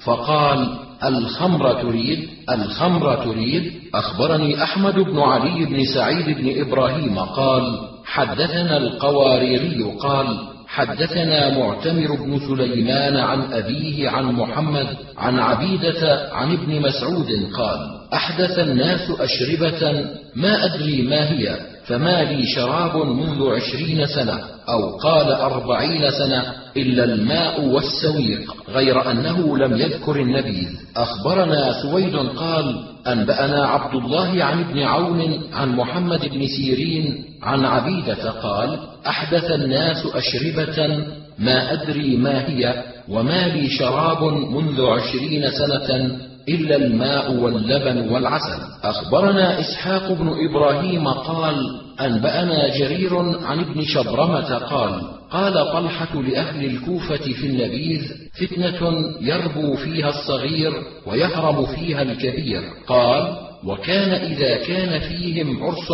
فقال 0.03 0.77
الخمر 1.03 1.73
تريد 1.73 2.30
الخمر 2.49 3.15
تريد. 3.15 3.73
أخبرني 3.95 4.63
أحمد 4.63 4.95
بن 4.95 5.19
علي 5.19 5.65
بن 5.65 5.84
سعيد 5.84 6.38
بن 6.38 6.61
إبراهيم 6.61 7.19
قال 7.19 7.90
حدثنا 8.06 8.78
القواريري 8.78 9.84
قال 9.99 10.38
حدثنا 10.68 11.57
معتمر 11.57 12.15
بن 12.15 12.40
سليمان 12.40 13.18
عن 13.18 13.53
أبيه 13.53 14.10
عن 14.10 14.26
محمد 14.26 14.88
عن 15.18 15.40
عبيدة 15.40 16.30
عن 16.34 16.52
ابن 16.52 16.82
مسعود 16.82 17.28
قال 17.57 17.80
أحدث 18.14 18.60
الناس 18.60 19.11
أشربة 19.19 20.06
ما 20.36 20.65
أدري 20.65 21.02
ما 21.02 21.32
هي 21.32 21.57
فما 21.86 22.23
لي 22.23 22.45
شراب 22.56 22.98
منذ 22.98 23.49
عشرين 23.56 24.06
سنة. 24.06 24.40
أو 24.69 24.97
قال 24.97 25.31
أربعين 25.31 26.11
سنة 26.11 26.43
إلا 26.77 27.03
الماء 27.03 27.65
والسويق 27.65 28.55
غير 28.69 29.11
أنه 29.11 29.57
لم 29.57 29.77
يذكر 29.77 30.15
النبيذ 30.15 30.69
أخبرنا 30.97 31.81
سويد 31.81 32.15
قال 32.15 32.83
أنبأنا 33.07 33.67
عبد 33.67 33.95
الله 33.95 34.43
عن 34.43 34.59
ابن 34.59 34.79
عون 34.79 35.41
عن 35.53 35.75
محمد 35.75 36.29
بن 36.29 36.47
سيرين 36.47 37.25
عن 37.43 37.65
عبيدة 37.65 38.29
قال 38.31 38.79
أحدث 39.07 39.51
الناس 39.51 40.05
أشربة 40.05 41.05
ما 41.39 41.73
أدري 41.73 42.17
ما 42.17 42.47
هي 42.49 42.83
وما 43.09 43.47
لي 43.47 43.69
شراب 43.69 44.23
منذ 44.33 44.85
عشرين 44.85 45.49
سنة 45.51 46.17
إلا 46.49 46.76
الماء 46.76 47.34
واللبن 47.34 48.09
والعسل. 48.09 48.61
أخبرنا 48.84 49.59
إسحاق 49.59 50.11
بن 50.11 50.49
إبراهيم 50.49 51.07
قال 51.07 51.55
أنبأنا 52.01 52.77
جرير 52.77 53.18
عن 53.45 53.59
ابن 53.59 53.81
شبرمة 53.81 54.57
قال 54.57 55.01
قال 55.31 55.53
طلحة 55.53 56.22
لأهل 56.22 56.65
الكوفة 56.65 57.18
في 57.18 57.47
النبيذ 57.47 58.01
فتنة 58.39 58.80
يربو 59.22 59.76
فيها 59.76 60.09
الصغير 60.09 60.73
ويهرم 61.07 61.65
فيها 61.65 62.01
الكبير. 62.01 62.61
قال 62.88 63.51
وكان 63.65 64.11
إذا 64.11 64.55
كان 64.55 64.99
فيهم 64.99 65.63
عرس 65.63 65.91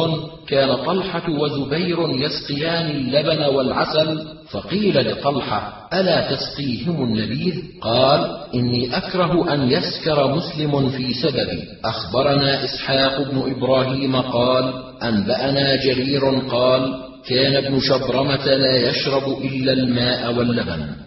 كان 0.48 0.76
طلحة 0.76 1.30
وزبير 1.30 2.10
يسقيان 2.10 2.90
اللبن 2.90 3.44
والعسل 3.44 4.28
فقيل 4.52 5.12
لطلحة 5.12 5.90
ألا 5.94 6.36
تسقيهم 6.36 7.04
النبيذ؟ 7.04 7.56
قال 7.82 8.38
إني 8.56 8.98
أكره 8.98 9.54
أن 9.54 9.72
يسكر 9.72 10.36
مسلم 10.36 10.90
في 10.90 11.14
سببي 11.14 11.64
أخبرنا 11.86 12.64
إسحاق 12.64 13.22
بن 13.32 13.52
إبراهيم 13.52 14.16
قال 14.16 14.74
أنبأنا 15.04 15.76
جرير 15.76 16.40
قال 16.40 17.08
كان 17.28 17.56
ابن 17.56 17.80
شبرمة 17.80 18.46
لا 18.46 18.90
يشرب 18.90 19.42
إلا 19.44 19.74
الماء 19.74 20.34
واللبن. 20.34 21.07